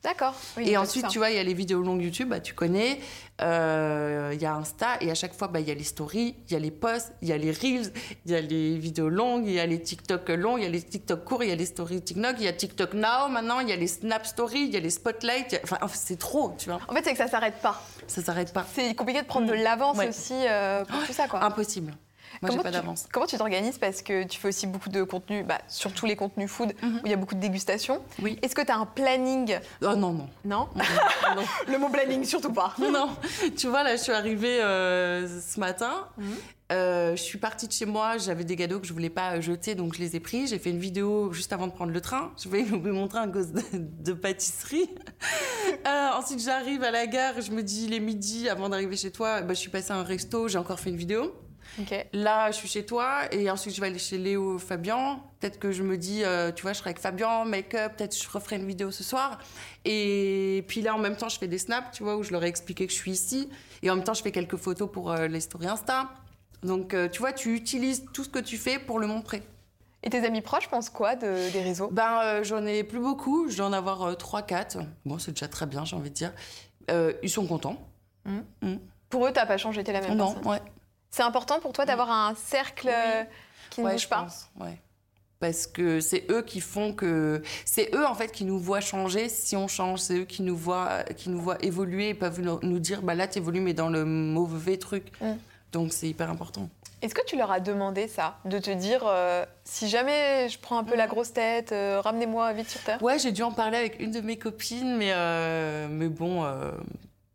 D'accord. 0.07 0.35
Oui, 0.57 0.69
Et 0.71 0.77
ensuite, 0.77 1.09
tu 1.09 1.19
vois, 1.19 1.31
il 1.31 1.37
y 1.37 1.38
a 1.38 1.42
les 1.42 1.53
vidéos 1.53 1.83
longues 1.83 2.01
YouTube, 2.01 2.29
bah, 2.29 2.38
tu 2.40 2.55
connais. 2.55 3.01
Euh, 3.42 4.31
Il 4.35 4.40
y 4.40 4.47
a 4.47 4.55
Insta, 4.55 4.97
et 5.01 5.11
à 5.11 5.14
chaque 5.14 5.35
fois, 5.35 5.49
bah, 5.49 5.59
il 5.61 5.66
y 5.66 5.71
a 5.71 5.75
les 5.75 5.83
stories, 5.85 6.37
il 6.49 6.53
y 6.53 6.57
a 6.57 6.59
les 6.61 6.71
posts, 6.71 7.12
il 7.23 7.29
y 7.29 7.33
a 7.33 7.37
les 7.37 7.51
reels, 7.51 7.92
il 8.25 8.31
y 8.31 8.35
a 8.37 8.40
les 8.40 8.79
vidéos 8.79 9.09
longues, 9.09 9.47
il 9.47 9.53
y 9.55 9.61
a 9.61 9.66
les 9.66 9.83
TikTok 9.83 10.29
longs, 10.31 10.59
il 10.59 10.62
y 10.62 10.66
a 10.66 10.71
les 10.71 10.81
TikTok 10.83 11.25
courts, 11.25 11.42
il 11.42 11.49
y 11.49 11.53
a 11.53 11.57
les 11.57 11.66
stories 11.66 12.01
TikTok, 12.03 12.37
il 12.38 12.45
y 12.45 12.49
a 12.49 12.53
TikTok 12.53 12.95
Now 12.95 13.29
maintenant, 13.31 13.59
il 13.61 13.69
y 13.69 13.73
a 13.73 13.77
les 13.77 13.88
Snap 13.88 14.25
Stories, 14.25 14.66
il 14.66 14.73
y 14.73 14.77
a 14.77 14.81
les 14.81 14.90
Spotlight. 14.90 15.55
a- 15.55 15.59
Enfin, 15.64 15.79
c'est 15.92 16.19
trop, 16.19 16.55
tu 16.57 16.71
vois. 16.71 16.79
En 16.88 16.95
fait, 16.95 17.03
c'est 17.05 17.12
que 17.12 17.19
ça 17.19 17.27
s'arrête 17.29 17.57
pas. 17.61 17.83
Ça 18.07 18.23
s'arrête 18.23 18.53
pas. 18.53 18.64
C'est 18.75 18.95
compliqué 18.95 19.23
de 19.23 19.27
prendre 19.27 19.49
de 19.49 19.55
Mm. 19.57 19.62
l'avance 19.62 19.97
Ouais. 19.99 20.09
aussi 20.09 20.35
euh, 20.35 20.85
pour 20.85 21.05
tout 21.05 21.12
ça, 21.12 21.27
quoi. 21.27 21.42
Impossible. 21.45 21.92
Moi, 22.43 22.51
j'ai 22.51 22.57
Comment 22.59 22.62
pas 22.62 22.69
tu- 22.71 22.75
d'avance. 22.75 23.07
Comment 23.12 23.27
tu 23.27 23.37
t'organises 23.39 23.79
Parce 23.79 24.03
que 24.03 24.25
tu 24.25 24.39
fais 24.39 24.49
aussi 24.49 24.67
beaucoup 24.67 24.89
de 24.91 25.03
contenu, 25.03 25.43
bah, 25.43 25.59
surtout 25.69 26.07
les 26.07 26.17
contenus 26.17 26.51
food, 26.51 26.75
Mhm. 26.83 26.97
où 26.97 27.07
il 27.07 27.11
y 27.11 27.15
a 27.15 27.17
beaucoup 27.17 27.35
de 27.35 27.41
dégustation. 27.41 28.03
Oui. 28.23 28.39
Est-ce 28.43 28.55
que 28.55 28.61
tu 28.62 28.71
as 28.71 28.77
un 28.77 28.87
planning? 28.87 29.59
Oh 29.83 29.95
non, 29.97 30.12
non. 30.12 30.29
Non? 30.45 30.69
Non. 30.75 31.43
Le 31.69 31.79
mot 31.79 31.89
planning, 31.89 32.25
surtout 32.25 32.53
pas. 32.53 32.75
non, 32.79 33.11
tu 33.57 33.69
vois, 33.69 33.83
là, 33.83 33.97
je 33.97 34.03
suis 34.03 34.12
arrivée 34.12 34.61
euh, 34.62 35.27
ce 35.41 35.59
matin. 35.61 36.09
Mhm. 36.19 36.27
Euh, 36.73 37.15
je 37.15 37.23
suis 37.23 37.39
partie 37.39 37.69
de 37.69 37.73
chez 37.73 37.87
moi, 37.87 38.19
j'avais 38.19 38.43
des 38.43 38.57
cadeaux 38.57 38.81
que 38.81 38.89
je 38.89 38.93
voulais 38.93 39.09
pas 39.09 39.41
jeter, 39.41 39.77
donc 39.77 39.95
je 39.95 40.01
les 40.01 40.17
ai 40.17 40.21
pris. 40.21 40.49
J'ai 40.49 40.59
fait 40.59 40.71
une 40.71 40.81
vidéo 40.81 41.33
juste 41.33 41.53
avant 41.53 41.69
de 41.69 41.73
prendre 41.73 41.93
le 41.93 42.01
train. 42.01 42.33
Je 42.43 42.49
vais 42.49 42.65
vous 42.65 42.79
montrer 42.81 43.21
un 43.21 43.29
gosse 43.29 43.53
de, 43.53 43.62
de 43.73 44.12
pâtisserie. 44.12 44.91
Euh, 45.87 46.09
ensuite, 46.17 46.41
j'arrive 46.41 46.83
à 46.83 46.91
la 46.91 47.07
gare, 47.07 47.41
je 47.41 47.51
me 47.53 47.62
dis, 47.62 47.85
il 47.87 47.95
est 47.95 48.01
midi, 48.01 48.49
avant 48.49 48.69
d'arriver 48.69 48.97
chez 48.97 49.11
toi, 49.11 49.41
bah, 49.43 49.53
je 49.55 49.59
suis 49.59 49.71
passée 49.71 49.93
à 49.93 49.97
un 49.97 50.03
resto, 50.05 50.49
j'ai 50.49 50.59
encore 50.59 50.81
fait 50.81 50.91
une 50.91 50.97
vidéo. 50.97 51.33
Ok. 51.81 52.07
Là, 52.13 52.51
je 52.51 52.57
suis 52.57 52.69
chez 52.69 52.87
toi, 52.87 53.23
et 53.33 53.51
ensuite, 53.51 53.75
je 53.75 53.81
vais 53.81 53.89
aller 53.89 53.99
chez 53.99 54.19
Léo, 54.19 54.59
Fabien. 54.59 55.21
Peut-être 55.41 55.59
que 55.59 55.73
je 55.73 55.83
me 55.83 55.97
dis, 55.99 56.25
euh, 56.25 56.51
tu 56.53 56.63
vois, 56.63 56.73
je 56.73 56.79
serai 56.79 56.91
avec 56.91 57.01
Fabien, 57.01 57.45
make-up, 57.45 57.93
peut-être 57.97 58.17
je 58.17 58.29
referai 58.31 58.57
une 58.57 58.67
vidéo 58.67 58.91
ce 58.91 59.05
soir. 59.05 59.39
Et 59.85 60.65
puis 60.69 60.81
là, 60.81 60.95
en 60.95 60.99
même 60.99 61.17
temps, 61.17 61.29
je 61.29 61.39
fais 61.39 61.49
des 61.49 61.59
snaps, 61.59 61.89
tu 61.93 62.03
vois, 62.03 62.17
où 62.17 62.23
je 62.23 62.33
leur 62.33 62.43
ai 62.45 62.49
expliqué 62.49 62.87
que 62.87 62.93
je 62.93 62.99
suis 62.99 63.11
ici. 63.13 63.49
Et 63.83 63.91
en 63.91 63.97
même 63.97 64.05
temps, 64.05 64.15
je 64.15 64.23
fais 64.23 64.33
quelques 64.33 64.57
photos 64.57 64.91
pour 64.91 65.11
euh, 65.13 65.27
les 65.29 65.41
stories 65.41 65.67
Insta. 65.69 66.09
Donc, 66.63 66.95
euh, 66.95 67.09
tu 67.09 67.21
vois, 67.21 67.33
tu 67.33 67.55
utilises 67.55 68.07
tout 68.13 68.25
ce 68.25 68.29
que 68.31 68.39
tu 68.39 68.57
fais 68.57 68.79
pour 68.79 68.99
le 68.99 69.07
montrer. 69.07 69.43
Et 70.03 70.11
tes 70.11 70.25
amis 70.25 70.41
proches 70.41 70.69
pensent 70.69 70.89
quoi 70.91 71.17
de- 71.17 71.51
des 71.53 71.63
réseaux? 71.63 71.89
Ben, 71.91 72.21
euh, 72.23 72.45
j'en 72.45 72.65
ai 72.65 72.85
plus 72.85 73.01
beaucoup. 73.01 73.49
Je 73.51 73.57
dois 73.57 73.67
en 73.67 73.73
avoir 73.73 74.17
3-4. 74.17 74.79
Bon, 75.05 75.19
c'est 75.19 75.33
déjà 75.33 75.49
très 75.49 75.67
bien, 75.67 75.85
j'ai 75.85 75.97
envie 75.97 76.11
de 76.11 76.15
dire. 76.15 76.33
Ils 77.23 77.31
sont 77.31 77.47
contents. 77.47 77.77
Pour 79.09 79.27
eux, 79.27 79.33
t'as 79.33 79.47
pas 79.47 79.57
changé, 79.57 79.85
t'es 79.85 79.93
la 79.93 80.01
même 80.01 80.17
non, 80.17 80.33
personne. 80.33 80.51
ouais. 80.53 80.63
C'est 81.17 81.23
important 81.23 81.61
pour 81.61 81.73
toi 81.73 81.87
d'avoir 81.87 82.11
un 82.11 82.35
cercle 82.35 82.89
Oui. 82.89 82.93
euh, 82.95 83.25
qui 83.71 83.81
ne 83.81 83.87
ouais, 83.87 83.93
bouge 83.93 84.03
je 84.03 84.09
pas 84.09 84.25
pense, 84.25 84.51
ouais. 84.61 84.79
Parce 85.41 85.67
que 85.67 85.99
c'est 85.99 86.31
eux 86.31 86.43
qui 86.43 86.61
font 86.61 86.93
que. 86.93 87.43
C'est 87.65 87.95
eux, 87.95 88.07
en 88.07 88.15
fait, 88.15 88.31
qui 88.33 88.45
nous 88.45 88.59
voient 88.59 88.83
changer 88.83 89.31
si 89.31 89.57
on 89.57 89.67
change. 89.67 90.01
C'est 90.01 90.19
eux 90.19 90.25
qui 90.27 90.43
nous 90.43 90.57
voient, 90.57 91.05
qui 91.17 91.31
nous 91.31 91.41
voient 91.41 91.57
évoluer 91.63 92.11
et 92.11 92.15
peuvent 92.15 92.43
nous, 92.43 92.79
dire 92.79 93.01
bah 93.01 93.15
là, 93.15 93.27
t'évolues, 93.27 93.61
mais 93.61 93.73
dans 93.73 93.89
le 93.89 94.05
mauvais 94.05 94.77
truc. 94.77 95.11
Mm. 95.23 95.33
Donc, 95.73 95.95
c'est 95.95 96.07
hyper 96.07 96.31
important. 96.31 96.69
Est-ce 97.01 97.15
que 97.15 97.25
tu 97.25 97.39
leur 97.39 97.51
as 97.51 97.61
demandé 97.61 98.09
ça 98.09 98.37
De 98.45 98.59
te 98.59 98.71
dire, 98.71 99.03
euh, 99.07 99.47
si 99.65 99.89
jamais 99.89 100.51
je 100.51 100.59
prends 100.59 100.79
un 100.79 100.85
peu 100.85 100.97
la 100.97 101.07
grosse 101.07 101.33
tête, 101.33 101.73
euh, 101.73 101.99
ramenez-moi 102.03 102.53
vite 102.53 102.69
sur 102.69 102.83
Terre? 102.83 103.03
Ouais, 103.03 103.19
j'ai 103.19 103.33
dû 103.33 103.43
en 103.43 103.53
parler 103.53 103.79
avec 103.79 104.01
une 104.01 104.11
de 104.11 104.21
mes 104.21 104.37
copines, 104.39 104.97
mais, 104.97 105.13
euh, 105.13 105.87
mais 105.91 106.09
bon, 106.09 106.45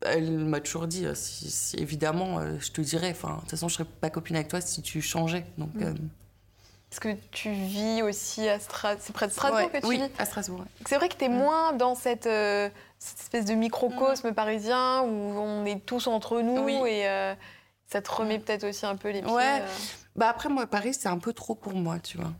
elle 0.05 0.31
m'a 0.39 0.59
toujours 0.59 0.87
dit 0.87 1.05
euh, 1.05 1.13
si, 1.15 1.49
si- 1.51 1.77
évidemment, 1.77 2.39
euh, 2.39 2.57
je 2.59 2.71
te 2.71 2.81
dirais. 2.81 3.11
Enfin, 3.11 3.35
de 3.35 3.39
toute 3.41 3.49
façon, 3.51 3.67
je 3.67 3.75
serais 3.75 3.85
pas 3.99 4.09
copine 4.09 4.35
avec 4.35 4.47
toi 4.47 4.61
si 4.61 4.81
tu 4.81 5.01
changeais. 5.01 5.45
Donc, 5.57 5.73
Mm. 5.75 5.83
euh, 5.83 5.93
Est-ce 6.91 6.99
que 6.99 7.15
tu 7.31 7.51
vis 7.51 8.01
aussi 8.01 8.49
à 8.49 8.59
Strasbourg 8.59 9.01
C'est 9.05 9.13
près 9.13 9.27
de 9.27 9.31
Strasbourg 9.31 9.59
ouais, 9.61 9.69
que 9.69 9.77
tu 9.77 9.87
oui, 9.87 9.97
vis 9.97 10.09
à 10.19 10.25
Strasbourg. 10.25 10.59
ouais. 10.59 10.65
C'est 10.87 10.97
vrai 10.97 11.07
que 11.07 11.15
tu 11.15 11.23
es 11.25 11.29
Mm. 11.29 11.33
moins 11.37 11.73
dans 11.73 11.95
cette, 11.95 12.27
euh, 12.27 12.69
cette 12.99 13.19
espèce 13.21 13.45
de 13.45 13.53
microcosme 13.53 14.33
parisien 14.33 15.01
où 15.03 15.07
on 15.07 15.63
est 15.65 15.85
tous 15.85 16.07
entre 16.07 16.41
nous 16.41 16.63
Oui. 16.65 16.73
et 16.85 17.07
euh, 17.07 17.33
ça 17.87 18.01
te 18.01 18.11
remet 18.11 18.39
peut-être 18.39 18.65
aussi 18.65 18.85
un 18.85 18.95
peu 18.97 19.09
les 19.11 19.21
pieds. 19.21 19.31
Ouais. 19.31 19.61
euh. 19.61 19.67
Bah 20.17 20.27
après, 20.29 20.49
moi, 20.49 20.67
Paris, 20.67 20.93
c'est 20.93 21.07
un 21.07 21.17
peu 21.17 21.31
trop 21.31 21.55
pour 21.55 21.73
moi, 21.73 21.97
tu 21.99 22.17
vois. 22.17 22.33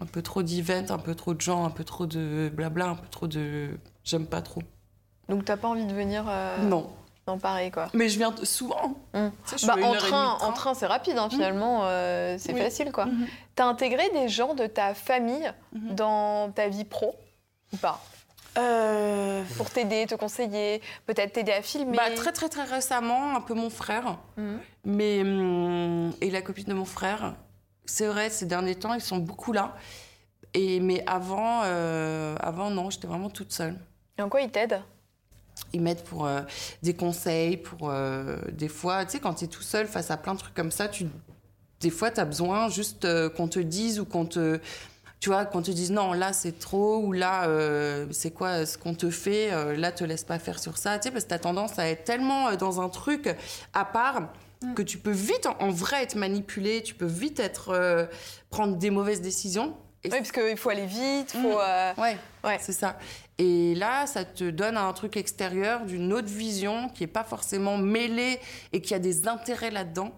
Un 0.00 0.06
peu 0.06 0.22
trop 0.22 0.42
d'events, 0.42 0.90
un 0.90 0.98
peu 0.98 1.14
trop 1.14 1.34
de 1.34 1.40
gens, 1.42 1.64
un 1.66 1.70
peu 1.70 1.84
trop 1.84 2.06
de 2.06 2.50
blabla, 2.54 2.86
un 2.86 2.94
peu 2.94 3.08
trop 3.08 3.26
de... 3.26 3.70
J'aime 4.04 4.26
pas 4.26 4.40
trop. 4.40 4.62
Donc 5.28 5.44
t'as 5.44 5.58
pas 5.58 5.68
envie 5.68 5.84
de 5.84 5.92
venir 5.92 6.24
euh, 6.28 6.56
Non. 6.62 6.90
Dans 7.28 7.38
Paris 7.38 7.70
quoi. 7.70 7.88
Mais 7.94 8.08
je 8.08 8.18
viens 8.18 8.34
souvent. 8.42 8.94
Mm. 9.14 9.28
Tu 9.46 9.50
sais, 9.50 9.58
je 9.58 9.66
Bah, 9.66 9.76
en, 9.82 9.94
train, 9.94 10.38
en 10.40 10.74
c'est 10.74 10.86
rapide, 10.86 11.18
hein, 11.18 11.28
finalement, 11.30 11.80
euh, 11.84 12.36
c'est 12.38 12.52
Oui. 12.54 12.60
facile 12.60 12.90
quoi. 12.90 13.04
Mhm. 13.06 13.26
T'as 13.54 13.66
intégré 13.66 14.08
des 14.10 14.28
gens 14.28 14.54
de 14.54 14.66
ta 14.66 14.94
famille 14.94 15.50
Mhm. 15.72 15.94
dans 15.94 16.50
ta 16.52 16.68
vie 16.68 16.84
pro 16.84 17.14
ou 17.72 17.76
pas? 17.76 18.00
Euh, 18.56 19.44
Pour 19.56 19.70
t'aider, 19.70 20.06
te 20.06 20.14
conseiller, 20.16 20.82
peut-être 21.06 21.34
t'aider 21.34 21.52
à 21.52 21.62
filmer? 21.62 21.96
Bah, 21.96 22.10
très, 22.16 22.32
très, 22.32 22.48
très 22.48 22.64
récemment, 22.64 23.36
un 23.36 23.40
peu 23.40 23.54
mon 23.54 23.70
frère. 23.70 24.16
Mais, 24.84 25.18
et 26.20 26.30
la 26.30 26.42
copine 26.42 26.64
de 26.64 26.74
mon 26.74 26.84
frère. 26.86 27.34
C'est 27.84 28.06
vrai, 28.06 28.30
ces 28.30 28.46
derniers 28.46 28.74
temps, 28.74 28.94
ils 28.94 29.00
sont 29.00 29.18
beaucoup 29.18 29.52
là. 29.52 29.76
Et, 30.54 30.80
mais 30.80 31.04
avant, 31.06 31.60
euh, 31.64 32.34
avant, 32.40 32.70
non, 32.70 32.90
j'étais 32.90 33.06
vraiment 33.06 33.30
toute 33.30 33.52
seule. 33.52 33.78
Et 34.18 34.22
en 34.22 34.28
quoi 34.28 34.40
ils 34.40 34.50
t'aident? 34.50 34.82
Ils 35.72 35.80
m'aident 35.80 36.02
pour 36.04 36.26
euh, 36.26 36.40
des 36.82 36.94
conseils, 36.94 37.56
pour 37.56 37.90
euh, 37.90 38.36
des 38.52 38.68
fois, 38.68 39.04
tu 39.04 39.12
sais, 39.12 39.20
quand 39.20 39.34
tu 39.34 39.44
es 39.44 39.48
tout 39.48 39.62
seul 39.62 39.86
face 39.86 40.10
à 40.10 40.16
plein 40.16 40.34
de 40.34 40.38
trucs 40.38 40.54
comme 40.54 40.70
ça, 40.70 40.88
tu, 40.88 41.06
des 41.80 41.90
fois, 41.90 42.10
tu 42.10 42.20
as 42.20 42.24
besoin 42.24 42.68
juste 42.68 43.04
euh, 43.04 43.28
qu'on 43.28 43.48
te 43.48 43.58
dise 43.58 44.00
ou 44.00 44.04
qu'on 44.04 44.26
te. 44.26 44.60
Tu 45.20 45.30
vois, 45.30 45.44
qu'on 45.46 45.62
te 45.62 45.72
dise 45.72 45.90
non, 45.90 46.12
là 46.12 46.32
c'est 46.32 46.60
trop, 46.60 46.98
ou 46.98 47.10
là 47.10 47.48
c'est 48.12 48.30
quoi 48.30 48.64
ce 48.64 48.78
qu'on 48.78 48.94
te 48.94 49.10
fait, 49.10 49.50
là 49.76 49.90
te 49.90 50.04
laisse 50.04 50.22
pas 50.22 50.38
faire 50.38 50.60
sur 50.60 50.78
ça, 50.78 50.96
tu 50.96 51.08
sais, 51.08 51.10
parce 51.10 51.24
que 51.24 51.30
t'as 51.30 51.40
tendance 51.40 51.76
à 51.80 51.88
être 51.88 52.04
tellement 52.04 52.54
dans 52.54 52.80
un 52.80 52.88
truc 52.88 53.34
à 53.74 53.84
part 53.84 54.32
que 54.76 54.82
tu 54.82 54.96
peux 54.96 55.10
vite, 55.10 55.46
en, 55.46 55.56
en 55.58 55.70
vrai, 55.70 56.04
être 56.04 56.14
manipulé, 56.14 56.84
tu 56.84 56.94
peux 56.94 57.04
vite 57.04 57.40
être 57.40 58.08
prendre 58.48 58.76
des 58.76 58.90
mauvaises 58.90 59.20
décisions. 59.20 59.74
Et 60.04 60.10
Oui, 60.12 60.18
parce 60.18 60.30
qu'il 60.32 60.56
faut 60.56 60.70
aller 60.70 60.86
vite, 60.86 61.32
faut. 61.32 61.38
Mhm. 61.38 61.56
euh, 61.60 61.92
Ouais, 61.98 62.16
Ouais. 62.44 62.58
c'est 62.60 62.72
ça. 62.72 62.96
Et 63.38 63.74
là, 63.74 64.06
ça 64.06 64.24
te 64.24 64.48
donne 64.50 64.76
un 64.76 64.92
truc 64.92 65.16
extérieur 65.16 65.84
d'une 65.84 66.12
autre 66.12 66.28
vision 66.28 66.88
qui 66.88 67.04
est 67.04 67.08
pas 67.08 67.24
forcément 67.24 67.76
mêlée 67.76 68.38
et 68.72 68.80
qui 68.80 68.94
a 68.94 68.98
des 68.98 69.26
intérêts 69.28 69.70
là-dedans, 69.70 70.12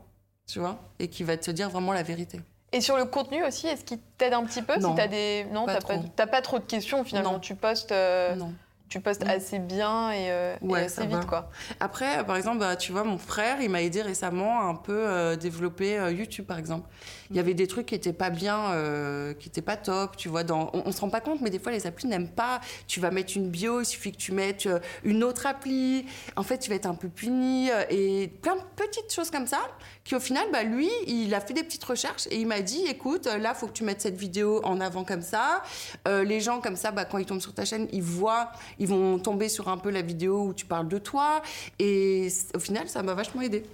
tu 0.46 0.58
vois, 0.58 0.78
et 0.98 1.08
qui 1.08 1.22
va 1.24 1.36
te 1.36 1.50
dire 1.50 1.70
vraiment 1.70 1.92
la 1.92 2.02
vérité. 2.02 2.40
Et 2.72 2.80
sur 2.80 2.96
le 2.96 3.04
contenu 3.06 3.42
aussi, 3.44 3.66
est-ce 3.66 3.84
qu'il 3.84 3.98
t'aide 4.18 4.32
un 4.32 4.44
petit 4.44 4.62
peu 4.62 4.76
Non, 4.78 4.90
Si 4.90 4.94
t'as 4.96 5.08
des 5.08 5.44
non, 5.52 5.66
pas 5.66 5.74
t'as 5.74 5.80
pas, 5.80 5.94
trop. 5.98 6.26
pas 6.30 6.42
trop 6.42 6.58
de 6.60 6.64
questions 6.64 7.02
finalement. 7.04 7.32
Non. 7.32 7.38
Tu 7.40 7.54
postes, 7.56 7.90
euh, 7.90 8.34
non. 8.36 8.52
tu 8.88 9.00
postes 9.00 9.24
assez 9.26 9.58
bien 9.58 10.12
et, 10.12 10.30
euh, 10.30 10.56
et 10.68 10.74
assez 10.76 11.02
vite, 11.06 11.16
va. 11.16 11.24
quoi. 11.24 11.50
Après, 11.80 12.24
par 12.24 12.36
exemple, 12.36 12.58
bah, 12.58 12.76
tu 12.76 12.92
vois, 12.92 13.02
mon 13.04 13.18
frère, 13.18 13.60
il 13.60 13.70
m'a 13.70 13.82
aidé 13.82 14.02
récemment 14.02 14.60
à 14.60 14.64
un 14.64 14.76
peu 14.76 14.92
euh, 15.08 15.36
développer 15.36 15.98
euh, 15.98 16.12
YouTube, 16.12 16.46
par 16.46 16.58
exemple. 16.58 16.88
Il 17.30 17.36
y 17.36 17.40
avait 17.40 17.54
des 17.54 17.66
trucs 17.66 17.86
qui 17.86 17.94
étaient 17.94 18.12
pas 18.12 18.30
bien, 18.30 18.72
euh, 18.72 19.34
qui 19.34 19.48
étaient 19.48 19.62
pas 19.62 19.76
top, 19.76 20.16
tu 20.16 20.28
vois. 20.28 20.44
Dans... 20.44 20.70
On, 20.72 20.82
on 20.86 20.92
se 20.92 21.00
rend 21.00 21.10
pas 21.10 21.20
compte, 21.20 21.40
mais 21.40 21.50
des 21.50 21.58
fois, 21.58 21.72
les 21.72 21.86
applis 21.86 22.08
n'aiment 22.08 22.28
pas. 22.28 22.60
Tu 22.86 23.00
vas 23.00 23.10
mettre 23.10 23.36
une 23.36 23.48
bio, 23.48 23.80
il 23.80 23.86
suffit 23.86 24.12
que 24.12 24.16
tu 24.18 24.32
mettes 24.32 24.66
euh, 24.66 24.80
une 25.04 25.24
autre 25.24 25.46
appli. 25.46 26.06
En 26.36 26.42
fait, 26.42 26.58
tu 26.58 26.70
vas 26.70 26.76
être 26.76 26.86
un 26.86 26.94
peu 26.94 27.08
puni. 27.08 27.70
euh, 27.70 27.84
et 27.90 28.28
plein 28.42 28.56
de 28.56 28.62
petites 28.76 29.12
choses 29.12 29.30
comme 29.30 29.46
ça, 29.46 29.60
qui 30.04 30.14
au 30.14 30.20
final, 30.20 30.46
bah, 30.52 30.62
lui, 30.62 30.88
il 31.06 31.34
a 31.34 31.40
fait 31.40 31.54
des 31.54 31.62
petites 31.62 31.84
recherches 31.84 32.26
et 32.30 32.36
il 32.36 32.46
m'a 32.46 32.60
dit, 32.60 32.84
écoute, 32.86 33.26
euh, 33.26 33.38
là, 33.38 33.54
faut 33.54 33.66
que 33.66 33.72
tu 33.72 33.84
mettes 33.84 34.00
cette 34.00 34.16
vidéo 34.16 34.60
en 34.64 34.80
avant 34.80 35.04
comme 35.04 35.22
ça. 35.22 35.62
Euh, 36.08 36.24
les 36.24 36.40
gens, 36.40 36.60
comme 36.60 36.76
ça, 36.76 36.90
bah, 36.90 37.04
quand 37.04 37.18
ils 37.18 37.26
tombent 37.26 37.40
sur 37.40 37.54
ta 37.54 37.64
chaîne, 37.64 37.88
ils 37.92 38.02
voient, 38.02 38.50
ils 38.78 38.88
vont 38.88 39.18
tomber 39.18 39.48
sur 39.48 39.68
un 39.68 39.78
peu 39.78 39.90
la 39.90 40.02
vidéo 40.02 40.46
où 40.46 40.54
tu 40.54 40.66
parles 40.66 40.88
de 40.88 40.98
toi. 40.98 41.42
Et 41.78 42.28
au 42.54 42.58
final, 42.58 42.88
ça 42.88 43.02
m'a 43.02 43.14
vachement 43.14 43.42
aidé. 43.42 43.64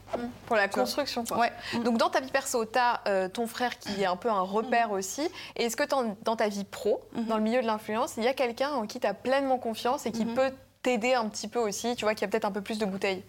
Pour 0.47 0.57
la 0.57 0.69
construction, 0.69 1.25
quoi. 1.25 1.39
Ouais. 1.39 1.53
Donc 1.85 1.99
dans 1.99 2.11
ta 2.11 2.21
vie 2.21 2.31
perso, 2.31 2.65
tu 2.65 2.79
as 2.79 3.29
ton 3.31 3.46
frère 3.47 3.79
qui 3.79 4.03
est 4.03 4.07
un 4.07 4.17
peu 4.17 4.31
un 4.31 4.41
repère 4.41 4.91
aussi. 4.93 5.23
Et 5.57 5.65
est-ce 5.65 5.77
que 5.77 5.85
dans 6.25 6.37
ta 6.37 6.49
vie 6.49 6.65
pro, 6.65 7.01
dans 7.29 7.37
le 7.37 7.43
milieu 7.43 7.61
de 7.63 7.67
l'influence, 7.67 8.15
il 8.17 8.25
y 8.25 8.29
a 8.29 8.35
quelqu'un 8.35 8.71
en 8.71 8.87
qui 8.87 9.01
tu 9.01 9.07
as 9.07 9.15
pleinement 9.15 9.59
confiance 9.59 10.07
et 10.07 10.13
qui 10.13 10.25
Mhm. 10.25 10.35
peut 10.35 10.51
t'aider 10.83 11.15
un 11.15 11.29
petit 11.29 11.49
peu 11.49 11.59
aussi, 11.59 11.97
tu 11.97 12.05
vois, 12.05 12.15
qui 12.15 12.25
a 12.25 12.29
peut-être 12.29 12.45
un 12.45 12.53
peu 12.53 12.61
plus 12.63 12.79
de 12.79 12.87
bouteilles 12.87 13.23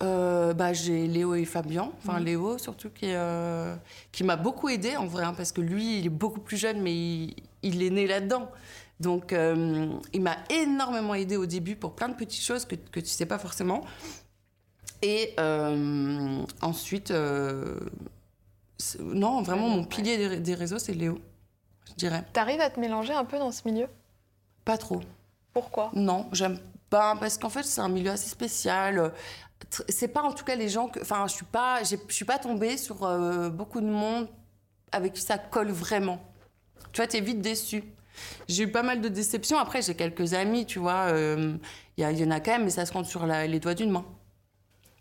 Euh, 0.00 0.54
bah, 0.54 0.72
j'ai 0.72 1.08
Léo 1.08 1.34
et 1.34 1.44
Fabien, 1.44 1.90
enfin 1.98 2.20
Mhm. 2.20 2.24
Léo 2.24 2.58
surtout 2.58 2.88
qui, 2.88 3.06
euh, 3.08 3.74
qui 4.12 4.22
m'a 4.22 4.36
beaucoup 4.36 4.68
aidé 4.68 4.96
en 4.96 5.06
vrai, 5.06 5.24
hein, 5.24 5.34
parce 5.36 5.50
que 5.50 5.60
lui 5.60 5.98
il 5.98 6.06
est 6.06 6.08
beaucoup 6.08 6.38
plus 6.40 6.56
jeune 6.56 6.80
mais 6.80 6.94
il, 6.94 7.36
il 7.64 7.82
est 7.82 7.90
né 7.90 8.06
là-dedans. 8.06 8.48
Donc 9.00 9.32
euh, 9.32 9.88
il 10.12 10.22
m'a 10.22 10.36
énormément 10.50 11.14
aidé 11.14 11.36
au 11.36 11.46
début 11.46 11.74
pour 11.74 11.94
plein 11.96 12.08
de 12.08 12.14
petites 12.14 12.44
choses 12.44 12.64
que, 12.64 12.76
que 12.76 13.00
tu 13.00 13.06
sais 13.08 13.26
pas 13.26 13.38
forcément. 13.38 13.82
Et 15.02 15.34
ensuite, 16.62 17.12
non 19.00 19.42
vraiment 19.42 19.68
mon 19.68 19.84
pilier 19.84 20.16
des, 20.16 20.40
des 20.40 20.54
réseaux 20.54 20.78
c'est 20.78 20.94
Léo, 20.94 21.18
je 21.88 21.94
dirais. 21.94 22.24
T'arrives 22.32 22.60
à 22.60 22.70
te 22.70 22.78
mélanger 22.78 23.12
un 23.12 23.24
peu 23.24 23.38
dans 23.38 23.50
ce 23.52 23.62
milieu? 23.68 23.88
Pas 24.64 24.78
trop. 24.78 25.00
Pourquoi? 25.52 25.90
Non, 25.94 26.28
j'aime 26.32 26.58
pas 26.90 27.16
parce 27.18 27.38
qu'en 27.38 27.48
fait 27.50 27.64
c'est 27.64 27.80
un 27.80 27.88
milieu 27.88 28.10
assez 28.10 28.28
spécial. 28.28 29.12
C'est 29.88 30.08
pas 30.08 30.22
en 30.22 30.32
tout 30.32 30.44
cas 30.44 30.54
les 30.54 30.68
gens 30.68 30.88
que, 30.88 31.00
enfin 31.00 31.26
je 31.26 31.34
suis 31.34 31.44
pas, 31.44 31.82
je 31.82 31.96
suis 32.10 32.24
pas 32.24 32.38
tombée 32.38 32.76
sur 32.76 33.02
euh, 33.04 33.50
beaucoup 33.50 33.80
de 33.80 33.86
monde 33.86 34.28
avec 34.92 35.14
qui 35.14 35.20
ça 35.20 35.36
colle 35.38 35.70
vraiment. 35.70 36.20
Tu 36.92 37.00
vois, 37.00 37.06
t'es 37.06 37.20
vite 37.20 37.40
déçu. 37.40 37.84
J'ai 38.48 38.64
eu 38.64 38.70
pas 38.72 38.82
mal 38.82 39.00
de 39.00 39.08
déceptions. 39.08 39.58
Après 39.58 39.82
j'ai 39.82 39.94
quelques 39.94 40.34
amis, 40.34 40.66
tu 40.66 40.78
vois, 40.78 41.08
euh, 41.12 41.56
il 41.96 42.18
y, 42.18 42.24
en 42.24 42.30
a 42.30 42.40
quand 42.40 42.52
même, 42.52 42.64
mais 42.64 42.70
ça 42.70 42.86
se 42.86 42.92
compte 42.92 43.06
sur 43.06 43.26
la- 43.26 43.46
les 43.46 43.60
doigts 43.60 43.74
d'une 43.74 43.90
main. 43.90 44.04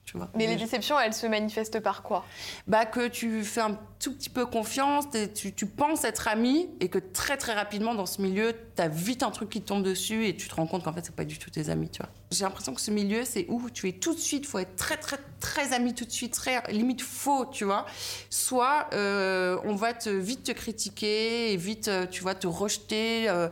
Tu 0.07 0.15
vois. 0.15 0.29
Mais 0.35 0.47
les 0.47 0.55
déceptions, 0.55 0.97
elles 0.97 1.13
se 1.13 1.27
manifestent 1.27 1.81
par 1.81 2.01
quoi? 2.01 2.23
Bah, 2.65 2.85
que 2.85 3.09
tu 3.09 3.43
fais 3.43 3.59
un 3.59 3.77
tout 3.99 4.13
petit 4.13 4.29
peu 4.29 4.45
confiance, 4.45 5.03
tu, 5.35 5.53
tu 5.53 5.65
penses 5.65 6.05
être 6.05 6.29
ami 6.29 6.69
et 6.79 6.87
que 6.87 6.97
très 6.97 7.35
très 7.35 7.53
rapidement 7.53 7.93
dans 7.93 8.05
ce 8.05 8.21
milieu, 8.21 8.53
t'as 8.75 8.87
vite 8.87 9.21
un 9.21 9.31
truc 9.31 9.49
qui 9.49 9.59
te 9.61 9.67
tombe 9.67 9.83
dessus 9.83 10.25
et 10.25 10.33
tu 10.37 10.47
te 10.47 10.55
rends 10.55 10.65
compte 10.65 10.85
qu'en 10.85 10.93
fait 10.93 11.03
c'est 11.03 11.13
pas 11.15 11.25
du 11.25 11.37
tout 11.37 11.49
tes 11.49 11.69
amis, 11.69 11.89
tu 11.89 12.01
vois. 12.01 12.09
J'ai 12.31 12.45
l'impression 12.45 12.73
que 12.73 12.79
ce 12.79 12.89
milieu 12.89 13.25
c'est 13.25 13.47
où 13.49 13.69
tu 13.69 13.89
es 13.89 13.91
tout 13.91 14.13
de 14.15 14.19
suite, 14.19 14.45
faut 14.45 14.59
être 14.59 14.77
très 14.77 14.95
très 14.95 15.17
très 15.41 15.73
ami 15.73 15.93
tout 15.93 16.05
de 16.05 16.09
suite, 16.11 16.33
très 16.33 16.63
limite 16.71 17.01
faux, 17.01 17.45
tu 17.45 17.65
vois. 17.65 17.85
Soit 18.29 18.87
euh, 18.93 19.57
on 19.65 19.75
va 19.75 19.91
te 19.93 20.09
vite 20.09 20.43
te 20.43 20.51
critiquer 20.53 21.51
et 21.51 21.57
vite 21.57 21.89
euh, 21.89 22.05
tu 22.05 22.21
vois 22.21 22.33
te 22.33 22.47
rejeter. 22.47 23.27
euh, 23.27 23.49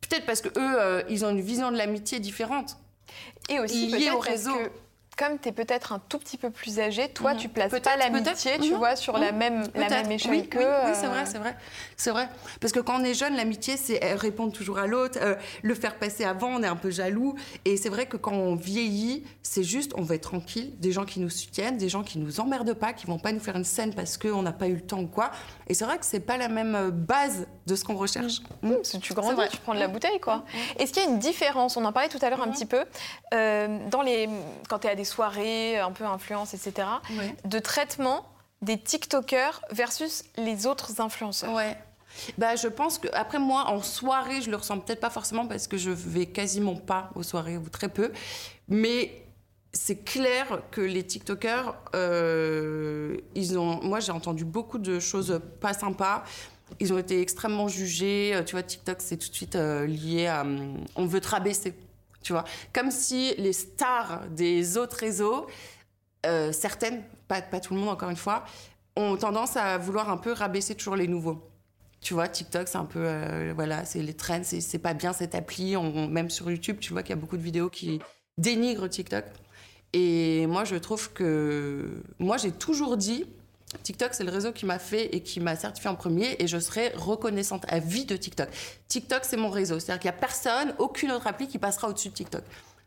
Peut-être 0.00 0.26
parce 0.26 0.40
que 0.40 0.48
eux 0.48 0.80
euh, 0.80 1.02
ils 1.08 1.24
ont 1.24 1.30
une 1.30 1.40
vision 1.40 1.70
de 1.70 1.76
l'amitié 1.76 2.18
différente. 2.18 2.76
Et 3.48 3.58
aussi 3.60 3.86
Lié 3.88 4.10
au 4.10 4.14
parce 4.16 4.28
réseau. 4.28 4.54
que 4.54 4.70
comme 5.22 5.38
tu 5.38 5.48
es 5.48 5.52
peut-être 5.52 5.92
un 5.92 6.00
tout 6.08 6.18
petit 6.18 6.36
peu 6.36 6.50
plus 6.50 6.80
âgé, 6.80 7.08
toi 7.08 7.34
Mhm. 7.34 7.38
tu 7.40 7.48
places 7.48 7.70
pas 7.80 7.96
l'amitié, 7.96 8.58
tu 8.60 8.72
Mhm. 8.72 8.78
vois, 8.78 8.96
sur 8.96 9.16
la 9.18 9.30
Mhm. 9.32 9.38
même 9.38 9.62
la 9.74 9.88
même 9.88 10.10
échelle 10.12 10.30
oui, 10.32 10.48
que 10.48 10.58
oui, 10.58 10.64
oui, 10.64 10.92
c'est 10.94 11.06
euh, 11.06 11.08
vrai, 11.10 11.26
c'est 11.26 11.38
vrai, 11.38 11.56
c'est 11.96 12.10
vrai. 12.10 12.28
Parce 12.60 12.72
que 12.72 12.80
quand 12.80 13.00
on 13.00 13.04
est 13.04 13.14
jeune, 13.14 13.36
l'amitié, 13.36 13.76
c'est 13.76 14.02
euh, 14.04 14.16
répondre 14.16 14.52
toujours 14.52 14.78
à 14.78 14.86
l'autre, 14.86 15.18
euh, 15.22 15.34
le 15.62 15.74
faire 15.74 15.96
passer 15.96 16.24
avant, 16.24 16.48
on 16.48 16.62
est 16.62 16.66
un 16.66 16.76
peu 16.76 16.90
jaloux. 16.90 17.34
Et 17.64 17.76
c'est 17.76 17.88
vrai 17.88 18.06
que 18.06 18.16
quand 18.16 18.32
on 18.32 18.54
vieillit, 18.56 19.24
c'est 19.42 19.62
juste, 19.62 19.92
on 19.96 20.02
va 20.02 20.14
être 20.16 20.22
tranquille, 20.28 20.72
des 20.78 20.92
gens 20.92 21.04
qui 21.04 21.20
nous 21.20 21.30
soutiennent, 21.30 21.76
des 21.76 21.88
gens 21.88 22.02
qui 22.02 22.18
nous 22.18 22.40
emmerdent 22.40 22.74
pas, 22.74 22.92
qui 22.92 23.06
vont 23.06 23.18
pas 23.18 23.32
nous 23.32 23.40
faire 23.40 23.56
une 23.56 23.64
scène 23.64 23.94
parce 23.94 24.16
qu'on 24.18 24.42
n'a 24.42 24.52
pas 24.52 24.66
eu 24.68 24.74
le 24.74 24.80
temps 24.80 25.00
ou 25.00 25.06
quoi. 25.06 25.30
Et 25.68 25.74
c'est 25.74 25.84
vrai 25.84 25.98
que 25.98 26.04
c'est 26.06 26.20
pas 26.20 26.36
la 26.36 26.48
même 26.48 26.74
euh, 26.74 26.90
base 26.90 27.46
de 27.66 27.76
ce 27.76 27.84
qu'on 27.84 27.94
recherche. 27.96 28.40
Mm. 28.62 28.72
Parce 28.74 28.90
que 28.92 28.96
tu 28.98 29.14
grandis, 29.14 29.40
tu 29.50 29.58
prends 29.58 29.74
de 29.74 29.78
la 29.78 29.88
bouteille, 29.88 30.18
quoi. 30.20 30.44
Est-ce 30.78 30.92
qu'il 30.92 31.02
y 31.02 31.06
a 31.06 31.08
une 31.08 31.18
différence? 31.20 31.76
On 31.76 31.84
en 31.84 31.92
parlait 31.92 32.08
tout 32.08 32.18
à 32.20 32.28
l'heure 32.30 32.42
un 32.42 32.48
petit 32.50 32.66
peu. 32.66 32.84
euh, 33.34 33.78
dans 33.90 34.02
les, 34.02 34.28
quand 34.68 34.80
tu 34.80 34.86
es 34.86 34.90
à 34.90 34.94
des 34.94 35.04
soirées, 35.12 35.78
un 35.78 35.92
peu 35.92 36.04
influence, 36.04 36.54
etc., 36.54 36.88
Ouais. 37.18 37.34
de 37.44 37.58
traitement 37.58 38.26
des 38.62 38.78
TikTokers 38.78 39.60
versus 39.70 40.24
les 40.36 40.66
autres 40.66 41.00
influenceurs. 41.00 41.52
Ouais. 41.54 41.76
Bah, 42.38 42.56
je 42.56 42.68
pense 42.68 42.98
que 42.98 43.08
après 43.14 43.38
moi 43.38 43.62
en 43.68 43.80
soirée, 43.82 44.40
je 44.42 44.50
le 44.50 44.56
ressens 44.56 44.78
peut-être 44.80 45.00
pas 45.00 45.10
forcément 45.10 45.46
parce 45.46 45.66
que 45.66 45.76
je 45.78 45.90
vais 45.90 46.26
quasiment 46.26 46.76
pas 46.76 47.10
aux 47.14 47.22
soirées 47.22 47.56
ou 47.56 47.68
très 47.70 47.88
peu, 47.88 48.12
mais 48.68 49.24
c'est 49.72 50.04
clair 50.04 50.60
que 50.70 50.82
les 50.82 51.02
TikTokers, 51.06 51.74
euh, 51.94 53.16
ils 53.34 53.58
ont, 53.58 53.82
moi 53.82 54.00
j'ai 54.00 54.12
entendu 54.12 54.44
beaucoup 54.44 54.78
de 54.78 55.00
choses 55.00 55.40
pas 55.60 55.72
sympas. 55.72 56.22
Ils 56.80 56.92
ont 56.92 56.98
été 56.98 57.20
extrêmement 57.20 57.68
jugés. 57.68 58.32
Euh, 58.34 58.42
Tu 58.44 58.52
vois, 58.52 58.62
TikTok, 58.62 58.96
c'est 59.00 59.16
tout 59.18 59.28
de 59.28 59.34
suite 59.34 59.56
euh, 59.56 59.86
lié 59.86 60.26
à. 60.26 60.44
on 60.96 61.06
veut 61.06 61.20
te 61.20 61.28
rabaisser. 61.28 61.74
Tu 62.22 62.32
vois, 62.32 62.44
comme 62.72 62.90
si 62.90 63.34
les 63.36 63.52
stars 63.52 64.28
des 64.30 64.76
autres 64.76 64.96
réseaux, 64.96 65.46
euh, 66.26 66.52
certaines, 66.52 67.02
pas, 67.28 67.40
tout 67.42 67.74
le 67.74 67.80
monde 67.80 67.88
encore 67.88 68.10
une 68.10 68.16
fois, 68.16 68.44
ont 68.96 69.16
tendance 69.16 69.56
à 69.56 69.78
vouloir 69.78 70.10
un 70.10 70.16
peu 70.16 70.32
rabaisser 70.32 70.74
toujours 70.74 70.96
les 70.96 71.08
nouveaux. 71.08 71.48
Tu 72.00 72.14
vois, 72.14 72.28
TikTok, 72.28 72.68
c'est 72.68 72.78
un 72.78 72.84
peu, 72.84 73.00
euh, 73.02 73.52
voilà, 73.54 73.84
c'est 73.84 74.02
les 74.02 74.14
trends, 74.14 74.42
c'est 74.42 74.78
pas 74.78 74.94
bien 74.94 75.12
cette 75.12 75.34
appli. 75.34 75.76
Même 75.76 76.30
sur 76.30 76.50
YouTube, 76.50 76.78
tu 76.80 76.92
vois 76.92 77.02
qu'il 77.02 77.10
y 77.10 77.18
a 77.18 77.20
beaucoup 77.20 77.36
de 77.36 77.42
vidéos 77.42 77.70
qui 77.70 78.00
dénigrent 78.38 78.88
TikTok. 78.88 79.24
Et 79.92 80.46
moi, 80.46 80.64
je 80.64 80.76
trouve 80.76 81.12
que, 81.12 82.02
moi, 82.18 82.38
j'ai 82.38 82.50
toujours 82.50 82.96
dit, 82.96 83.26
TikTok, 83.82 84.14
c'est 84.14 84.24
le 84.24 84.30
réseau 84.30 84.52
qui 84.52 84.66
m'a 84.66 84.78
fait 84.78 85.14
et 85.14 85.22
qui 85.22 85.40
m'a 85.40 85.56
certifié 85.56 85.88
en 85.90 85.94
premier, 85.94 86.36
et 86.38 86.46
je 86.46 86.58
serai 86.58 86.92
reconnaissante 86.94 87.64
à 87.68 87.78
vie 87.78 88.04
de 88.04 88.16
TikTok. 88.16 88.48
TikTok, 88.88 89.24
c'est 89.24 89.36
mon 89.36 89.50
réseau, 89.50 89.78
c'est-à-dire 89.78 90.00
qu'il 90.00 90.08
y 90.08 90.14
a 90.14 90.18
personne, 90.18 90.74
aucune 90.78 91.10
autre 91.12 91.26
appli 91.26 91.48
qui 91.48 91.58
passera 91.58 91.88
au-dessus 91.88 92.08
de 92.08 92.14
TikTok. 92.14 92.44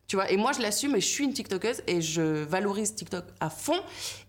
Tu 0.07 0.17
vois, 0.17 0.29
et 0.29 0.37
moi 0.37 0.51
je 0.51 0.61
l'assume 0.61 0.95
et 0.95 1.01
je 1.01 1.07
suis 1.07 1.23
une 1.23 1.33
TikTokeuse 1.33 1.81
et 1.87 1.99
je 1.99 2.21
valorise 2.21 2.93
TikTok 2.93 3.25
à 3.39 3.49
fond. 3.49 3.79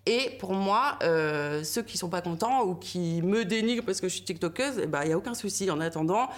Et 0.07 0.31
pour 0.39 0.55
moi, 0.55 0.99
euh, 1.03 1.65
ceux 1.65 1.83
qui 1.83 1.99
sont 1.99 2.09
pas 2.09 2.23
contents 2.23 2.65
ou 2.65 2.75
qui 2.75 3.21
me 3.21 3.45
dénigrent 3.45 3.85
parce 3.85 4.01
que 4.01 4.09
je 4.09 4.15
suis 4.15 4.25
TikTokeuse, 4.25 4.81
il 4.83 5.07
n'y 5.07 5.13
a 5.13 5.19
aucun 5.19 5.35
souci. 5.35 5.71
En 5.71 5.81
attendant, 5.81 6.31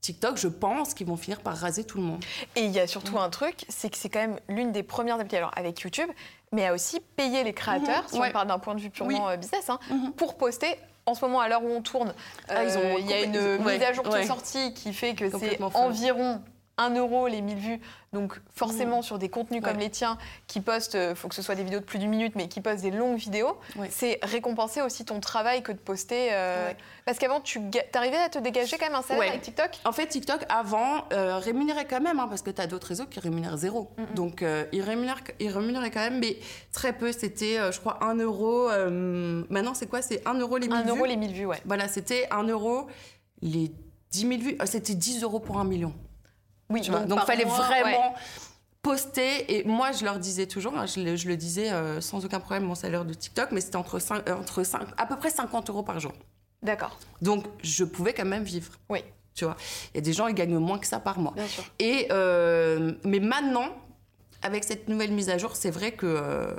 TikTok, 0.00 0.36
je 0.36 0.48
pense 0.48 0.94
qu'ils 0.94 1.06
vont 1.06 1.16
finir 1.16 1.40
par 1.40 1.56
raser 1.56 1.84
tout 1.84 1.98
le 1.98 2.04
monde. 2.04 2.24
Et 2.56 2.62
il 2.62 2.72
y 2.72 2.80
a 2.80 2.86
surtout 2.86 3.18
un 3.18 3.30
truc, 3.30 3.64
c'est 3.68 3.90
que 3.90 3.96
c'est 3.96 4.08
quand 4.08 4.20
même 4.20 4.40
l'une 4.48 4.72
des 4.72 4.82
premières 4.82 5.20
applis, 5.20 5.36
alors 5.36 5.52
avec 5.56 5.80
YouTube, 5.80 6.08
mais 6.56 6.66
à 6.66 6.72
aussi 6.72 7.00
payer 7.16 7.44
les 7.44 7.52
créateurs, 7.52 8.02
Mhm, 8.04 8.08
si 8.08 8.18
ouais. 8.18 8.28
on 8.30 8.32
parle 8.32 8.48
d'un 8.48 8.58
point 8.58 8.74
de 8.74 8.80
vue 8.80 8.88
purement 8.90 9.26
Oui. 9.26 9.32
euh, 9.32 9.36
business, 9.36 9.68
hein, 9.68 9.78
Mhm. 9.90 10.12
pour 10.12 10.36
poster. 10.36 10.74
En 11.04 11.14
ce 11.14 11.24
moment, 11.24 11.38
à 11.40 11.48
l'heure 11.48 11.62
où 11.62 11.68
on 11.70 11.82
tourne, 11.82 12.14
Ah, 12.48 12.54
euh, 12.62 12.94
il 12.98 13.06
y 13.08 13.12
a 13.12 13.20
une 13.22 13.58
mise 13.58 13.64
ouais, 13.66 13.84
à 13.84 13.92
jour 13.92 14.02
qui 14.08 14.16
est 14.16 14.26
sortie 14.26 14.72
qui 14.74 14.92
fait 14.92 15.14
que 15.14 15.30
c'est 15.38 15.60
environ 15.74 16.40
1 16.78 16.90
euro 16.96 17.26
les 17.28 17.40
1000 17.42 17.56
vues. 17.58 17.80
Donc 18.12 18.40
forcément, 18.54 19.02
sur 19.02 19.18
des 19.18 19.28
contenus 19.28 19.62
comme 19.62 19.76
Ouais. 19.76 19.84
les 19.84 19.90
tiens, 19.90 20.16
qui 20.46 20.60
postent, 20.60 20.96
il 20.98 21.14
faut 21.16 21.28
que 21.28 21.34
ce 21.34 21.42
soit 21.42 21.54
des 21.54 21.64
vidéos 21.64 21.80
de 21.80 21.84
plus 21.84 21.98
d'une 21.98 22.10
minute, 22.10 22.34
mais 22.34 22.48
qui 22.48 22.60
postent 22.60 22.82
des 22.82 22.90
longues 22.90 23.16
vidéos, 23.18 23.56
Ouais. 23.76 23.88
c'est 23.90 24.18
récompenser 24.22 24.80
aussi 24.82 25.04
ton 25.04 25.20
travail 25.20 25.62
que 25.62 25.72
de 25.72 25.78
poster. 25.78 26.28
euh, 26.32 26.68
Ouais. 26.68 26.76
Parce 27.04 27.18
qu'avant, 27.18 27.40
tu 27.40 27.60
arrivais 27.94 28.16
à 28.16 28.28
te 28.28 28.38
dégager 28.38 28.78
quand 28.78 28.86
même 28.86 28.94
un 28.94 29.02
salaire 29.02 29.28
avec 29.30 29.42
TikTok? 29.42 29.70
En 29.84 29.92
fait, 29.92 30.06
TikTok, 30.06 30.44
avant, 30.48 31.04
euh, 31.12 31.38
rémunérait 31.38 31.86
quand 31.86 32.00
même, 32.00 32.18
hein, 32.20 32.26
parce 32.28 32.42
que 32.42 32.50
tu 32.50 32.60
as 32.60 32.66
d'autres 32.66 32.88
réseaux 32.88 33.06
qui 33.06 33.20
rémunèrent 33.20 33.56
zéro. 33.58 33.90
Mhm. 33.98 34.06
Donc, 34.14 34.42
euh, 34.42 34.64
ils, 34.72 34.82
rémunèrent, 34.82 35.20
ils 35.40 35.50
rémunéraient 35.50 35.90
quand 35.90 36.00
même, 36.00 36.18
mais 36.18 36.38
très 36.72 36.92
peu. 36.92 37.12
C'était, 37.12 37.58
euh, 37.58 37.70
je 37.72 37.80
crois, 37.80 38.02
1 38.02 38.16
euro. 38.16 38.68
euh, 38.70 39.44
maintenant, 39.50 39.74
c'est 39.74 39.86
quoi? 39.86 40.02
C'est 40.02 40.26
1 40.26 40.34
euro 40.34 40.56
les 40.58 40.68
1000 40.68 40.76
1 40.76 40.84
euro 40.88 41.02
vues 41.02 41.08
les 41.08 41.16
1000 41.16 41.32
vues, 41.32 41.46
ouais. 41.46 41.60
Voilà, 41.64 41.86
c'était 41.88 42.26
1 42.30 42.42
euro 42.44 42.86
les 43.42 43.70
10 44.10 44.20
000 44.28 44.40
vues. 44.40 44.56
Euh, 44.60 44.66
C'était 44.66 44.94
10 44.94 45.22
euros 45.22 45.38
pour 45.40 45.58
un 45.58 45.64
million. 45.64 45.92
Oui, 46.70 46.80
Tu 46.80 46.90
vois. 46.90 47.00
Donc, 47.00 47.20
il 47.22 47.26
fallait 47.26 47.44
mois, 47.44 47.60
vraiment 47.66 47.84
ouais. 48.12 48.14
poster. 48.82 49.56
Et 49.58 49.64
moi, 49.64 49.92
je 49.92 50.04
leur 50.04 50.18
disais 50.18 50.46
toujours, 50.46 50.76
hein, 50.76 50.86
je, 50.86 51.00
le, 51.00 51.16
je 51.16 51.28
le 51.28 51.36
disais 51.36 51.70
euh, 51.72 52.00
sans 52.00 52.24
aucun 52.24 52.40
problème, 52.40 52.64
mon 52.64 52.74
salaire 52.74 53.04
de 53.04 53.14
TikTok, 53.14 53.50
mais 53.52 53.60
c'était 53.60 53.76
entre, 53.76 53.98
cinq- 53.98 54.28
euh, 54.28 54.34
entre 54.36 54.62
cinq- 54.62 54.88
à 54.96 55.06
peu 55.06 55.16
près 55.16 55.30
50 55.30 55.70
euros 55.70 55.82
par 55.82 56.00
jour. 56.00 56.12
D'accord, 56.62 56.98
Donc, 57.22 57.44
je 57.62 57.84
pouvais 57.84 58.12
quand 58.14 58.24
même 58.24 58.42
vivre. 58.42 58.72
oui, 58.88 59.00
Tu 59.34 59.44
vois, 59.44 59.56
il 59.92 59.96
y 59.96 59.98
a 59.98 60.00
des 60.00 60.12
gens, 60.12 60.26
ils 60.26 60.34
gagnent 60.34 60.58
moins 60.58 60.78
que 60.78 60.86
ça 60.86 60.98
par 60.98 61.18
mois. 61.18 61.32
bien 61.36 61.46
sûr. 61.46 61.64
Et 61.78 62.08
euh, 62.10 62.92
mais 63.04 63.20
maintenant, 63.20 63.68
avec 64.42 64.64
cette 64.64 64.88
nouvelle 64.88 65.12
mise 65.12 65.28
à 65.30 65.38
jour, 65.38 65.54
c'est 65.54 65.70
vrai 65.70 65.92
que 65.92 66.06
euh, 66.06 66.54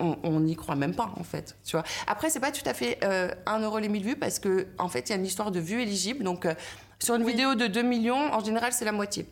on 0.00 0.40
n'y 0.40 0.54
croit 0.56 0.74
même 0.76 0.94
pas 0.94 1.12
en 1.16 1.24
fait. 1.24 1.56
Tu 1.64 1.72
vois. 1.76 1.84
Après, 2.06 2.28
c'est 2.28 2.40
pas 2.40 2.52
tout 2.52 2.68
à 2.68 2.74
fait 2.74 2.98
euh, 3.04 3.30
1 3.46 3.60
euro 3.60 3.78
les 3.78 3.88
1000 3.88 4.04
vues 4.04 4.16
parce 4.16 4.38
que 4.38 4.66
en 4.78 4.88
fait, 4.88 5.08
il 5.08 5.10
y 5.10 5.14
a 5.14 5.18
une 5.18 5.26
histoire 5.26 5.50
de 5.50 5.60
vues 5.60 5.80
éligibles. 5.82 6.22
Donc, 6.24 6.46
sur 7.04 7.14
une 7.14 7.24
vidéo 7.24 7.54
de 7.54 7.66
2 7.66 7.82
millions, 7.82 8.32
en 8.32 8.42
général, 8.42 8.72
c'est 8.72 8.84
la 8.84 8.92
moitié. 8.92 9.26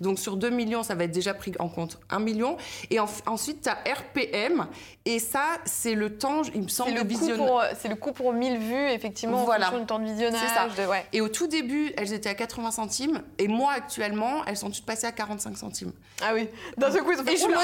Donc 0.00 0.18
sur 0.18 0.36
2 0.36 0.50
millions, 0.50 0.82
ça 0.82 0.94
va 0.94 1.04
être 1.04 1.10
déjà 1.12 1.34
pris 1.34 1.52
en 1.58 1.68
compte 1.68 1.98
1 2.10 2.18
million. 2.20 2.56
Et 2.90 3.00
en- 3.00 3.06
ensuite, 3.26 3.62
tu 3.62 3.68
as 3.68 3.74
RPM. 3.92 4.66
Et 5.04 5.18
ça, 5.18 5.44
c'est 5.64 5.94
le 5.94 6.16
temps, 6.18 6.42
il 6.54 6.62
me 6.62 6.68
semble, 6.68 6.92
le, 6.92 7.02
de 7.02 7.08
visionnage. 7.08 7.38
pour, 7.38 7.62
c'est 7.80 7.88
le 7.88 7.96
coût 7.96 8.12
pour 8.12 8.32
1000 8.32 8.58
vues, 8.58 8.90
effectivement, 8.90 9.44
Voilà. 9.44 9.68
en 9.68 9.70
fonction 9.70 9.80
du 9.80 9.86
temps 9.86 9.98
de 9.98 10.04
visionnage. 10.04 10.40
C'est 10.40 10.54
ça. 10.54 10.68
de- 10.84 10.88
ouais. 10.88 11.06
Et 11.12 11.20
au 11.20 11.28
tout 11.28 11.46
début, 11.46 11.92
elles 11.96 12.12
étaient 12.12 12.28
à 12.28 12.34
80 12.34 12.70
centimes. 12.70 13.22
Et 13.38 13.48
moi, 13.48 13.72
actuellement, 13.72 14.44
elles 14.46 14.56
sont 14.56 14.70
toutes 14.70 14.84
passées 14.86 15.06
à 15.06 15.12
45 15.12 15.56
centimes. 15.56 15.92
Ah 16.22 16.32
oui. 16.34 16.48
D'un 16.76 16.90
seul 16.90 17.02
coup, 17.02 17.12
ils 17.12 17.20
ont 17.20 17.24
fait 17.24 17.32
Et 17.34 17.36
je 17.36 17.46
me, 17.46 17.50
oui, 17.50 17.56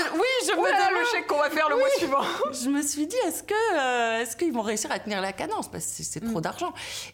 je 0.45 0.51
me 0.53 0.57
demande- 0.57 0.73
le 0.99 1.05
chèque 1.13 1.27
qu'on 1.27 1.39
va 1.39 1.51
faire 1.51 1.69
le 1.69 1.77
mois 1.77 1.89
suivant. 1.99 2.23
je 2.53 2.69
me 2.71 2.83
suis 2.83 3.07
dit, 3.07 3.17
est-ce 3.27 3.43
que, 3.43 3.55
euh, 3.77 4.23
est-ce 4.23 4.37
qu'ils 4.37 4.53
vont 4.53 4.63
réussir 4.63 4.91
à 4.91 4.99
tenir 4.99 5.21
la 5.21 5.33
cadence? 5.33 5.71
Parce 5.71 5.85
que 5.85 6.03
c'est- 6.03 6.21
trop 6.21 6.41
d'argent. 6.41 6.73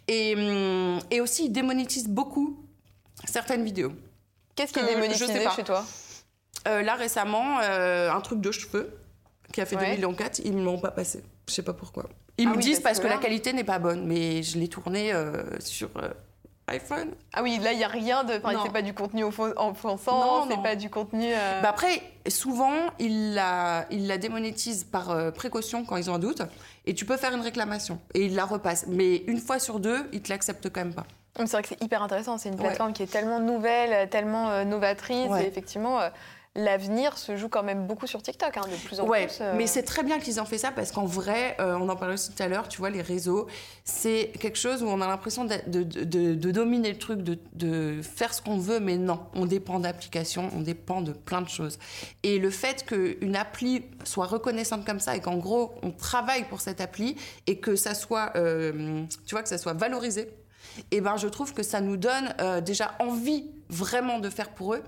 Et, 0.08 0.34
hum, 0.36 0.98
et 1.10 1.20
aussi, 1.20 1.46
ils 1.46 1.50
démonétisent 1.50 2.08
beaucoup 2.08 2.56
certaines 3.26 3.64
vidéos. 3.64 3.92
Qu'est-ce 4.54 4.72
qui 4.72 4.80
est 4.80 4.86
démonétisé 4.86 5.48
chez 5.56 5.64
toi? 5.64 5.84
Euh, 6.68 6.82
là, 6.82 6.94
récemment, 6.94 7.58
euh, 7.62 8.10
un 8.12 8.20
truc 8.20 8.40
de 8.40 8.52
cheveux 8.52 8.96
qui 9.52 9.60
a 9.60 9.66
fait 9.66 9.76
Ouais. 9.76 9.90
2 9.90 9.96
millions 9.96 10.14
4, 10.14 10.40
ils 10.44 10.52
me 10.56 10.64
l'ont 10.64 10.78
pas 10.78 10.90
passé. 10.90 11.22
Je 11.48 11.54
sais 11.54 11.62
pas 11.62 11.72
pourquoi. 11.72 12.04
Ils 12.38 12.46
Ah 12.46 12.50
me 12.50 12.56
oui, 12.56 12.62
disent 12.62 12.80
parce 12.80 12.98
que 12.98 13.02
que 13.04 13.08
là- 13.08 13.16
la 13.16 13.20
qualité 13.20 13.52
n'est 13.52 13.64
pas 13.64 13.78
bonne, 13.78 14.06
mais 14.06 14.42
je 14.42 14.58
l'ai 14.58 14.68
tourné 14.68 15.12
euh, 15.12 15.42
sur 15.60 15.90
iPhone. 16.68 17.10
Ah 17.32 17.42
oui, 17.42 17.58
là, 17.60 17.72
il 17.72 17.78
n'y 17.78 17.84
a 17.84 17.88
rien 17.88 18.24
de. 18.24 18.34
Enfin, 18.42 18.60
c'est 18.64 18.72
pas 18.72 18.80
du 18.82 18.94
contenu 18.94 19.24
offensant, 19.24 20.20
Non, 20.20 20.46
c'est 20.48 20.62
pas 20.62 20.76
du 20.76 20.88
contenu. 20.88 21.32
Bah 21.62 21.68
après, 21.70 22.00
souvent, 22.28 22.72
ils 22.98 23.34
la, 23.34 23.86
ils 23.90 24.06
la 24.06 24.16
démonétisent 24.18 24.84
par 24.84 25.32
précaution 25.32 25.84
quand 25.84 25.96
ils 25.96 26.08
ont 26.10 26.14
un 26.14 26.18
doute, 26.18 26.42
et 26.86 26.94
tu 26.94 27.04
peux 27.04 27.16
faire 27.16 27.34
une 27.34 27.40
réclamation, 27.42 27.98
et 28.14 28.26
ils 28.26 28.34
la 28.34 28.44
repassent. 28.44 28.86
Mais 28.88 29.16
une 29.26 29.38
fois 29.40 29.58
sur 29.58 29.80
deux, 29.80 30.08
ils 30.12 30.22
te 30.22 30.28
l'acceptent 30.30 30.70
quand 30.70 30.80
même 30.80 30.94
pas. 30.94 31.06
C'est 31.36 31.50
vrai 31.52 31.62
que 31.62 31.68
c'est 31.68 31.82
hyper 31.82 32.02
intéressant. 32.02 32.38
C'est 32.38 32.48
une 32.50 32.56
Ouais. 32.56 32.66
plateforme 32.66 32.92
qui 32.92 33.02
est 33.02 33.06
tellement 33.10 33.40
nouvelle, 33.40 34.08
tellement 34.10 34.50
euh, 34.50 34.64
novatrice. 34.64 35.28
Ouais. 35.28 35.44
Et 35.44 35.48
effectivement, 35.48 36.00
euh, 36.00 36.10
l'avenir 36.54 37.16
se 37.16 37.34
joue 37.36 37.48
quand 37.48 37.62
même 37.62 37.86
beaucoup 37.86 38.06
sur 38.06 38.20
TikTok, 38.22 38.54
hein, 38.58 38.62
de 38.70 38.76
plus 38.86 39.00
en 39.00 39.06
Ouais, 39.08 39.26
plus. 39.28 39.38
euh. 39.40 39.54
mais 39.56 39.66
c'est 39.66 39.82
très 39.82 40.02
bien 40.02 40.18
qu'ils 40.20 40.38
ont 40.38 40.44
fait 40.44 40.58
ça 40.58 40.70
parce 40.70 40.92
qu'en 40.92 41.06
vrai, 41.06 41.56
euh, 41.60 41.78
on 41.80 41.88
en 41.88 41.96
parlait 41.96 42.12
aussi 42.12 42.34
tout 42.34 42.42
à 42.42 42.48
l'heure, 42.48 42.68
tu 42.68 42.76
vois, 42.76 42.90
les 42.90 43.00
réseaux, 43.00 43.46
c'est 43.84 44.30
quelque 44.38 44.58
chose 44.58 44.82
où 44.82 44.86
on 44.86 45.00
a 45.00 45.06
l'impression 45.08 45.46
de, 45.46 45.54
de- 45.66 45.82
de- 46.04 46.34
de 46.34 46.50
dominer 46.50 46.92
le 46.92 46.98
truc, 46.98 47.22
de, 47.22 48.02
faire 48.02 48.34
ce 48.34 48.42
qu'on 48.42 48.58
veut, 48.58 48.80
mais 48.80 48.98
non, 48.98 49.20
on 49.34 49.46
dépend 49.46 49.80
d'applications, 49.80 50.50
on 50.54 50.60
dépend 50.60 51.00
de 51.00 51.12
plein 51.12 51.40
de 51.40 51.48
choses. 51.48 51.78
Et 52.22 52.38
le 52.38 52.50
fait 52.50 52.84
qu'une 52.84 53.34
appli 53.36 53.86
soit 54.04 54.26
reconnaissante 54.26 54.84
comme 54.84 55.00
ça 55.00 55.16
et 55.16 55.20
qu'en 55.20 55.38
gros, 55.38 55.72
on 55.82 55.90
travaille 55.90 56.44
pour 56.44 56.60
cette 56.60 56.82
appli 56.82 57.16
et 57.46 57.60
que 57.60 57.76
ça 57.76 57.94
soit, 57.94 58.30
tu 58.34 59.34
vois, 59.34 59.42
que 59.42 59.48
ça 59.48 59.56
soit 59.56 59.72
valorisé, 59.72 60.28
et 60.90 61.00
ben 61.00 61.16
je 61.16 61.28
trouve 61.28 61.52
que 61.52 61.62
ça 61.62 61.80
nous 61.80 61.96
donne 61.96 62.34
euh, 62.40 62.60
déjà 62.60 62.94
envie 62.98 63.50
vraiment 63.68 64.18
de 64.18 64.30
faire 64.30 64.50
pour 64.50 64.74
eux. 64.74 64.82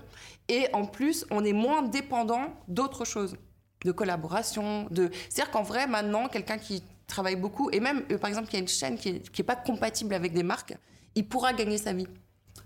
Et 0.47 0.67
en 0.73 0.85
plus, 0.85 1.25
on 1.31 1.43
est 1.43 1.53
moins 1.53 1.81
dépendant 1.81 2.53
d'autres 2.67 3.05
choses, 3.05 3.35
de 3.83 3.91
collaboration. 3.91 4.87
De... 4.91 5.09
C'est-à-dire 5.29 5.51
qu'en 5.51 5.63
vrai, 5.63 5.87
maintenant, 5.87 6.27
quelqu'un 6.27 6.57
qui 6.57 6.83
travaille 7.07 7.35
beaucoup, 7.35 7.69
et 7.71 7.79
même, 7.79 8.03
euh, 8.11 8.17
par 8.17 8.29
exemple, 8.29 8.47
qui 8.47 8.55
a 8.55 8.59
une 8.59 8.67
chaîne 8.67 8.97
qui 8.97 9.13
n'est 9.13 9.43
pas 9.43 9.55
compatible 9.55 10.13
avec 10.13 10.33
des 10.33 10.43
marques, 10.43 10.75
il 11.15 11.27
pourra 11.27 11.53
gagner 11.53 11.77
sa 11.77 11.93
vie. 11.93 12.07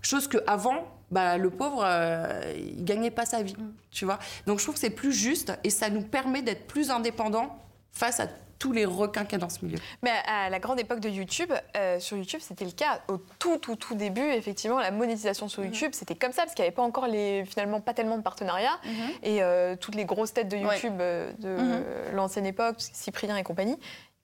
Chose 0.02 0.28
qu'avant, 0.28 0.86
bah, 1.10 1.36
le 1.38 1.50
pauvre, 1.50 1.82
euh, 1.84 2.54
il 2.56 2.84
gagnait 2.84 3.10
pas 3.10 3.26
sa 3.26 3.42
vie, 3.42 3.56
tu 3.90 4.04
vois. 4.04 4.18
Donc 4.46 4.58
je 4.58 4.64
trouve 4.64 4.74
que 4.74 4.80
c'est 4.80 4.90
plus 4.90 5.12
juste 5.12 5.52
et 5.64 5.70
ça 5.70 5.90
nous 5.90 6.02
permet 6.02 6.42
d'être 6.42 6.66
plus 6.66 6.90
indépendants 6.90 7.58
face 7.92 8.20
à 8.20 8.28
tous 8.60 8.70
les 8.72 8.84
requins 8.84 9.24
qu'il 9.24 9.32
y 9.32 9.34
a 9.36 9.38
dans 9.38 9.48
ce 9.48 9.64
milieu. 9.64 9.78
Mais 10.02 10.12
à 10.28 10.48
la 10.50 10.58
grande 10.60 10.78
époque 10.78 11.00
de 11.00 11.08
YouTube, 11.08 11.50
euh, 11.76 11.98
sur 11.98 12.16
YouTube, 12.16 12.40
c'était 12.42 12.66
le 12.66 12.70
cas. 12.70 13.00
Au 13.08 13.16
tout, 13.38 13.56
tout, 13.56 13.74
tout 13.74 13.94
début, 13.96 14.20
effectivement, 14.20 14.78
la 14.78 14.90
monétisation 14.92 15.48
sur 15.48 15.64
YouTube, 15.64 15.90
c'était 15.94 16.14
comme 16.14 16.30
ça, 16.32 16.42
parce 16.42 16.54
qu'il 16.54 16.62
n'y 16.62 16.68
avait 16.68 16.76
pas 16.76 16.82
encore 16.82 17.06
les, 17.08 17.44
finalement, 17.46 17.80
pas 17.80 17.94
tellement 17.94 18.18
de 18.18 18.22
partenariats. 18.22 18.78
Et 19.22 19.42
euh, 19.42 19.74
toutes 19.80 19.94
les 19.96 20.04
grosses 20.04 20.32
têtes 20.34 20.48
de. 20.48 20.58
YouTube 20.58 21.00
euh, 21.00 21.32
de 21.38 21.48
Mhm. 21.48 21.84
l'ancienne 22.14 22.46
époque, 22.46 22.76
Cyprien 22.78 23.36
et 23.36 23.42
compagnie, 23.42 23.78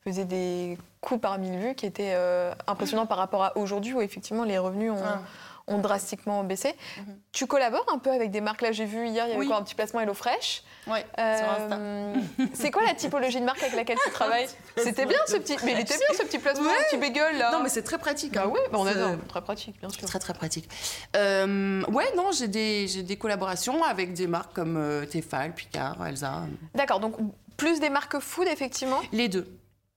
faisaient 0.05 0.25
des 0.27 0.77
coups 1.01 1.21
par 1.21 1.39
mille 1.39 1.59
vues 1.59 1.75
qui 1.75 1.87
étaient 1.87 2.13
euh, 2.15 2.53
impressionnants 2.67 3.07
par 3.07 3.17
rapport 3.19 3.43
à 3.43 3.57
aujourd'hui, 3.57 3.95
où 3.95 4.01
effectivement 4.03 4.45
les 4.45 4.59
revenus 4.59 4.93
ont, 4.93 5.03
Ah. 5.03 5.21
Ont 5.69 5.79
drastiquement 5.79 6.45
baissé. 6.45 6.75
Mhm. 6.99 7.19
Tu 7.33 7.47
collabores 7.47 7.87
un 7.93 7.99
peu 7.99 8.11
avec 8.11 8.31
des 8.31 8.41
marques. 8.41 8.63
Là, 8.63 8.73
j'ai 8.73 8.85
vu 8.85 9.07
hier, 9.09 9.27
il 9.27 9.31
y 9.31 9.33
avait 9.33 9.37
Oui. 9.41 9.47
quoi, 9.49 9.57
un 9.57 9.63
petit 9.63 9.75
placement 9.75 10.01
HelloFresh. 10.01 10.63
Ouais, 10.87 11.05
Euh, 11.19 12.15
c'est 12.55 12.71
quoi 12.71 12.85
la 12.85 12.95
typologie 12.95 13.41
de 13.41 13.45
marque 13.45 13.61
avec 13.63 13.75
laquelle 13.75 13.99
tu 14.05 14.11
travailles 14.13 14.47
C'était 14.77 15.07
bien 15.07 15.19
ce 15.27 15.37
petit, 15.37 15.57
mais 15.65 15.73
il 15.73 15.81
était 15.81 15.97
bien 15.97 16.17
ce 16.17 16.23
petit 16.23 16.39
placement, 16.39 16.67
Ouais. 16.69 16.77
petit 16.89 16.97
bagel 16.99 17.39
là. 17.39 17.51
Non, 17.51 17.61
mais 17.63 17.69
c'est 17.69 17.83
très 17.83 17.99
pratique. 17.99 18.35
bah 18.35 18.45
hein. 18.47 18.49
ouais, 18.49 18.61
bah 18.71 18.79
on 18.81 18.87
adore, 18.87 19.17
très 19.29 19.41
pratique 19.43 19.81
bien 19.81 19.89
sûr. 19.91 20.07
Très 20.07 20.19
très 20.21 20.35
pratique. 20.35 20.69
Euh, 21.17 21.83
ouais, 21.87 22.07
non, 22.17 22.31
j'ai 22.31 22.47
des, 22.49 23.03
des 23.03 23.17
collaborations 23.17 23.83
avec 23.83 24.13
des 24.15 24.29
marques 24.29 24.53
comme 24.55 24.77
euh, 24.77 25.05
Tefal, 25.05 25.53
Picard, 25.55 26.07
Elsa, 26.07 26.43
D'accord, 26.77 27.01
donc 27.01 27.17
plus 27.57 27.81
des 27.81 27.91
marques 27.91 28.21
food 28.21 28.47
effectivement. 28.47 29.01
les 29.13 29.29
deux. 29.29 29.47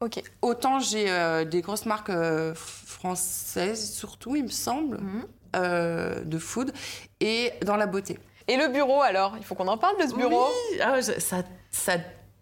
Ok. 0.02 0.22
Autant 0.42 0.80
j'ai 0.80 1.12
euh, 1.12 1.44
des 1.46 1.62
grosses 1.62 1.86
marques 1.86 2.10
euh, 2.10 2.56
françaises, 2.56 3.92
surtout, 3.94 4.36
il 4.36 4.44
me 4.44 4.50
semble, 4.50 4.98
Mhm. 4.98 5.26
Euh, 5.56 6.22
de 6.24 6.38
food, 6.38 6.74
et 7.20 7.52
dans 7.64 7.76
la 7.76 7.86
beauté. 7.88 8.20
Et 8.48 8.58
le 8.58 8.68
bureau 8.70 9.02
alors, 9.02 9.36
il 9.38 9.44
faut 9.44 9.56
qu'on 9.56 9.68
en 9.68 9.78
parle 9.78 9.98
de 10.02 10.08
ce 10.10 10.16
bureau? 10.16 10.48
Oui, 10.72 10.80
ah, 10.82 11.00
je- 11.02 11.20
ça, 11.20 11.44
ça 11.72 11.94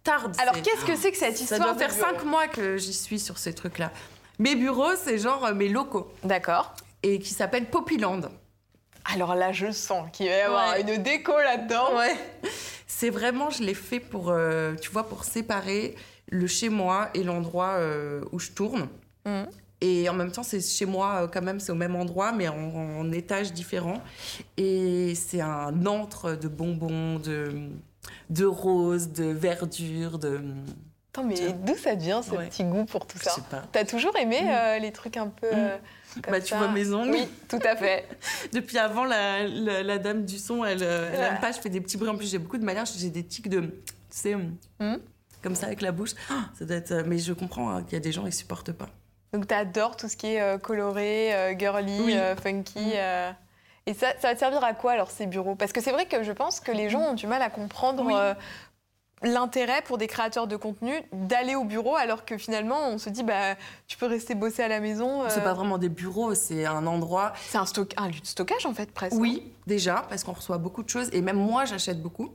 tarde. 0.04 0.36
Alors 0.40 0.62
qu'est-ce 0.62 0.86
que 0.86 0.96
c'est 0.96 1.12
que 1.12 1.18
cette 1.18 1.36
Ça 1.38 1.44
histoire 1.44 1.60
doit 1.62 1.74
de 1.74 1.80
faire 1.80 1.94
bureau? 1.94 2.02
cinq 2.18 2.24
mois 2.26 2.48
que 2.48 2.78
j'y 2.78 2.94
suis 2.94 3.20
sur 3.20 3.38
ces 3.38 3.54
trucs-là. 3.54 3.92
Mes 4.40 4.56
bureaux, 4.56 4.96
c'est 4.96 5.18
genre 5.18 5.46
euh, 5.46 5.54
mes 5.54 5.68
locaux, 5.68 6.12
D'accord. 6.24 6.74
et 7.04 7.20
qui 7.20 7.34
s'appellent 7.34 7.66
Poppyland. 7.70 8.22
Alors 9.14 9.36
là, 9.36 9.52
je 9.52 9.72
sens 9.72 10.10
qu'il 10.14 10.28
va 10.30 10.36
y 10.36 10.42
avoir 10.42 10.72
Ouais. 10.74 10.82
une 10.82 11.02
déco 11.02 11.32
là-dedans. 11.38 11.96
Ouais. 11.98 12.16
C'est 12.88 13.10
vraiment, 13.10 13.50
je 13.50 13.64
l'ai 13.64 13.74
fait 13.74 14.00
pour, 14.00 14.30
euh, 14.30 14.76
tu 14.76 14.90
vois, 14.92 15.08
pour 15.08 15.24
séparer 15.24 15.96
le 16.30 16.46
chez 16.48 16.70
moi 16.70 17.10
et 17.14 17.24
l'endroit 17.24 17.76
euh, 17.78 18.22
où 18.32 18.40
je 18.40 18.52
tourne. 18.52 18.88
Mhm. 19.26 19.48
Et 19.82 20.10
en 20.10 20.14
même 20.14 20.32
temps, 20.32 20.44
c'est 20.44 20.60
chez 20.62 20.86
moi 20.86 21.24
euh, 21.24 21.28
quand 21.28 21.42
même, 21.42 21.60
c'est 21.60 21.72
au 21.72 21.76
même 21.76 21.96
endroit, 21.96 22.32
mais 22.32 22.48
en, 22.48 22.56
en 22.56 23.12
étages 23.12 23.54
différents. 23.54 24.02
Et 24.58 25.14
c'est 25.16 25.42
un 25.42 25.86
antre 25.86 26.34
de 26.34 26.48
bonbons, 26.48 27.20
de, 27.20 27.70
de 28.30 28.46
roses, 28.46 29.10
de 29.10 29.26
verdure, 29.26 30.18
de. 30.18 30.42
Attends, 31.14 31.24
mais 31.28 31.54
d'où 31.54 31.76
ça 31.76 31.96
vient 31.96 32.22
ce 32.24 32.32
Ouais. 32.32 32.48
petit 32.48 32.64
goût 32.64 32.86
pour 32.86 33.06
tout 33.08 33.18
Je 33.20 33.24
ça 33.26 33.32
sais 33.32 33.42
pas. 33.50 33.64
T'as 33.72 33.86
toujours 33.86 34.16
aimé 34.18 34.40
Mm. 34.44 34.48
euh, 34.50 34.80
les 34.80 34.92
trucs 34.92 35.18
un 35.18 35.28
peu. 35.28 35.48
euh, 35.52 35.78
comme 36.24 36.32
Bah, 36.32 36.42
tu 36.42 36.56
vois 36.56 36.68
mes 36.70 36.92
ongles. 36.94 37.12
Oui, 37.12 37.28
tout 37.48 37.60
à 37.64 37.76
fait. 37.76 38.08
Depuis 38.54 38.78
avant, 38.80 39.04
la, 39.06 39.48
la- 39.48 39.84
la 39.84 39.98
dame 40.00 40.26
du 40.26 40.38
son, 40.40 40.64
elle, 40.66 40.82
euh, 40.82 41.10
elle 41.14 41.20
Ouais. 41.20 41.26
aime 41.28 41.40
pas. 41.40 41.52
Je 41.52 41.60
fais 41.60 41.70
des 41.70 41.82
petits 41.82 41.98
bruits. 41.98 42.10
En 42.10 42.18
plus, 42.18 42.30
j'ai 42.32 42.40
beaucoup 42.40 42.58
de 42.58 42.66
manières. 42.66 42.86
J'ai 42.86 43.10
des 43.12 43.24
tics 43.24 43.50
de. 43.50 43.62
Tu 43.62 43.72
sais, 44.10 44.36
Mhm. 44.80 45.00
comme 45.44 45.54
ça 45.56 45.68
avec 45.68 45.82
la 45.82 45.92
bouche. 45.92 46.12
Ça 46.58 46.66
doit 46.66 46.78
être. 46.78 46.92
euh, 46.92 47.04
Mais 47.06 47.20
je 47.20 47.34
comprends 47.34 47.70
hein, 47.70 47.84
qu'il 47.84 47.94
y 47.94 47.98
a 47.98 48.00
des 48.00 48.12
gens 48.12 48.24
qui 48.26 48.32
supportent 48.32 48.72
pas. 48.72 48.90
Donc 49.34 49.48
t'adores 49.48 49.98
tout 49.98 50.08
ce 50.08 50.16
qui 50.18 50.28
est 50.28 50.42
euh, 50.42 50.58
coloré, 50.58 51.34
euh, 51.34 51.58
girly, 51.58 52.00
Oui. 52.02 52.18
euh, 52.18 52.36
funky. 52.36 52.80
Mm. 52.80 53.36
Et 53.88 53.94
ça, 53.94 54.08
ça 54.20 54.30
va 54.30 54.34
te 54.34 54.40
servir 54.40 54.64
à 54.64 54.74
quoi 54.74 54.92
alors 54.94 55.12
ces 55.12 55.28
bureaux? 55.28 55.56
Parce 55.56 55.72
que 55.72 55.82
c'est 55.82 55.92
vrai 55.92 56.06
que 56.08 56.22
je 56.24 56.32
pense 56.34 56.60
que 56.60 56.72
les 56.72 56.90
gens 56.90 57.00
ont 57.02 57.14
du 57.14 57.26
mal 57.28 57.42
à 57.42 57.50
comprendre 57.50 58.04
Oui. 58.06 58.14
l'intérêt 59.24 59.82
pour 59.82 59.98
des 59.98 60.08
créateurs 60.08 60.46
de 60.46 60.56
contenu 60.58 60.94
d'aller 61.14 61.56
au 61.56 61.64
bureau 61.64 61.96
alors 61.96 62.26
que 62.26 62.38
finalement 62.38 62.90
on 62.90 62.98
se 62.98 63.10
dit 63.10 63.24
bah 63.24 63.56
tu 63.88 63.98
peux 63.98 64.06
rester 64.06 64.36
bosser 64.36 64.62
à 64.62 64.68
la 64.68 64.80
maison. 64.80 65.24
euh, 65.24 65.28
C'est 65.30 65.44
pas 65.44 65.54
vraiment 65.54 65.78
des 65.78 65.90
bureaux, 65.90 66.36
c'est 66.36 66.66
un 66.66 66.86
endroit. 66.86 67.34
C'est 67.50 67.58
un, 67.58 68.08
lieu 68.08 68.20
de 68.20 68.26
stockage 68.26 68.66
en 68.66 68.74
fait 68.74 68.92
presque. 68.92 69.16
Oui, 69.18 69.52
déjà, 69.66 70.06
parce 70.10 70.24
qu'on 70.24 70.34
reçoit 70.34 70.58
beaucoup 70.58 70.84
de 70.84 70.90
choses. 70.90 71.10
Et 71.14 71.22
même 71.22 71.38
moi, 71.38 71.66
j'achète 71.66 72.02
beaucoup. 72.02 72.32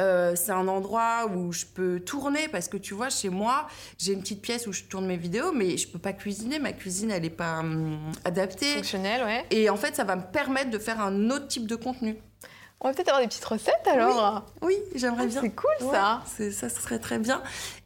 Euh, 0.00 0.34
c'est 0.34 0.52
un 0.52 0.66
endroit 0.66 1.26
où 1.26 1.52
je 1.52 1.66
peux 1.66 2.00
tourner 2.00 2.48
parce 2.48 2.68
que 2.68 2.76
tu 2.76 2.94
vois, 2.94 3.10
chez 3.10 3.28
moi, 3.28 3.68
j'ai 3.98 4.12
une 4.12 4.20
petite 4.20 4.42
pièce 4.42 4.66
où 4.66 4.72
je 4.72 4.82
tourne 4.84 5.06
mes 5.06 5.16
vidéos, 5.16 5.52
mais 5.52 5.76
je 5.76 5.86
peux 5.88 5.98
pas 6.00 6.12
cuisiner. 6.12 6.58
Ma 6.58 6.72
cuisine, 6.72 7.10
elle 7.10 7.24
est 7.24 7.30
pas 7.30 7.60
hum, 7.60 7.98
adaptée. 8.24 8.74
Fonctionnel, 8.74 9.22
ouais. 9.22 9.44
Et 9.50 9.70
en 9.70 9.76
fait, 9.76 9.94
ça 9.94 10.04
va 10.04 10.16
me 10.16 10.24
permettre 10.32 10.70
de 10.70 10.78
faire 10.78 11.00
un 11.00 11.30
autre 11.30 11.46
type 11.46 11.66
de 11.66 11.76
contenu. 11.76 12.16
On 12.80 12.88
va 12.88 12.94
peut-être 12.94 13.08
avoir 13.08 13.22
des 13.22 13.28
petites 13.28 13.44
recettes 13.44 13.86
alors. 13.86 14.44
Oui, 14.60 14.74
j'aimerais 14.94 15.22
Ah, 15.22 15.26
bien. 15.26 15.40
c'est 15.40 15.50
cool 15.54 15.70
ça. 15.90 16.22
Ouais, 16.38 16.50
ça 16.50 16.68
serait 16.68 16.98
très 16.98 17.18
bien. 17.18 17.40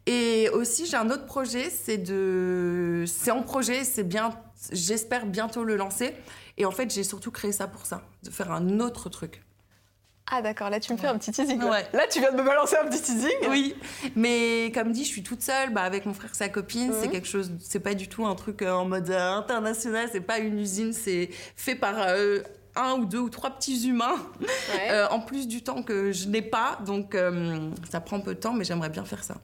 Et 0.07 0.49
aussi, 0.49 0.87
j'ai 0.87 0.97
un 0.97 1.09
autre 1.09 1.25
projet, 1.25 1.69
c'est 1.69 1.97
de, 1.99 3.05
c'est 3.07 3.31
en 3.31 3.43
projet, 3.43 3.85
c'est 3.85 4.03
bien, 4.03 4.31
j'espère 4.73 5.25
bientôt 5.25 5.63
le 5.63 5.77
lancer. 5.77 6.15
Et 6.57 6.65
en 6.65 6.71
fait, 6.71 6.93
j'ai 6.93 7.05
surtout 7.05 7.31
créé 7.31 7.53
ça 7.53 7.67
pour 7.67 7.85
ça, 7.85 8.01
de 8.23 8.29
faire 8.29 8.51
un 8.51 8.81
autre 8.81 9.07
truc. 9.07 9.41
Ah 10.31 10.41
d'accord, 10.41 10.69
là 10.69 10.79
tu 10.79 10.93
me 10.93 10.97
fais 10.97 11.07
un 11.07 11.17
petit 11.17 11.31
teasing. 11.31 11.59
là. 11.59 11.69
Ouais. 11.71 11.85
Là 11.93 12.03
tu 12.11 12.19
viens 12.19 12.31
de 12.31 12.37
me 12.37 12.43
balancer 12.43 12.75
un 12.77 12.87
petit 12.87 13.01
teasing. 13.01 13.49
Oui, 13.49 13.75
mais 14.15 14.71
comme 14.73 14.91
dit, 14.91 15.03
je 15.03 15.09
suis 15.09 15.23
toute 15.23 15.41
seule, 15.41 15.71
bah, 15.71 15.81
avec 15.83 16.05
mon 16.05 16.13
frère, 16.13 16.33
sa 16.35 16.49
copine, 16.49 16.93
c'est 16.99 17.07
Mhm. 17.07 17.11
quelque 17.11 17.27
chose, 17.27 17.51
c'est 17.59 17.79
pas 17.79 17.93
du 17.95 18.07
tout 18.07 18.25
un 18.25 18.35
truc 18.35 18.61
euh, 18.61 18.71
en 18.71 18.85
mode 18.85 19.09
euh, 19.09 19.33
international, 19.37 20.07
c'est 20.11 20.21
pas 20.21 20.39
une 20.39 20.59
usine, 20.59 20.93
c'est 20.93 21.29
fait 21.55 21.75
par 21.75 21.95
euh, 21.97 22.39
un 22.75 22.93
ou 22.93 23.05
deux 23.05 23.17
ou 23.19 23.29
trois 23.29 23.49
petits 23.51 23.87
humains, 23.87 24.15
Ouais. 24.39 24.47
euh, 24.91 25.07
en 25.09 25.19
plus 25.19 25.47
du 25.47 25.63
temps 25.63 25.81
que 25.83 26.11
je 26.11 26.27
n'ai 26.27 26.41
pas, 26.43 26.77
donc 26.85 27.15
euh, 27.15 27.69
ça 27.89 27.99
prend 27.99 28.17
un 28.17 28.21
peu 28.21 28.35
de 28.35 28.39
temps, 28.39 28.53
mais 28.53 28.63
j'aimerais 28.63 28.89
bien 28.89 29.05
faire 29.05 29.23
ça. 29.23 29.35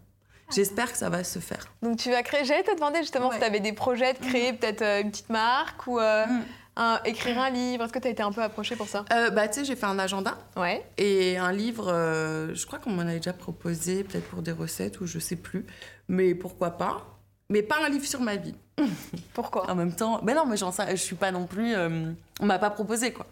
J'espère 0.54 0.92
que 0.92 0.98
ça 1.00 1.10
va 1.10 1.24
se 1.24 1.40
faire. 1.40 1.66
Donc 1.82 1.98
tu 1.98 2.12
vas 2.12 2.22
créer. 2.22 2.46
J'allais 2.46 2.62
te 2.62 2.76
demander 2.76 3.00
justement 3.00 3.30
Ouais. 3.30 3.34
si 3.34 3.40
tu 3.40 3.46
avais 3.46 3.60
des 3.60 3.74
projets 3.74 4.14
de 4.14 4.20
créer 4.20 4.54
peut-être 4.54 4.84
euh, 4.84 5.02
une 5.02 5.10
petite 5.10 5.32
marque 5.32 5.88
ou 5.88 6.00
Mm. 6.00 6.44
Un- 6.78 7.00
écrire 7.06 7.40
un 7.40 7.50
livre 7.50 7.84
Est-ce 7.86 7.94
que 7.94 8.00
tu 8.00 8.08
as 8.08 8.12
été 8.12 8.22
un 8.24 8.32
peu 8.32 8.42
approchée 8.44 8.76
pour 8.76 8.88
ça? 8.88 9.06
Euh, 9.14 9.30
bah, 9.30 9.48
tu 9.48 9.56
sais, 9.60 9.66
j'ai 9.66 9.76
fait 9.76 9.86
un 9.86 9.98
agenda 10.00 10.38
Ouais. 10.58 10.86
et 10.98 11.38
un 11.38 11.52
livre, 11.52 11.88
euh, 11.92 12.54
je 12.54 12.66
crois 12.66 12.80
qu'on 12.80 12.90
m'en 12.92 13.04
avait 13.04 13.18
déjà 13.18 13.34
proposé, 13.34 14.04
peut-être 14.04 14.28
pour 14.30 14.42
des 14.42 14.52
recettes 14.52 15.00
ou 15.00 15.06
je 15.08 15.20
sais 15.20 15.38
plus, 15.38 15.66
mais 16.10 16.36
pourquoi 16.36 16.72
pas? 16.72 17.06
Mais 17.50 17.62
pas 17.62 17.78
un 17.86 17.90
livre 17.90 18.06
sur 18.06 18.20
ma 18.22 18.36
vie. 18.38 18.56
Pourquoi? 19.34 19.70
En 19.70 19.76
même 19.76 19.96
temps, 19.96 20.20
mais 20.24 20.34
non, 20.34 20.46
mais 20.48 20.58
j'en 20.58 20.72
sais, 20.72 20.90
je 20.98 21.02
suis 21.02 21.16
pas 21.16 21.32
non 21.32 21.46
plus. 21.46 21.74
euh, 21.76 22.12
on 22.42 22.46
m'a 22.46 22.58
pas 22.60 22.70
proposé 22.72 23.14
quoi. 23.14 23.28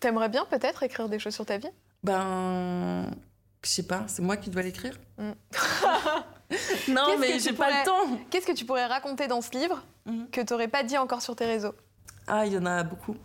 T'aimerais 0.00 0.28
bien 0.28 0.44
peut-être 0.44 0.82
écrire 0.82 1.08
des 1.08 1.18
choses 1.18 1.34
sur 1.34 1.46
ta 1.46 1.56
vie? 1.56 1.70
Ben, 2.02 3.10
je 3.62 3.68
sais 3.70 3.84
pas, 3.84 4.02
c'est 4.08 4.20
moi 4.20 4.36
qui 4.36 4.50
dois 4.50 4.62
l'écrire? 4.62 4.98
Mm. 5.16 5.30
non, 6.88 7.16
mais 7.18 7.38
j'ai 7.38 7.52
pas 7.52 7.70
le 7.70 7.84
temps. 7.84 8.18
Qu'est-ce 8.30 8.46
que 8.46 8.52
tu 8.52 8.64
pourrais 8.64 8.86
raconter 8.86 9.26
dans 9.28 9.40
ce 9.40 9.50
livre 9.56 9.82
Mhm. 10.06 10.28
que 10.30 10.40
t'aurais 10.40 10.68
pas 10.68 10.82
dit 10.84 10.96
encore 10.98 11.20
sur 11.22 11.34
tes 11.34 11.46
réseaux? 11.46 11.74
Ah, 12.26 12.46
il 12.46 12.52
y 12.52 12.58
en 12.58 12.66
a 12.66 12.82
beaucoup. 12.82 13.16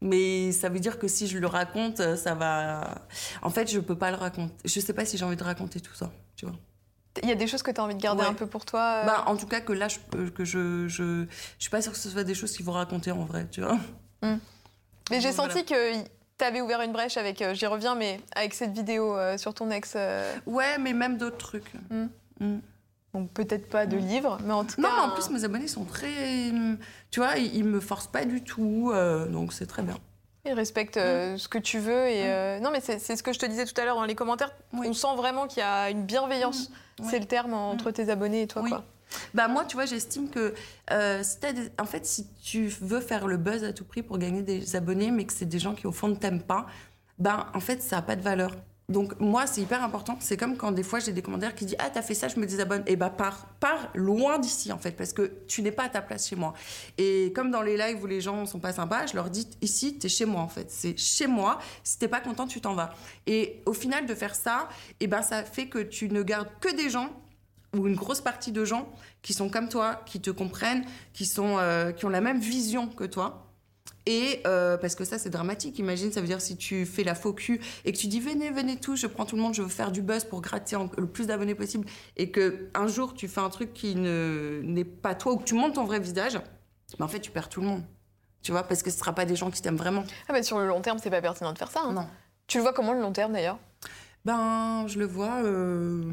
Mais 0.00 0.50
ça 0.52 0.68
veut 0.68 0.80
dire 0.80 0.98
que 0.98 1.06
si 1.06 1.28
je 1.28 1.38
le 1.38 1.46
raconte, 1.46 2.16
ça 2.16 2.34
va. 2.34 3.02
En 3.42 3.50
fait, 3.50 3.70
je 3.70 3.78
peux 3.78 3.96
pas 3.96 4.10
le 4.10 4.16
raconter. 4.16 4.52
Je 4.64 4.80
sais 4.80 4.92
pas 4.92 5.04
si 5.04 5.16
j'ai 5.16 5.24
envie 5.24 5.36
de 5.36 5.44
raconter 5.44 5.80
tout 5.80 5.94
ça, 5.94 6.10
tu 6.34 6.44
vois. 6.46 6.56
Il 7.22 7.28
y 7.28 7.32
a 7.32 7.36
des 7.36 7.46
choses 7.46 7.62
que 7.62 7.70
tu 7.70 7.80
as 7.80 7.84
envie 7.84 7.94
de 7.94 8.00
garder 8.00 8.22
Ouais. 8.22 8.28
un 8.28 8.34
peu 8.34 8.46
pour 8.46 8.64
toi 8.64 9.02
euh, 9.02 9.06
Bah, 9.06 9.24
en 9.26 9.36
tout 9.36 9.46
cas, 9.46 9.60
que 9.60 9.72
là, 9.72 9.86
je, 9.88 9.98
que 10.30 10.44
je, 10.44 10.88
je, 10.88 11.24
je 11.26 11.26
suis 11.58 11.70
pas 11.70 11.82
sûre 11.82 11.92
que 11.92 11.98
ce 11.98 12.08
soit 12.08 12.24
des 12.24 12.34
choses 12.34 12.52
qu'ils 12.56 12.64
vont 12.64 12.72
raconter 12.72 13.12
en 13.12 13.24
vrai, 13.24 13.46
tu 13.50 13.60
vois. 13.60 13.78
Mais 14.22 15.20
j'ai 15.20 15.30
Voilà. 15.30 15.52
senti 15.54 15.64
que 15.64 15.94
tu 16.02 16.44
avais 16.44 16.60
ouvert 16.62 16.80
une 16.80 16.92
brèche 16.92 17.16
avec, 17.18 17.42
euh, 17.42 17.54
j'y 17.54 17.66
reviens, 17.66 17.94
mais 17.94 18.18
avec 18.34 18.54
cette 18.54 18.72
vidéo 18.72 19.16
euh, 19.16 19.36
sur 19.38 19.52
ton 19.54 19.70
ex. 19.70 19.92
euh, 19.94 20.34
Ouais, 20.46 20.78
mais 20.78 20.92
même 20.94 21.18
d'autres 21.18 21.36
trucs. 21.38 21.72
Mm. 21.90 22.06
Mm. 22.40 22.58
Donc 23.14 23.30
peut-être 23.32 23.68
pas 23.68 23.86
de 23.86 23.96
livre, 23.96 24.38
mais 24.44 24.52
en 24.52 24.64
tout 24.64 24.80
Non, 24.80 24.88
cas. 24.88 24.94
mais 24.96 25.02
en 25.02 25.14
plus, 25.14 25.28
mes 25.30 25.44
abonnés 25.44 25.68
sont 25.68 25.84
très. 25.84 26.50
Tu 27.10 27.20
vois, 27.20 27.36
ils, 27.36 27.54
ils 27.56 27.64
me 27.64 27.80
forcent 27.80 28.06
pas 28.06 28.24
du 28.24 28.42
tout, 28.42 28.90
euh, 28.94 29.26
donc 29.26 29.52
c'est 29.52 29.66
très 29.66 29.82
bien. 29.82 29.98
Ils 30.44 30.54
respectent 30.54 30.96
euh, 30.96 31.36
ce 31.36 31.46
que 31.46 31.58
tu 31.58 31.78
veux. 31.78 32.06
Et, 32.08 32.22
euh, 32.24 32.58
Non, 32.60 32.70
mais 32.72 32.80
c'est 32.80 32.98
ce 33.16 33.22
que 33.22 33.32
je 33.32 33.38
te 33.38 33.46
disais 33.46 33.64
tout 33.64 33.78
à 33.80 33.84
l'heure 33.84 33.96
dans 33.96 34.04
les 34.04 34.14
commentaires. 34.14 34.50
Oui. 34.72 34.86
On 34.88 34.92
sent 34.92 35.14
vraiment 35.16 35.46
qu'il 35.46 35.60
y 35.60 35.66
a 35.66 35.90
une 35.90 36.04
bienveillance, 36.04 36.70
Mm. 37.00 37.04
c'est 37.08 37.18
le 37.20 37.24
terme, 37.26 37.54
entre 37.54 37.90
tes 37.90 38.10
abonnés 38.10 38.42
et 38.42 38.46
toi. 38.46 38.62
Oui. 38.62 38.70
Quoi. 38.70 38.84
Bah 39.34 39.46
moi, 39.48 39.64
tu 39.66 39.76
vois, 39.76 39.84
j'estime 39.86 40.28
que 40.30 40.54
euh, 40.90 41.22
si 41.22 41.38
des- 41.40 41.70
en 41.78 41.84
fait, 41.84 42.04
si 42.06 42.26
tu 42.42 42.66
veux 42.66 43.00
faire 43.00 43.26
le 43.26 43.36
buzz 43.36 43.62
à 43.64 43.72
tout 43.74 43.84
prix 43.84 44.02
pour 44.02 44.16
gagner 44.18 44.40
des 44.42 44.74
abonnés, 44.74 45.10
mais 45.10 45.24
que 45.26 45.32
c'est 45.34 45.44
des 45.46 45.58
gens 45.58 45.74
qui 45.74 45.86
au 45.86 45.92
fond 45.92 46.08
ne 46.08 46.14
t'aiment 46.14 46.42
pas, 46.42 46.66
ben 47.18 47.46
en 47.54 47.60
fait, 47.60 47.82
ça 47.82 47.98
a 47.98 48.02
pas 48.02 48.16
de 48.16 48.22
valeur. 48.22 48.52
Donc 48.88 49.18
moi, 49.20 49.46
c'est 49.46 49.60
hyper 49.60 49.82
important. 49.82 50.16
C'est 50.20 50.36
comme 50.36 50.56
quand 50.56 50.72
des 50.72 50.82
fois 50.82 50.98
j'ai 50.98 51.12
des 51.12 51.22
commentaires 51.22 51.54
qui 51.54 51.64
disent 51.64 51.76
ah 51.78 51.88
t'as 51.90 52.02
fait 52.02 52.14
ça, 52.14 52.28
je 52.28 52.38
me 52.38 52.46
désabonne. 52.46 52.82
Et 52.86 52.96
bah 52.96 53.10
pars, 53.10 53.46
pars 53.60 53.88
loin 53.94 54.38
d'ici 54.38 54.72
en 54.72 54.78
fait, 54.78 54.92
parce 54.92 55.12
que 55.12 55.32
tu 55.46 55.62
n'es 55.62 55.72
pas 55.72 55.84
à 55.84 55.88
ta 55.88 56.02
place 56.02 56.28
chez 56.28 56.36
moi. 56.36 56.52
Et 56.98 57.32
comme 57.34 57.50
dans 57.50 57.62
les 57.62 57.76
lives 57.76 58.02
où 58.02 58.06
les 58.06 58.20
gens 58.20 58.44
sont 58.44 58.60
pas 58.60 58.72
sympas, 58.72 59.06
je 59.06 59.14
leur 59.14 59.30
dis 59.30 59.48
ici 59.62 59.98
t'es 59.98 60.08
chez 60.08 60.24
moi 60.24 60.42
en 60.42 60.48
fait. 60.48 60.70
C'est 60.70 60.96
chez 60.98 61.26
moi. 61.26 61.58
Si 61.84 61.98
t'es 61.98 62.08
pas 62.08 62.20
content, 62.20 62.46
tu 62.46 62.60
t'en 62.60 62.74
vas. 62.74 62.90
Et 63.26 63.62
au 63.66 63.72
final 63.72 64.06
de 64.06 64.14
faire 64.14 64.34
ça, 64.34 64.68
et 65.00 65.06
ben 65.06 65.22
ça 65.22 65.44
fait 65.44 65.68
que 65.68 65.78
tu 65.78 66.08
ne 66.08 66.22
gardes 66.22 66.50
que 66.60 66.74
des 66.74 66.90
gens 66.90 67.10
ou 67.76 67.86
une 67.86 67.94
grosse 67.94 68.20
partie 68.20 68.52
de 68.52 68.64
gens 68.64 68.92
qui 69.22 69.32
sont 69.32 69.48
comme 69.48 69.68
toi, 69.68 70.02
qui 70.06 70.20
te 70.20 70.30
comprennent, 70.30 70.84
qui, 71.12 71.24
sont, 71.24 71.56
euh, 71.58 71.92
qui 71.92 72.04
ont 72.04 72.10
la 72.10 72.20
même 72.20 72.40
vision 72.40 72.88
que 72.88 73.04
toi. 73.04 73.51
Et 74.06 74.40
euh, 74.46 74.76
parce 74.76 74.94
que 74.96 75.04
ça, 75.04 75.18
c'est 75.18 75.30
dramatique. 75.30 75.78
Imagine, 75.78 76.10
ça 76.10 76.20
veut 76.20 76.26
dire 76.26 76.40
si 76.40 76.56
tu 76.56 76.86
fais 76.86 77.04
la 77.04 77.14
faux 77.14 77.32
cul 77.32 77.60
et 77.84 77.92
que 77.92 77.96
tu 77.98 78.08
dis 78.08 78.18
venez, 78.20 78.50
venez 78.50 78.76
tous, 78.76 78.96
je 78.96 79.06
prends 79.06 79.24
tout 79.26 79.36
le 79.36 79.42
monde, 79.42 79.54
je 79.54 79.62
veux 79.62 79.68
faire 79.68 79.92
du 79.92 80.02
buzz 80.02 80.24
pour 80.24 80.40
gratter 80.42 80.74
en- 80.76 80.90
le 80.96 81.06
plus 81.06 81.28
d'abonnés 81.28 81.54
possible, 81.54 81.86
et 82.16 82.30
que 82.30 82.68
un 82.74 82.88
jour 82.88 83.14
tu 83.14 83.28
fais 83.28 83.40
un 83.40 83.48
truc 83.50 83.72
qui 83.72 83.94
ne 83.94 84.60
n'est 84.64 84.84
pas 84.84 85.14
toi 85.14 85.32
ou 85.32 85.36
que 85.36 85.44
tu 85.44 85.54
montes 85.54 85.74
ton 85.74 85.84
vrai 85.84 86.00
visage, 86.00 86.34
ben 86.98 87.04
en 87.04 87.08
fait 87.08 87.20
tu 87.20 87.30
perds 87.30 87.48
tout 87.48 87.60
le 87.60 87.68
monde. 87.68 87.82
Tu 88.42 88.50
vois, 88.50 88.64
parce 88.64 88.82
que 88.82 88.90
ce 88.90 88.98
sera 88.98 89.12
pas 89.12 89.24
des 89.24 89.36
gens 89.36 89.52
qui 89.52 89.62
t'aiment 89.62 89.76
vraiment. 89.76 90.02
Ah, 90.28 90.32
mais 90.32 90.42
sur 90.42 90.58
le 90.58 90.66
long 90.66 90.80
terme, 90.80 90.98
c'est 91.00 91.10
pas 91.10 91.20
pertinent 91.22 91.52
de 91.52 91.58
faire 91.58 91.70
ça. 91.70 91.82
hein. 91.84 91.92
Non. 91.92 92.08
Tu 92.48 92.56
le 92.58 92.62
vois 92.64 92.72
comment 92.72 92.92
le 92.92 93.00
long 93.00 93.12
terme 93.12 93.32
d'ailleurs? 93.34 93.58
Ben, 94.24 94.84
je 94.88 94.98
le 94.98 95.06
vois 95.06 95.42
euh, 95.44 96.12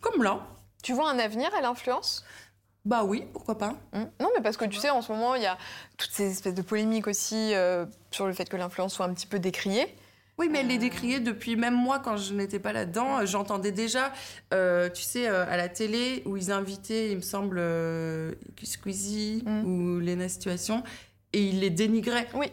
comme 0.00 0.22
là. 0.24 0.40
Tu 0.82 0.92
vois 0.94 1.10
un 1.10 1.18
avenir 1.20 1.48
à 1.56 1.60
l'influence? 1.60 2.24
Bah 2.84 3.04
oui, 3.04 3.24
pourquoi 3.32 3.58
pas. 3.58 3.74
Hmm. 3.92 4.04
Non, 4.20 4.30
mais 4.34 4.42
parce 4.42 4.56
que 4.56 4.64
tu 4.64 4.78
sais, 4.78 4.90
en 4.90 5.02
ce 5.02 5.12
moment, 5.12 5.34
il 5.34 5.42
y 5.42 5.46
a 5.46 5.58
toutes 5.98 6.10
ces 6.12 6.30
espèces 6.30 6.54
de 6.54 6.62
polémiques 6.62 7.06
aussi 7.06 7.52
euh, 7.54 7.84
sur 8.10 8.26
le 8.26 8.32
fait 8.32 8.48
que 8.48 8.56
l'influence 8.56 8.94
soit 8.94 9.06
un 9.06 9.12
petit 9.12 9.26
peu 9.26 9.38
décriée. 9.38 9.86
Oui, 10.38 10.48
mais 10.50 10.60
elle 10.60 10.68
les 10.68 10.78
décriait 10.78 11.20
depuis 11.20 11.56
même 11.56 11.74
moi 11.74 11.98
quand 11.98 12.16
je 12.16 12.32
n'étais 12.32 12.58
pas 12.58 12.72
là-dedans. 12.72 13.18
euh, 13.18 13.26
J'entendais 13.26 13.72
déjà, 13.72 14.10
euh, 14.54 14.88
tu 14.88 15.02
sais, 15.02 15.28
euh, 15.28 15.44
à 15.46 15.58
la 15.58 15.68
télé 15.68 16.22
où 16.24 16.38
ils 16.38 16.50
invitaient, 16.50 17.10
il 17.10 17.16
me 17.16 17.20
semble, 17.22 17.58
euh, 17.58 18.32
Squeezie 18.62 19.42
Mm. 19.44 19.64
ou 19.66 20.00
Lena 20.00 20.28
Situation, 20.30 20.82
et 21.34 21.42
ils 21.42 21.60
les 21.60 21.68
dénigraient. 21.70 22.28
Oui. 22.32 22.46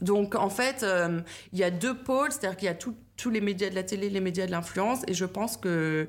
Donc 0.00 0.34
en 0.34 0.48
fait, 0.48 0.82
euh, 0.82 1.20
il 1.52 1.58
y 1.58 1.64
a 1.64 1.70
deux 1.70 1.94
pôles, 1.94 2.32
c'est-à-dire 2.32 2.56
qu'il 2.56 2.66
y 2.66 2.70
a 2.70 2.74
tous 2.74 3.30
les 3.30 3.42
médias 3.42 3.68
de 3.68 3.74
la 3.74 3.82
télé, 3.82 4.08
les 4.08 4.20
médias 4.20 4.46
de 4.46 4.50
l'influence, 4.50 5.00
et 5.06 5.12
je 5.14 5.26
pense 5.26 5.58
que 5.58 6.08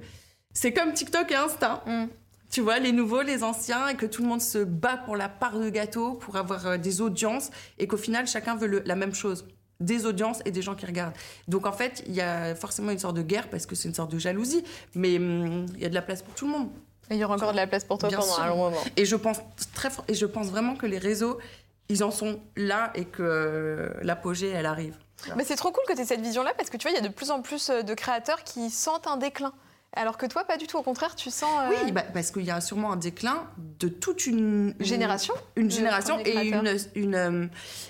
c'est 0.54 0.72
comme 0.72 0.94
TikTok 0.94 1.30
et 1.32 1.36
Insta. 1.36 1.84
Mm. 1.86 2.06
Tu 2.50 2.62
vois, 2.62 2.80
les 2.80 2.92
nouveaux, 2.92 3.22
les 3.22 3.44
anciens, 3.44 3.88
et 3.90 3.96
que 3.96 4.06
tout 4.06 4.22
le 4.22 4.28
monde 4.28 4.42
se 4.42 4.60
bat 4.60 4.98
pour 4.98 5.16
la 5.18 5.28
part 5.30 5.58
de 5.60 5.70
gâteau, 5.70 6.14
pour 6.14 6.36
avoir 6.38 6.68
euh, 6.68 6.78
des 6.78 7.02
audiences, 7.02 7.50
et 7.80 7.88
qu'au 7.88 7.98
final, 7.98 8.28
chacun 8.28 8.56
veut 8.56 8.68
le- 8.68 8.84
la 8.86 8.96
même 8.96 9.14
chose. 9.14 9.46
Des 9.82 10.06
audiences 10.06 10.40
et 10.46 10.52
des 10.52 10.62
gens 10.62 10.74
qui 10.76 10.86
regardent. 10.86 11.16
Donc 11.50 11.66
en 11.66 11.74
fait, 11.74 12.02
il 12.08 12.14
y 12.14 12.22
a 12.22 12.56
forcément 12.56 12.92
une 12.92 13.00
sorte 13.00 13.18
de 13.18 13.22
guerre, 13.24 13.50
parce 13.50 13.66
que 13.66 13.76
c'est 13.76 13.90
une 13.90 13.96
sorte 13.96 14.12
de 14.12 14.20
jalousie, 14.20 14.64
mais 14.94 15.18
hum, 15.18 15.66
il 15.76 15.82
y 15.82 15.86
a 15.86 15.90
de 15.90 15.96
la 15.96 16.02
place 16.02 16.22
pour 16.22 16.34
tout 16.34 16.46
le 16.46 16.52
monde. 16.52 16.70
Et 17.10 17.16
il 17.16 17.20
y 17.20 17.26
aura 17.26 17.36
encore 17.36 17.52
de 17.52 17.58
la 17.58 17.68
place 17.68 17.84
pour 17.84 17.98
toi 17.98 18.08
Bien 18.10 18.20
pendant 18.20 18.34
sûr. 18.34 18.44
un 18.44 18.48
long 18.48 18.58
moment. 18.58 18.78
Et 18.96 19.06
je 19.06 19.16
pense, 19.16 19.38
très, 19.74 19.90
fort- 19.90 20.06
et 20.08 20.14
je 20.14 20.26
pense 20.26 20.48
vraiment 20.48 20.76
que 20.76 20.86
les 20.86 20.98
réseaux, 20.98 21.38
ils 21.90 22.04
en 22.06 22.12
sont 22.12 22.40
là, 22.56 22.92
et 22.96 23.04
que 23.06 23.22
euh, 23.22 23.90
l'apogée, 24.02 24.50
elle 24.50 24.66
arrive. 24.66 24.98
Mais 25.36 25.44
c'est 25.44 25.56
trop 25.56 25.72
cool 25.72 25.84
que 25.88 25.94
tu 25.94 26.02
aies 26.02 26.06
cette 26.06 26.22
vision-là 26.22 26.54
parce 26.56 26.70
que 26.70 26.78
tu 26.78 26.88
vois, 26.88 26.92
il 26.92 27.02
y 27.02 27.04
a 27.04 27.08
de 27.08 27.14
plus 27.14 27.32
en 27.32 27.42
plus 27.42 27.70
euh, 27.70 27.82
de 27.82 27.94
créateurs 27.96 28.44
qui 28.44 28.70
sentent 28.70 29.08
un 29.08 29.18
déclin. 29.18 29.54
Alors 29.98 30.18
que 30.18 30.26
toi, 30.26 30.44
pas 30.44 30.58
du 30.58 30.68
tout. 30.68 30.78
Au 30.78 30.82
contraire, 30.84 31.16
tu 31.16 31.30
sens. 31.32 31.50
euh, 31.64 31.70
Oui, 31.86 31.92
bah, 31.92 32.04
parce 32.14 32.32
qu'il 32.32 32.44
y 32.44 32.52
a 32.52 32.60
sûrement 32.62 32.92
un 32.92 32.98
déclin 32.98 33.48
de 33.80 33.88
toute 33.88 34.26
une 34.28 34.74
Génération 34.80 35.34
une 35.56 35.72
génération 35.72 36.20
et 36.26 36.52
une, 36.96 37.16
euh, 37.16 37.48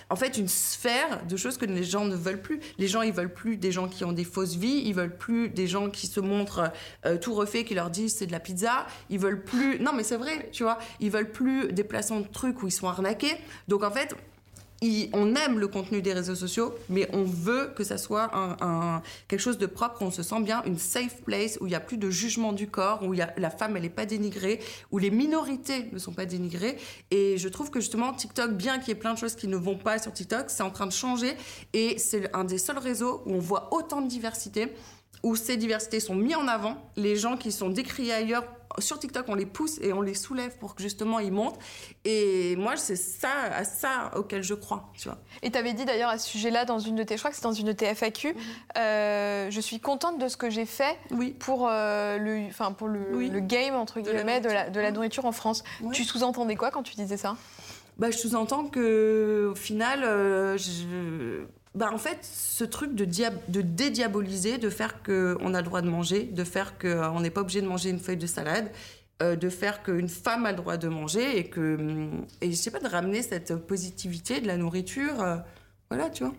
en 0.10 0.16
fait 0.16 0.38
une 0.38 0.47
sphère 0.47 1.26
de 1.28 1.36
choses 1.38 1.58
que 1.58 1.66
les 1.66 1.84
gens 1.84 2.06
ne 2.06 2.16
veulent 2.16 2.41
plus. 2.41 2.60
Les 2.78 2.88
gens 2.88 3.01
ils 3.01 3.12
veulent 3.14 3.34
plus 3.34 3.58
des 3.58 3.72
gens 3.72 3.88
qui 3.88 4.03
ont 4.03 4.12
des 4.12 4.24
fausses 4.24 4.56
vies, 4.56 4.84
ils 4.86 4.93
veulent 4.93 5.16
plus 5.18 5.49
des 5.49 5.68
gens 5.68 5.89
qui 5.89 6.08
se 6.08 6.20
montrent 6.20 6.72
euh, 7.06 7.18
tout 7.18 7.34
refait, 7.34 7.64
qui 7.64 7.74
leur 7.76 7.89
disent 7.89 8.16
c'est 8.16 8.28
de 8.28 8.32
la 8.32 8.39
pizza. 8.39 8.86
Ils 9.10 9.20
veulent 9.20 9.43
plus. 9.43 9.80
Non 9.80 9.91
mais 9.93 10.03
c'est 10.03 10.18
vrai, 10.18 10.49
tu 10.51 10.64
vois. 10.64 10.78
Ils 10.99 11.12
veulent 11.12 11.32
plus 11.32 11.72
des 11.74 11.84
placements 11.84 12.20
de 12.20 12.28
trucs 12.28 12.62
où 12.64 12.68
ils 12.68 12.72
sont 12.72 12.88
arnaqués. 12.88 13.36
Donc 13.68 13.84
en 13.84 13.91
fait. 13.91 14.14
On 15.13 15.36
aime 15.36 15.59
le 15.59 15.67
contenu 15.67 16.01
des 16.01 16.13
réseaux 16.13 16.36
sociaux, 16.36 16.76
mais 16.89 17.09
on 17.13 17.23
veut 17.23 17.71
que 17.76 17.84
ça 17.84 17.97
soit 17.97 18.30
quelque 19.28 19.39
chose 19.39 19.57
de 19.57 19.65
propre, 19.65 20.01
où 20.01 20.05
on 20.05 20.11
se 20.11 20.23
sent 20.23 20.41
bien, 20.41 20.63
une 20.65 20.78
safe 20.78 21.21
place, 21.23 21.57
où 21.61 21.65
il 21.65 21.69
n'y 21.69 21.76
a 21.76 21.80
plus 21.80 21.97
de 21.97 22.09
jugement 22.09 22.53
du 22.53 22.67
corps, 22.67 23.03
où 23.03 23.13
la 23.13 23.49
femme, 23.49 23.76
elle 23.78 23.84
n'est 23.84 23.89
pas 23.89 24.05
dénigrée, 24.05 24.59
où 24.91 24.97
les 24.97 25.11
minorités 25.11 25.89
ne 25.91 25.99
sont 25.99 26.13
pas 26.13 26.26
dénigrées. 26.26 26.78
Et 27.11 27.38
je 27.38 27.49
trouve 27.49 27.71
que 27.71 27.80
justement, 27.80 28.13
TikTok, 28.13 28.51
bien 28.51 28.80
qu'il 28.80 28.89
y 28.89 28.91
ait 28.91 28.99
plein 28.99 29.13
de 29.13 29.19
choses 29.19 29.36
qui 29.36 29.47
ne 29.47 29.57
vont 29.57 29.78
pas 29.78 29.99
sur 29.99 30.13
TikTok, 30.13 30.45
c'est 30.49 30.63
en 30.63 30.71
train 30.71 30.88
de 30.88 30.91
changer. 30.91 31.36
Et 31.73 31.97
c'est 31.97 32.34
un 32.36 32.43
des 32.43 32.57
seuls 32.57 32.78
réseaux 32.78 33.23
où 33.26 33.34
on 33.34 33.39
voit 33.39 33.73
autant 33.73 34.01
de 34.01 34.07
diversité, 34.07 34.73
où 35.26 35.36
ces 35.36 35.57
diversités 35.57 35.99
sont 35.99 36.13
mises 36.13 36.36
en 36.36 36.47
avant. 36.47 36.78
Les 36.97 37.15
gens 37.15 37.36
qui 37.36 37.51
sont 37.51 37.69
décriés 37.69 38.13
ailleurs, 38.13 38.43
sur 38.78 38.99
TikTok, 38.99 39.26
on 39.28 39.34
les 39.34 39.47
pousse 39.47 39.80
et 39.82 39.91
on 39.91 40.01
les 40.01 40.13
soulève 40.13 40.55
pour 40.59 40.76
que 40.76 40.84
justement 40.84 41.17
ils 41.17 41.32
montent. 41.32 41.57
Et 42.03 42.55
moi, 42.57 42.76
c'est 42.78 42.95
ça, 42.95 43.30
à 43.55 43.63
ça 43.63 44.11
auquel 44.17 44.43
je 44.43 44.53
crois, 44.53 44.91
tu 44.95 45.07
vois. 45.07 45.17
Et 45.41 45.49
tu 45.49 45.57
avais 45.57 45.73
dit 45.73 45.84
d'ailleurs 45.84 46.09
à 46.11 46.19
ce 46.19 46.30
sujet-là 46.30 46.65
dans 46.65 46.78
une 46.78 46.95
de 46.95 47.01
tes, 47.03 47.15
je 47.15 47.21
crois 47.21 47.32
que 47.32 47.38
c'est 47.38 47.41
dans 47.43 47.53
une 47.53 47.65
de 47.65 47.71
tes 47.71 47.88
FAQ, 47.88 48.34
Mhm. 48.34 48.39
euh, 48.78 49.49
je 49.49 49.59
suis 49.61 49.80
contente 49.80 50.19
de 50.19 50.28
ce 50.28 50.38
que 50.38 50.51
j'ai 50.51 50.65
fait 50.67 50.95
Oui. 51.09 51.32
pour, 51.32 51.67
euh, 51.67 52.17
le, 52.19 52.45
enfin, 52.47 52.71
pour 52.71 52.88
le, 52.88 53.07
Oui. 53.15 53.30
le 53.30 53.39
game 53.39 53.73
entre 53.76 54.01
De 54.01 54.11
la 54.11 54.17
guillemets 54.17 54.41
de 54.41 54.49
la, 54.49 54.69
de 54.69 54.80
la 54.80 54.91
nourriture. 54.91 55.26
en 55.26 55.32
France. 55.32 55.63
Tu 55.91 56.03
sous-entendais 56.03 56.55
quoi 56.55 56.69
quand 56.69 56.84
tu 56.84 56.93
disais 56.95 57.17
ça? 57.17 57.36
Bah, 57.97 58.11
je 58.11 58.17
sous-entends 58.17 58.65
que 58.65 59.49
au 59.51 59.55
final, 59.55 60.03
euh, 60.03 60.55
je... 60.57 61.45
bah, 61.76 61.89
en 61.93 61.97
fait, 61.97 62.17
ce 62.23 62.63
truc 62.63 62.95
de, 62.95 63.05
de 63.05 63.61
dédiaboliser, 63.61 64.57
de 64.57 64.69
faire 64.69 65.03
qu'on 65.03 65.53
a 65.53 65.59
le 65.61 65.65
droit 65.65 65.82
de 65.82 65.89
manger, 65.89 66.23
de 66.23 66.43
faire 66.43 66.78
qu'on 66.78 67.19
n'est 67.19 67.30
pas 67.30 67.41
obligé 67.41 67.61
de 67.61 67.67
manger 67.67 67.89
une 67.89 67.99
feuille 67.99 68.17
de 68.17 68.28
salade, 68.28 68.71
euh, 69.21 69.36
de 69.36 69.49
faire 69.49 69.84
qu'une 69.84 70.09
femme 70.09 70.45
a 70.45 70.51
le 70.51 70.57
droit 70.57 70.78
de 70.78 70.88
manger 70.88 71.38
et 71.38 71.49
que, 71.49 71.76
hum, 71.78 72.26
et 72.41 72.49
je 72.51 72.55
sais 72.55 72.71
pas, 72.71 72.80
de 72.80 72.88
ramener 72.88 73.21
cette 73.21 73.55
positivité 73.55 74.41
de 74.41 74.47
la 74.47 74.57
nourriture. 74.57 75.21
euh, 75.21 75.38
voilà, 75.89 76.09
tu 76.09 76.23
vois. 76.23 76.34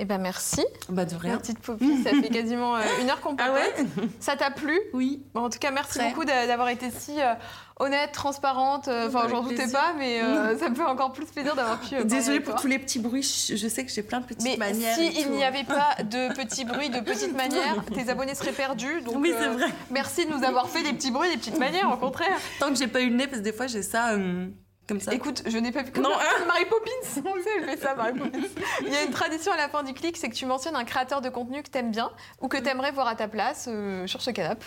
Eh 0.00 0.04
ben 0.04 0.18
merci, 0.18 0.64
Bah, 0.88 1.04
de 1.04 1.14
ma 1.14 1.18
rien. 1.20 1.38
petite 1.38 1.58
Poppy. 1.58 2.04
ça 2.04 2.10
fait 2.10 2.28
quasiment 2.28 2.76
euh, 2.76 2.80
une 3.00 3.10
heure 3.10 3.20
qu'on 3.20 3.34
Ah 3.38 3.48
papote. 3.48 3.62
ouais 3.96 4.08
Ça 4.20 4.36
t'a 4.36 4.52
plu? 4.52 4.78
Oui. 4.92 5.24
Bon, 5.34 5.42
en 5.46 5.50
tout 5.50 5.58
cas, 5.58 5.72
merci 5.72 5.98
Très. 5.98 6.10
beaucoup 6.10 6.24
d'a- 6.24 6.46
d'avoir 6.46 6.68
été 6.68 6.90
si 6.92 7.20
euh, 7.20 7.34
honnête, 7.80 8.12
transparente. 8.12 8.86
euh, 8.86 9.08
Enfin, 9.08 9.20
Avec 9.22 9.30
j'en 9.32 9.42
doutais 9.42 9.66
pas, 9.72 9.94
mais 9.98 10.22
euh, 10.22 10.56
ça 10.60 10.68
me 10.70 10.76
fait 10.76 10.84
encore 10.84 11.12
plus 11.12 11.26
plaisir 11.26 11.56
d'avoir 11.56 11.80
pu. 11.80 11.96
Désolée 12.04 12.38
pour 12.38 12.54
toi. 12.54 12.62
tous 12.62 12.68
les 12.68 12.78
petits 12.78 13.00
bruits. 13.00 13.22
Je 13.48 13.66
sais 13.68 13.84
que 13.84 13.90
j'ai 13.90 14.04
plein 14.04 14.20
de 14.20 14.26
petites 14.26 14.44
Mais 14.44 14.56
manières. 14.56 14.94
si 14.94 15.08
il 15.20 15.32
n'y 15.32 15.42
avait 15.42 15.64
pas 15.64 15.96
de 16.04 16.32
petits 16.32 16.64
bruits, 16.64 16.90
de 16.90 17.00
petites 17.00 17.34
manières, 17.36 17.84
tes 17.92 18.08
abonnés 18.08 18.36
seraient 18.36 18.52
perdus. 18.52 19.00
Donc, 19.02 19.16
Oui, 19.16 19.34
c'est 19.36 19.48
vrai. 19.48 19.66
Merci 19.90 20.26
de 20.26 20.30
nous 20.30 20.44
avoir 20.44 20.68
fait 20.68 20.84
des 20.84 20.92
petits 20.92 21.10
bruits, 21.10 21.28
des 21.30 21.38
petites 21.38 21.58
manières, 21.58 21.90
au 21.92 21.96
contraire. 21.96 22.38
Tant 22.60 22.68
que 22.68 22.76
j'ai 22.76 22.86
pas 22.86 23.00
eu 23.00 23.10
le 23.10 23.16
nez, 23.16 23.26
parce 23.26 23.38
que 23.38 23.44
des 23.44 23.52
fois 23.52 23.66
j'ai 23.66 23.82
ça. 23.82 24.14
hum, 24.14 24.52
Comme 24.88 25.00
ça 25.00 25.12
Écoute, 25.12 25.42
je 25.46 25.58
n'ai 25.58 25.70
pas 25.70 25.82
vu 25.82 25.92
comme 25.92 26.02
Non, 26.04 26.10
ça. 26.14 26.20
hein 26.40 26.44
Mary 26.46 26.64
Poppins. 26.64 27.20
On 27.30 27.42
sait, 27.42 27.50
elle 27.58 27.64
fait 27.68 27.76
ça, 27.76 27.94
Mary 27.94 28.14
Poppins. 28.18 28.38
Il 28.82 28.92
y 28.92 28.96
a 28.96 29.02
une 29.04 29.10
tradition 29.10 29.52
à 29.52 29.56
la 29.56 29.68
fin 29.68 29.82
du 29.82 29.92
clic, 29.92 30.16
c'est 30.16 30.28
que 30.30 30.34
tu 30.34 30.46
mentionnes 30.46 30.76
un 30.76 30.84
créateur 30.84 31.20
de 31.20 31.28
contenu 31.28 31.62
que 31.62 31.68
t'aimes 31.68 31.90
bien 31.90 32.10
ou 32.40 32.48
que 32.48 32.56
t'aimerais 32.56 32.90
voir 32.92 33.06
à 33.08 33.14
ta 33.14 33.28
place 33.28 33.66
euh, 33.70 34.06
sur 34.06 34.22
ce 34.22 34.30
canapé. 34.30 34.64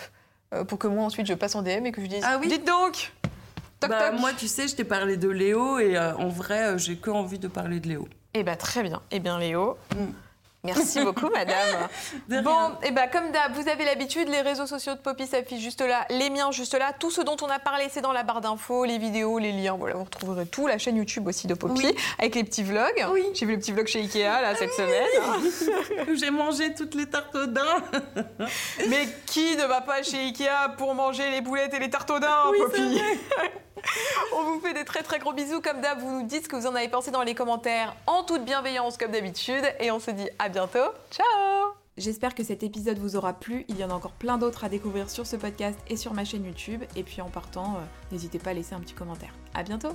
euh, 0.54 0.64
pour 0.64 0.78
que 0.78 0.86
moi 0.86 1.04
ensuite 1.04 1.26
je 1.26 1.34
passe 1.34 1.54
en 1.56 1.62
DM 1.62 1.86
et 1.86 1.92
que 1.92 2.00
je 2.00 2.06
dise 2.06 2.22
Ah 2.24 2.38
oui 2.40 2.46
Dites 2.48 2.66
donc 2.66 3.12
Toc 3.80 3.90
Bah, 3.90 4.10
toc 4.10 4.20
Moi, 4.20 4.30
tu 4.38 4.46
sais, 4.46 4.68
je 4.68 4.76
t'ai 4.76 4.84
parlé 4.84 5.16
de 5.16 5.28
Léo 5.28 5.80
et 5.80 5.96
euh, 5.96 6.14
en 6.16 6.28
vrai, 6.28 6.62
euh, 6.74 6.78
j'ai 6.78 6.96
que 6.96 7.10
envie 7.10 7.40
de 7.40 7.48
parler 7.48 7.80
de 7.80 7.88
Léo. 7.88 8.06
Eh 8.34 8.44
ben 8.44 8.54
très 8.56 8.82
bien. 8.84 9.02
Eh 9.10 9.18
bien 9.18 9.38
Léo, 9.40 9.76
Mm. 9.96 10.12
Merci 10.64 11.00
beaucoup 11.04 11.28
madame. 11.30 11.88
Bon, 12.42 12.72
et 12.82 12.90
ben 12.90 13.08
comme 13.10 13.30
d'hab, 13.32 13.52
vous 13.54 13.68
avez 13.68 13.84
l'habitude, 13.84 14.28
les 14.28 14.40
réseaux 14.40 14.66
sociaux 14.66 14.94
de 14.94 14.98
Poppy 15.00 15.26
s'affichent 15.26 15.60
juste 15.62 15.80
là, 15.80 16.06
les 16.10 16.30
miens 16.30 16.50
juste 16.50 16.74
là. 16.74 16.92
Tout 16.98 17.10
ce 17.10 17.20
dont 17.20 17.36
on 17.42 17.46
a 17.48 17.58
parlé, 17.58 17.86
c'est 17.90 18.00
dans 18.00 18.12
la 18.12 18.22
barre 18.22 18.40
d'infos, 18.40 18.84
les 18.84 18.98
vidéos, 18.98 19.38
les 19.38 19.52
liens. 19.52 19.76
Voilà, 19.78 19.96
vous 19.96 20.04
retrouverez 20.04 20.46
tout. 20.46 20.66
La 20.66 20.78
chaîne 20.78 20.96
YouTube 20.96 21.26
aussi 21.26 21.46
de 21.46 21.54
Poppy, 21.54 21.86
Oui. 21.86 21.94
avec 22.18 22.34
les 22.34 22.44
petits 22.44 22.62
vlogs. 22.62 23.06
Oui. 23.10 23.24
J'ai 23.34 23.46
vu 23.46 23.52
le 23.52 23.58
petit 23.58 23.72
vlog 23.72 23.86
chez 23.86 24.00
Ikea 24.00 24.22
là 24.42 24.54
cette 24.54 24.72
semaine. 24.72 26.06
J'ai 26.14 26.30
mangé 26.30 26.74
toutes 26.74 26.94
les 26.94 27.06
tartes 27.06 27.34
au. 27.34 27.46
Mais 28.88 29.08
qui 29.26 29.56
ne 29.56 29.64
va 29.64 29.80
pas 29.80 30.02
chez 30.02 30.18
Ikea 30.18 30.74
pour 30.78 30.94
manger 30.94 31.30
les 31.30 31.40
boulettes 31.40 31.74
et 31.74 31.78
les 31.78 31.90
tartes 31.90 32.10
au 32.10 32.14
Oui, 32.50 32.58
Poppy 32.60 33.00
On 34.36 34.44
vous 34.44 34.60
fait 34.60 34.74
des 34.74 34.84
très 34.84 35.02
très 35.02 35.18
gros 35.18 35.32
bisous. 35.32 35.60
Comme 35.60 35.80
d'hab, 35.80 36.00
vous 36.00 36.20
nous 36.20 36.26
dites 36.26 36.44
ce 36.44 36.48
que 36.48 36.56
vous 36.56 36.66
en 36.66 36.74
avez 36.74 36.88
pensé 36.88 37.10
dans 37.10 37.22
les 37.22 37.34
commentaires, 37.34 37.94
en 38.06 38.22
toute 38.22 38.44
bienveillance 38.44 38.96
comme 38.96 39.12
d'habitude. 39.12 39.64
Et 39.80 39.90
on 39.90 40.00
se 40.00 40.10
dit 40.10 40.28
à 40.38 40.48
bientôt. 40.48 40.92
Ciao 41.10 41.74
J'espère 41.98 42.34
que 42.34 42.42
cet 42.42 42.62
épisode 42.62 42.98
vous 42.98 43.16
aura 43.16 43.34
plu. 43.34 43.66
Il 43.68 43.78
y 43.78 43.84
en 43.84 43.90
a 43.90 43.94
encore 43.94 44.12
plein 44.12 44.38
d'autres 44.38 44.64
à 44.64 44.70
découvrir 44.70 45.10
sur 45.10 45.26
ce 45.26 45.36
podcast 45.36 45.78
et 45.88 45.96
sur 45.96 46.14
ma 46.14 46.24
chaîne 46.24 46.44
YouTube. 46.44 46.82
Et 46.96 47.02
puis 47.02 47.20
en 47.20 47.28
partant, 47.28 47.76
euh, 47.76 47.80
n'hésitez 48.10 48.38
pas 48.38 48.50
à 48.50 48.54
laisser 48.54 48.74
un 48.74 48.80
petit 48.80 48.94
commentaire. 48.94 49.34
À 49.54 49.62
bientôt 49.62 49.94